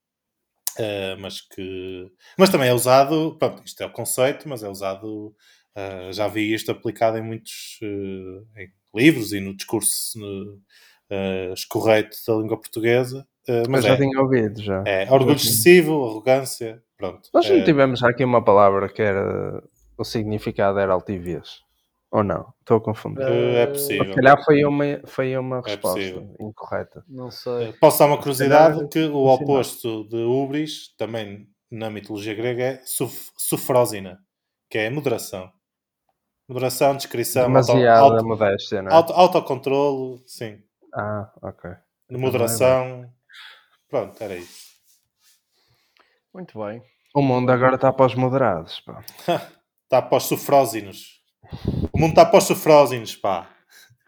uh, 0.78 1.20
mas 1.20 1.40
que 1.40 2.10
mas 2.38 2.50
também 2.50 2.68
é 2.68 2.74
usado, 2.74 3.36
pronto, 3.38 3.62
isto 3.64 3.82
é 3.82 3.86
o 3.86 3.92
conceito, 3.92 4.48
mas 4.48 4.62
é 4.62 4.68
usado, 4.68 5.34
uh, 5.78 6.12
já 6.12 6.28
vi 6.28 6.52
isto 6.52 6.72
aplicado 6.72 7.18
em 7.18 7.22
muitos 7.22 7.78
em 7.82 8.70
livros 8.94 9.32
e 9.32 9.40
no 9.40 9.56
discurso 9.56 10.18
uh, 10.18 11.52
escorreito 11.52 12.16
da 12.26 12.34
língua 12.34 12.58
portuguesa. 12.58 13.26
mas 13.68 13.84
já 13.84 13.94
é, 13.94 13.96
tinha 13.96 14.20
ouvido 14.20 14.62
já. 14.62 14.82
É, 14.86 15.10
orgulho 15.10 15.36
excessivo, 15.36 16.04
arrogância, 16.04 16.82
pronto. 16.96 17.28
Nós 17.32 17.48
não 17.48 17.64
tivemos 17.64 18.02
aqui 18.02 18.24
uma 18.24 18.44
palavra 18.44 18.88
que 18.88 19.02
era 19.02 19.62
o 19.96 20.04
significado 20.04 20.78
era 20.78 20.92
altivez. 20.92 21.66
Ou 22.10 22.24
não? 22.24 22.54
Estou 22.60 22.78
a 22.78 22.80
confundir. 22.80 23.22
É 23.22 23.66
possível. 23.66 24.06
Se 24.06 24.14
calhar 24.14 24.42
foi 24.42 24.64
uma, 24.64 24.84
foi 25.04 25.36
uma 25.36 25.60
resposta 25.60 26.00
é 26.00 26.24
incorreta. 26.40 27.04
Não 27.06 27.30
sei. 27.30 27.74
Posso 27.74 27.98
dar 27.98 28.06
uma 28.06 28.16
curiosidade 28.16 28.88
que 28.88 29.00
o 29.00 29.26
oposto 29.26 30.08
de 30.08 30.16
ubris, 30.16 30.94
também 30.96 31.46
na 31.70 31.90
mitologia 31.90 32.34
grega, 32.34 32.62
é 32.62 32.80
suf 32.84 33.30
sufrósina, 33.36 34.18
que 34.70 34.78
é 34.78 34.88
moderação. 34.88 35.50
Moderação, 36.48 36.96
descrição, 36.96 37.42
Demasiada 37.42 37.98
auto, 37.98 38.26
modéstia, 38.26 38.80
não 38.80 38.90
é? 38.90 38.94
Auto, 38.94 39.12
autocontrolo, 39.12 40.22
sim. 40.26 40.58
Ah, 40.94 41.30
ok. 41.42 41.70
Moderação. 42.10 43.12
Pronto, 43.90 44.22
era 44.22 44.34
isso. 44.34 44.68
Muito 46.32 46.58
bem. 46.58 46.82
O 47.14 47.20
mundo 47.20 47.50
agora 47.50 47.74
está 47.74 47.92
para 47.92 48.06
os 48.06 48.14
moderados, 48.14 48.80
pá. 48.80 49.04
Está 49.84 50.02
para 50.02 50.18
os 50.18 50.24
sufrósinos. 50.24 51.22
O 51.94 51.98
mundo 51.98 52.10
está 52.10 52.26
para 52.26 52.36
os 52.36 52.44
sufrósinos, 52.44 53.16
pá. 53.16 53.48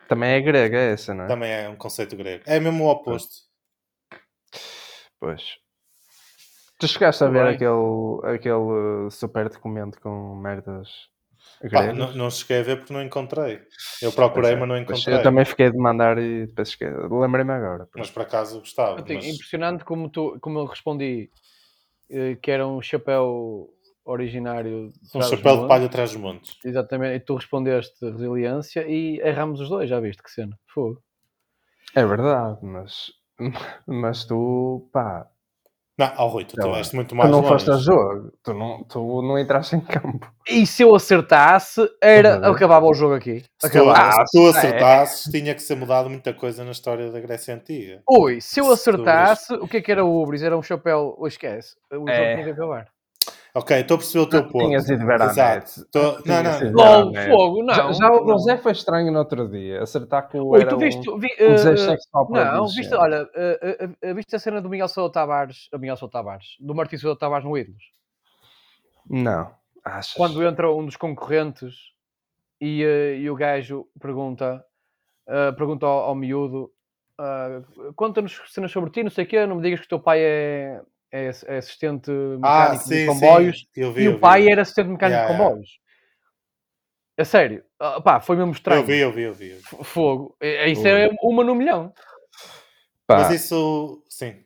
Também 0.06 0.32
é 0.32 0.40
grega 0.42 0.76
é 0.76 0.92
essa, 0.92 1.14
não 1.14 1.24
é? 1.24 1.26
Também 1.26 1.50
é 1.50 1.68
um 1.70 1.76
conceito 1.76 2.14
grego. 2.16 2.44
É 2.46 2.60
mesmo 2.60 2.84
o 2.84 2.90
oposto. 2.90 3.34
Pois. 5.18 5.42
Tu 6.78 6.86
chegaste 6.86 7.24
a 7.24 7.28
ver 7.28 7.46
aquele, 7.46 8.34
aquele 8.34 9.10
super 9.10 9.48
documento 9.48 9.98
com 10.02 10.34
merdas 10.34 10.88
Pá, 11.70 11.92
não, 11.92 12.12
não 12.12 12.30
cheguei 12.30 12.60
a 12.60 12.62
ver 12.62 12.76
porque 12.78 12.92
não 12.92 13.02
encontrei. 13.02 13.60
Eu 14.00 14.12
procurei, 14.12 14.52
é, 14.52 14.56
mas 14.56 14.68
não 14.68 14.78
encontrei. 14.78 15.16
Eu 15.16 15.22
também 15.22 15.44
fiquei 15.44 15.70
de 15.70 15.76
mandar 15.76 16.18
e 16.18 16.46
depois. 16.46 16.76
Lembrei-me 16.80 17.52
agora. 17.52 17.88
Mas 17.94 18.10
por 18.10 18.22
acaso 18.22 18.60
gostava. 18.60 19.04
Mas... 19.06 19.24
Impressionante 19.24 19.84
como, 19.84 20.08
tu, 20.08 20.38
como 20.40 20.58
eu 20.58 20.64
respondi 20.64 21.30
eh, 22.10 22.36
que 22.42 22.50
era 22.50 22.66
um 22.66 22.82
chapéu 22.82 23.68
originário. 24.04 24.92
Um 25.14 25.22
chapéu 25.22 25.62
de 25.62 25.68
palha 25.68 25.86
atrás 25.86 26.12
dos 26.12 26.20
montes. 26.20 26.56
Exatamente, 26.64 27.16
e 27.16 27.20
tu 27.20 27.36
respondeste 27.36 28.04
resiliência 28.04 28.86
e 28.88 29.20
erramos 29.20 29.60
os 29.60 29.68
dois, 29.68 29.88
já 29.88 30.00
viste 30.00 30.22
que 30.22 30.30
cena? 30.30 30.58
Fogo. 30.66 31.02
É 31.94 32.04
verdade, 32.04 32.58
mas, 32.62 33.12
mas 33.86 34.24
tu, 34.24 34.88
pá. 34.92 35.28
Não, 36.00 36.10
oh, 36.16 36.28
Rui, 36.28 36.46
tu 36.46 36.58
estiveste 36.58 36.96
muito 36.96 37.14
mais 37.14 37.28
Tu 37.28 37.32
não 37.32 37.42
longe. 37.42 37.52
foste 37.52 37.70
a 37.70 37.76
jogo, 37.76 38.32
tu 38.42 38.54
não, 38.54 38.82
tu 38.84 39.20
não 39.20 39.38
entraste 39.38 39.76
em 39.76 39.80
campo. 39.80 40.26
E 40.48 40.66
se 40.66 40.82
eu 40.82 40.94
acertasse, 40.94 41.86
era, 42.02 42.38
uhum. 42.38 42.54
acabava 42.54 42.86
o 42.86 42.94
jogo 42.94 43.12
aqui. 43.12 43.44
Se 43.60 43.70
tu, 43.70 43.90
ah, 43.90 44.24
se 44.26 44.38
tu 44.38 44.48
acertasses, 44.48 45.26
é. 45.26 45.38
tinha 45.38 45.54
que 45.54 45.60
ser 45.60 45.74
mudado 45.74 46.08
muita 46.08 46.32
coisa 46.32 46.64
na 46.64 46.70
história 46.70 47.10
da 47.10 47.20
Grécia 47.20 47.54
Antiga. 47.54 48.00
Ui, 48.08 48.40
se 48.40 48.60
eu 48.60 48.72
acertasse, 48.72 49.52
o 49.52 49.68
que 49.68 49.76
é 49.76 49.82
que 49.82 49.92
era 49.92 50.02
o 50.02 50.22
Ubris? 50.22 50.42
Era 50.42 50.56
um 50.56 50.62
chapéu, 50.62 51.14
ou 51.18 51.26
esquece, 51.26 51.76
o 51.92 52.08
é. 52.08 52.16
jogo 52.16 52.32
tinha 52.32 52.44
que 52.44 52.50
acabar. 52.50 52.86
Ok, 53.52 53.80
estou 53.80 53.96
a 53.96 53.98
perceber 53.98 54.24
o 54.24 54.28
teu 54.28 54.48
ponto. 54.48 54.66
Tinhas 54.66 54.88
ido 54.88 55.04
ver 55.04 55.20
a 55.20 55.26
Exato. 55.26 55.84
Tô... 55.90 56.22
Não, 56.24 56.42
não. 56.42 56.72
LOL, 56.72 57.14
fogo, 57.28 57.62
não. 57.64 57.74
Já, 57.74 57.92
já 57.92 58.12
o 58.12 58.26
José 58.26 58.56
foi 58.58 58.72
estranho 58.72 59.10
no 59.10 59.18
outro 59.18 59.48
dia. 59.48 59.82
Acertar 59.82 60.28
com 60.28 60.38
o. 60.38 60.50
Oi, 60.50 60.64
tu 60.66 60.78
viste. 60.78 61.10
Um, 61.10 61.18
vi, 61.18 61.28
uh, 61.40 62.16
um 62.16 62.30
não, 62.30 62.66
viste, 62.68 62.94
olha, 62.94 63.24
uh, 63.24 64.10
uh, 64.10 64.14
viste 64.14 64.36
a 64.36 64.38
cena 64.38 64.62
do 64.62 64.68
Miguel 64.68 64.86
Sousa 64.88 65.12
Tavares. 65.12 65.68
Uh, 65.72 65.78
Miguel 65.78 65.96
Sousa 65.96 66.12
Tavares. 66.12 66.56
Do 66.60 66.74
Martim 66.74 66.96
Sousa 66.96 67.18
Tavares 67.18 67.44
no 67.44 67.58
Ídolos? 67.58 67.82
Não. 69.08 69.50
Achas? 69.84 70.14
Quando 70.14 70.44
entra 70.44 70.72
um 70.72 70.84
dos 70.84 70.96
concorrentes 70.96 71.74
e, 72.60 72.82
e 73.20 73.28
o 73.28 73.34
gajo 73.34 73.88
pergunta, 74.00 74.64
pergunta 75.56 75.86
ao, 75.86 76.00
ao 76.00 76.14
miúdo. 76.14 76.70
Conta-nos 77.96 78.40
cenas 78.48 78.70
sobre 78.70 78.90
ti, 78.90 79.02
não 79.02 79.10
sei 79.10 79.24
o 79.24 79.26
quê, 79.28 79.44
não 79.44 79.56
me 79.56 79.62
digas 79.62 79.80
que 79.80 79.86
o 79.86 79.88
teu 79.88 79.98
pai 80.00 80.20
é, 80.20 80.82
é, 81.12 81.30
é 81.46 81.58
assistente 81.58 82.10
ah, 82.10 82.14
mecânico 82.14 82.46
ah, 82.46 82.76
sim, 82.76 82.94
de 82.94 83.06
comboios 83.06 83.68
vi, 83.74 84.02
e 84.02 84.08
o 84.08 84.18
pai 84.18 84.42
vi. 84.42 84.52
era 84.52 84.62
assistente 84.62 84.88
mecânico 84.88 85.18
yeah, 85.18 85.32
de 85.32 85.38
comboios. 85.38 85.68
Yeah. 85.68 85.80
A 87.18 87.24
sério, 87.24 87.64
uh, 87.82 88.02
pá, 88.02 88.20
foi 88.20 88.36
mesmo 88.36 88.52
estranho. 88.52 88.80
Eu 88.80 88.86
vi, 88.86 88.98
eu 88.98 89.12
vi, 89.12 89.22
eu 89.22 89.34
vi. 89.34 89.60
Fogo. 89.84 90.36
Isso 90.66 90.86
é 90.86 91.10
uma 91.22 91.44
no 91.44 91.54
milhão. 91.54 91.92
Pá. 93.06 93.18
Mas 93.18 93.32
isso, 93.32 94.02
sim. 94.08 94.42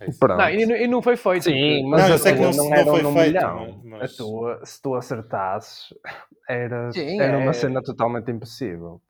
É 0.00 0.06
não, 0.28 0.48
e, 0.48 0.84
e, 0.84 0.86
não 0.86 1.02
foi 1.02 1.16
feito. 1.16 1.44
Sim, 1.44 1.88
mas 1.88 2.02
não, 2.02 2.08
eu 2.10 2.18
sei 2.18 2.34
que 2.34 2.40
não, 2.40 2.52
não, 2.52 2.70
não 2.70 2.84
foi 2.84 3.04
um 3.04 3.12
feito. 3.12 3.34
Milhão. 3.34 3.80
Mas... 3.82 4.16
Tua, 4.16 4.60
se 4.64 4.80
tu 4.80 4.94
acertasses, 4.94 5.92
era, 6.48 6.92
Sim, 6.92 7.20
era 7.20 7.36
é... 7.36 7.42
uma 7.42 7.52
cena 7.52 7.82
totalmente 7.82 8.30
impossível. 8.30 9.02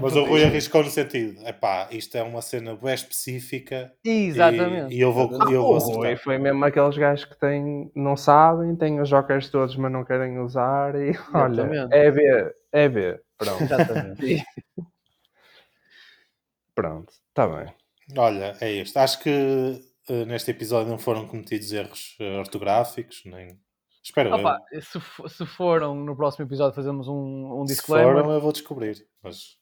mas 0.00 0.16
o 0.16 0.24
Rui 0.24 0.42
arriscou 0.42 0.82
no 0.82 0.88
sentido: 0.88 1.38
é 1.44 1.52
pá, 1.52 1.86
isto 1.90 2.16
é 2.16 2.22
uma 2.22 2.40
cena 2.40 2.74
bem 2.76 2.94
específica. 2.94 3.92
Exatamente. 4.02 4.94
E, 4.94 4.98
e 4.98 5.00
eu 5.02 5.12
vou, 5.12 5.30
eu 5.50 5.62
vou 5.62 5.76
acertar. 5.76 5.98
O 5.98 6.04
Rui 6.04 6.16
foi 6.16 6.38
mesmo 6.38 6.64
aqueles 6.64 6.96
gajos 6.96 7.26
que 7.26 7.38
têm, 7.38 7.92
não 7.94 8.16
sabem, 8.16 8.74
têm 8.76 9.00
os 9.00 9.08
jokers 9.08 9.50
todos, 9.50 9.76
mas 9.76 9.92
não 9.92 10.02
querem 10.02 10.38
usar. 10.38 10.94
E 10.94 11.12
olha, 11.34 11.88
é 11.90 12.10
B, 12.10 12.54
é 12.72 12.88
B. 12.88 13.20
Pronto. 13.36 13.62
Exatamente. 13.62 14.42
Pronto, 16.74 17.12
está 17.28 17.46
bem. 17.46 17.70
Olha, 18.16 18.56
é 18.60 18.72
isto. 18.72 18.96
Acho 18.96 19.20
que 19.20 19.89
neste 20.26 20.50
episódio 20.50 20.90
não 20.90 20.98
foram 20.98 21.26
cometidos 21.26 21.72
erros 21.72 22.16
uh, 22.20 22.38
ortográficos, 22.38 23.22
nem. 23.24 23.58
Espero 24.02 24.34
Opa, 24.34 24.58
eu. 24.72 24.80
Se, 24.80 24.98
se 25.28 25.46
foram, 25.46 25.94
no 25.94 26.16
próximo 26.16 26.46
episódio 26.46 26.74
fazemos 26.74 27.06
um, 27.06 27.60
um 27.60 27.64
disclaimer. 27.64 28.14
Se 28.14 28.22
foram, 28.22 28.34
eu 28.34 28.40
vou 28.40 28.52
descobrir. 28.52 29.06
Mas... 29.22 29.58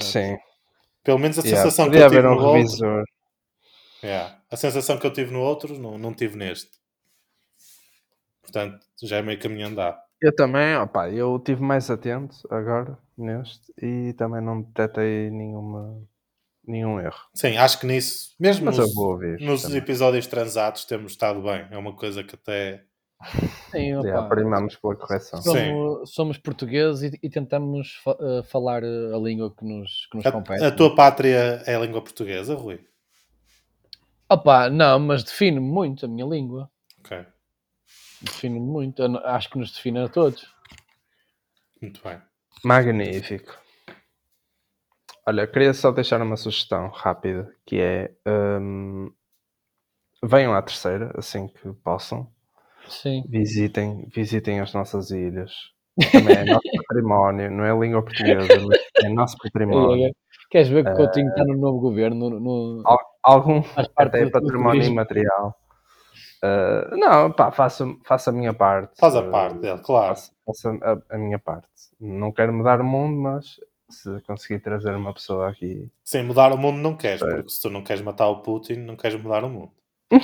Sim. 0.00 0.36
Pelo 1.02 1.18
menos 1.18 1.38
a 1.38 1.42
yeah, 1.42 1.62
sensação 1.62 1.90
que 1.90 1.96
eu 1.96 2.08
tive 2.08 2.26
um 2.26 2.34
no 2.34 2.52
revisor. 2.52 2.98
outro. 2.98 3.12
Yeah. 4.04 4.42
A 4.50 4.56
sensação 4.56 4.98
que 4.98 5.06
eu 5.06 5.12
tive 5.12 5.32
no 5.32 5.40
outro, 5.40 5.78
não, 5.78 5.98
não 5.98 6.14
tive 6.14 6.36
neste. 6.36 6.70
Portanto, 8.40 8.78
já 9.02 9.16
é 9.16 9.22
meio 9.22 9.40
caminho 9.40 9.66
andar. 9.66 10.00
Eu 10.20 10.34
também, 10.34 10.76
opa, 10.76 11.10
eu 11.10 11.38
tive 11.40 11.62
mais 11.62 11.90
atento 11.90 12.36
agora 12.48 12.96
neste 13.18 13.72
e 13.82 14.12
também 14.12 14.40
não 14.40 14.62
detetei 14.62 15.30
nenhuma 15.30 16.00
nenhum 16.66 17.00
erro. 17.00 17.18
Sim, 17.34 17.56
acho 17.56 17.78
que 17.80 17.86
nisso, 17.86 18.34
mesmo 18.38 18.66
Mas 18.66 18.76
nos, 18.78 18.94
nos 19.40 19.74
episódios 19.74 20.26
transados, 20.26 20.84
temos 20.84 21.12
estado 21.12 21.42
bem. 21.42 21.66
É 21.70 21.76
uma 21.76 21.94
coisa 21.94 22.22
que 22.24 22.34
até 22.34 22.84
Sim, 23.70 23.94
opa, 23.96 24.28
primamos 24.28 24.76
pela 24.76 24.96
correção. 24.96 25.40
somos, 25.42 26.12
somos 26.14 26.38
portugueses 26.38 27.12
e, 27.12 27.18
e 27.22 27.30
tentamos 27.30 27.94
fa- 28.04 28.16
eh, 28.20 28.42
falar 28.44 28.82
eh, 28.82 29.14
a 29.14 29.18
língua 29.18 29.54
que 29.54 29.64
nos, 29.64 30.06
que 30.10 30.16
nos 30.16 30.26
compete. 30.30 30.62
A, 30.62 30.68
a 30.68 30.72
tua 30.72 30.94
pátria 30.94 31.62
é 31.66 31.74
a 31.74 31.78
língua 31.80 32.02
portuguesa, 32.02 32.54
Rui? 32.54 32.84
Opa, 34.28 34.68
não, 34.70 34.98
mas 34.98 35.22
define 35.24 35.60
muito 35.60 36.06
a 36.06 36.08
minha 36.08 36.26
língua. 36.26 36.70
Ok, 37.00 37.24
Define 38.22 38.60
muito. 38.60 39.02
Acho 39.24 39.50
que 39.50 39.58
nos 39.58 39.72
define 39.72 39.98
a 40.00 40.08
todos. 40.08 40.46
muito 41.80 42.00
bem. 42.02 42.20
Magnífico. 42.64 43.58
Olha, 45.26 45.46
queria 45.46 45.72
só 45.72 45.90
deixar 45.92 46.20
uma 46.20 46.36
sugestão 46.36 46.88
rápida, 46.88 47.48
que 47.64 47.80
é 47.80 48.12
hum, 48.26 49.10
venham 50.22 50.54
à 50.54 50.62
terceira, 50.62 51.12
assim 51.16 51.48
que 51.48 51.72
possam. 51.84 52.28
Sim. 52.88 53.22
Visitem, 53.28 54.08
visitem 54.14 54.60
as 54.60 54.72
nossas 54.74 55.10
ilhas. 55.10 55.52
Também 56.10 56.36
é 56.36 56.44
nosso 56.44 56.62
património, 56.88 57.50
não 57.50 57.64
é 57.64 57.78
língua 57.78 58.02
portuguesa, 58.02 58.48
mas 58.66 58.78
é 59.04 59.08
nosso 59.08 59.36
património. 59.38 60.12
Queres 60.50 60.68
ver 60.68 60.84
que 60.84 60.90
o 60.90 60.96
Coutinho 60.96 61.28
está 61.30 61.44
no 61.44 61.56
novo 61.56 61.80
governo? 61.80 62.28
No, 62.28 62.40
no- 62.40 62.82
Al- 62.84 62.98
Algum 63.22 63.62
faz 63.62 63.88
parte 63.88 64.08
até 64.08 64.24
do 64.26 64.30
património 64.32 64.82
imaterial. 64.84 65.54
Uh, 66.44 66.96
não, 66.96 67.32
pá, 67.32 67.50
faço, 67.52 67.98
faço 68.04 68.28
a 68.30 68.32
minha 68.32 68.52
parte. 68.52 68.98
Faz 68.98 69.14
a 69.14 69.20
Uh, 69.22 69.30
parte 69.30 69.58
dele, 69.60 69.80
claro. 69.82 70.08
faço, 70.08 70.32
faço 70.44 70.68
a, 70.82 71.14
a 71.14 71.18
minha 71.18 71.38
parte. 71.38 71.68
Não 72.00 72.32
quero 72.32 72.52
mudar 72.52 72.80
o 72.80 72.84
mundo, 72.84 73.16
mas 73.18 73.56
se 73.92 74.20
conseguir 74.22 74.60
trazer 74.60 74.94
uma 74.94 75.12
pessoa 75.14 75.50
aqui. 75.50 75.90
Sim, 76.04 76.22
mudar 76.24 76.52
o 76.52 76.58
mundo 76.58 76.78
não 76.78 76.96
queres, 76.96 77.20
Certo. 77.20 77.34
porque 77.36 77.50
se 77.50 77.60
tu 77.62 77.70
não 77.70 77.82
queres 77.84 78.02
matar 78.02 78.28
o 78.28 78.42
Putin, 78.42 78.74
não 78.76 78.96
queres 78.96 79.20
mudar 79.20 79.44
o 79.44 79.48
mundo. 79.50 79.72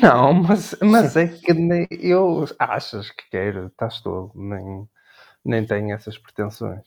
Não, 0.03 0.35
mas, 0.35 0.77
mas 0.83 1.17
é 1.17 1.29
que 1.29 1.55
nem, 1.55 1.87
eu 1.91 2.45
achas 2.59 3.11
que 3.11 3.29
quero, 3.31 3.69
estás 3.69 4.01
todo, 4.03 4.33
nem, 4.35 4.87
nem 5.45 5.65
tenho 5.67 5.95
essas 5.95 6.19
pretensões. 6.19 6.87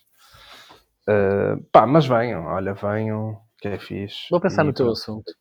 Uh, 1.10 1.62
pá, 1.72 1.88
mas 1.88 2.06
venham, 2.06 2.46
olha, 2.46 2.74
venham, 2.74 3.42
que 3.60 3.68
é 3.70 3.80
fixe. 3.80 4.28
Vou 4.30 4.40
pensar 4.40 4.64
E 4.64 4.68
no 4.68 4.74
teu 4.74 4.86
pronto. 4.86 4.98
assunto. 5.00 5.34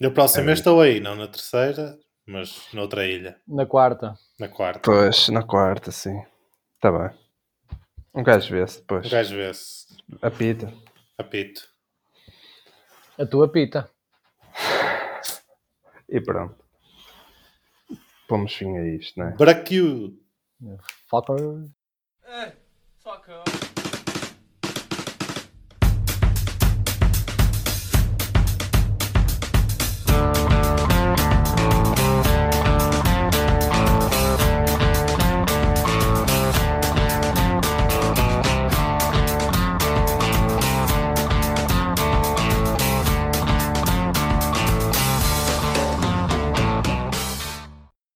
No 0.00 0.12
próximo 0.12 0.44
É. 0.44 0.46
mês 0.46 0.60
estou 0.60 0.80
aí, 0.80 0.98
não 1.00 1.14
na 1.14 1.26
terceira, 1.28 1.98
mas 2.26 2.68
noutra 2.72 3.04
ilha, 3.06 3.36
Na 3.46 3.66
quarta. 3.66 4.14
na 4.40 4.48
quarta. 4.48 4.80
Pois, 4.82 5.28
na 5.28 5.42
quarta, 5.42 5.90
sim. 5.90 6.22
Está 6.76 6.90
bem. 6.90 7.10
Um 8.18 8.22
gajo 8.24 8.50
vê-se 8.52 8.80
depois. 8.80 9.06
O 9.06 9.10
gajo 9.10 9.36
vê-se. 9.36 9.86
Apita. 10.20 10.74
Apito. 11.16 11.68
A 13.16 13.24
tua 13.24 13.48
pita. 13.48 13.88
E 16.10 16.20
pronto. 16.22 16.56
Pomos 18.26 18.54
fim 18.54 18.78
a 18.78 18.96
isto, 18.96 19.20
não 19.20 19.28
é? 19.28 19.36
Braquio. 19.36 20.18
Fucker. 21.06 21.68